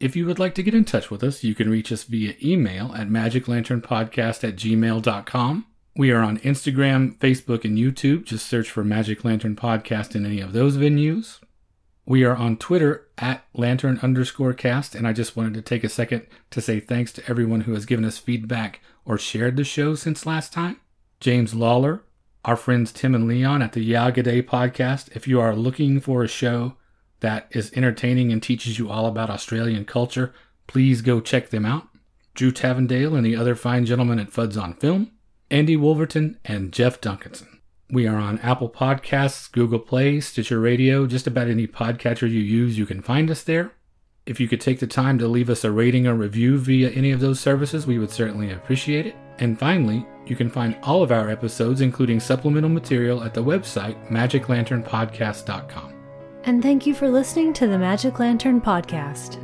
If 0.00 0.16
you 0.16 0.26
would 0.26 0.38
like 0.38 0.54
to 0.56 0.62
get 0.62 0.74
in 0.74 0.84
touch 0.84 1.10
with 1.10 1.24
us, 1.24 1.42
you 1.42 1.54
can 1.54 1.70
reach 1.70 1.92
us 1.92 2.04
via 2.04 2.34
email 2.44 2.92
at 2.94 3.08
magiclanternpodcast 3.08 4.46
at 4.46 4.56
gmail.com. 4.56 5.66
We 5.94 6.10
are 6.10 6.22
on 6.22 6.38
Instagram, 6.38 7.18
Facebook, 7.18 7.66
and 7.66 7.76
YouTube. 7.76 8.24
Just 8.24 8.46
search 8.46 8.70
for 8.70 8.82
Magic 8.82 9.26
Lantern 9.26 9.54
Podcast 9.54 10.16
in 10.16 10.24
any 10.24 10.40
of 10.40 10.54
those 10.54 10.78
venues. 10.78 11.38
We 12.06 12.24
are 12.24 12.34
on 12.34 12.56
Twitter 12.56 13.08
at 13.18 13.44
lantern 13.52 14.00
underscore 14.02 14.54
cast, 14.54 14.94
and 14.94 15.06
I 15.06 15.12
just 15.12 15.36
wanted 15.36 15.52
to 15.52 15.60
take 15.60 15.84
a 15.84 15.90
second 15.90 16.26
to 16.50 16.62
say 16.62 16.80
thanks 16.80 17.12
to 17.12 17.28
everyone 17.28 17.62
who 17.62 17.74
has 17.74 17.84
given 17.84 18.06
us 18.06 18.16
feedback 18.16 18.80
or 19.04 19.18
shared 19.18 19.56
the 19.56 19.64
show 19.64 19.94
since 19.94 20.24
last 20.24 20.50
time. 20.50 20.80
James 21.20 21.54
Lawler, 21.54 22.02
our 22.42 22.56
friends 22.56 22.90
Tim 22.90 23.14
and 23.14 23.28
Leon 23.28 23.60
at 23.60 23.74
the 23.74 23.92
Yagaday 23.92 24.42
podcast. 24.42 25.14
If 25.14 25.28
you 25.28 25.40
are 25.42 25.54
looking 25.54 26.00
for 26.00 26.24
a 26.24 26.28
show 26.28 26.74
that 27.20 27.48
is 27.50 27.70
entertaining 27.74 28.32
and 28.32 28.42
teaches 28.42 28.78
you 28.78 28.88
all 28.90 29.04
about 29.04 29.28
Australian 29.28 29.84
culture, 29.84 30.32
please 30.66 31.02
go 31.02 31.20
check 31.20 31.50
them 31.50 31.66
out. 31.66 31.86
Drew 32.32 32.50
Tavendale 32.50 33.14
and 33.14 33.26
the 33.26 33.36
other 33.36 33.54
fine 33.54 33.84
gentlemen 33.84 34.18
at 34.18 34.30
Fuds 34.30 34.60
on 34.60 34.72
Film, 34.72 35.12
Andy 35.52 35.76
Wolverton, 35.76 36.38
and 36.46 36.72
Jeff 36.72 36.98
Duncanson. 36.98 37.58
We 37.90 38.06
are 38.06 38.16
on 38.16 38.38
Apple 38.38 38.70
Podcasts, 38.70 39.52
Google 39.52 39.80
Play, 39.80 40.18
Stitcher 40.18 40.58
Radio, 40.58 41.06
just 41.06 41.26
about 41.26 41.48
any 41.48 41.66
podcatcher 41.66 42.22
you 42.22 42.40
use, 42.40 42.78
you 42.78 42.86
can 42.86 43.02
find 43.02 43.30
us 43.30 43.42
there. 43.42 43.72
If 44.24 44.40
you 44.40 44.48
could 44.48 44.62
take 44.62 44.80
the 44.80 44.86
time 44.86 45.18
to 45.18 45.28
leave 45.28 45.50
us 45.50 45.62
a 45.62 45.70
rating 45.70 46.06
or 46.06 46.14
review 46.14 46.56
via 46.56 46.88
any 46.88 47.10
of 47.10 47.20
those 47.20 47.38
services, 47.38 47.86
we 47.86 47.98
would 47.98 48.10
certainly 48.10 48.50
appreciate 48.50 49.06
it. 49.06 49.14
And 49.40 49.58
finally, 49.58 50.06
you 50.24 50.36
can 50.36 50.48
find 50.48 50.74
all 50.82 51.02
of 51.02 51.12
our 51.12 51.28
episodes, 51.28 51.82
including 51.82 52.18
supplemental 52.18 52.70
material, 52.70 53.22
at 53.22 53.34
the 53.34 53.44
website 53.44 54.08
magiclanternpodcast.com. 54.08 55.92
And 56.44 56.62
thank 56.62 56.86
you 56.86 56.94
for 56.94 57.10
listening 57.10 57.52
to 57.54 57.66
the 57.66 57.78
Magic 57.78 58.18
Lantern 58.18 58.62
Podcast. 58.62 59.36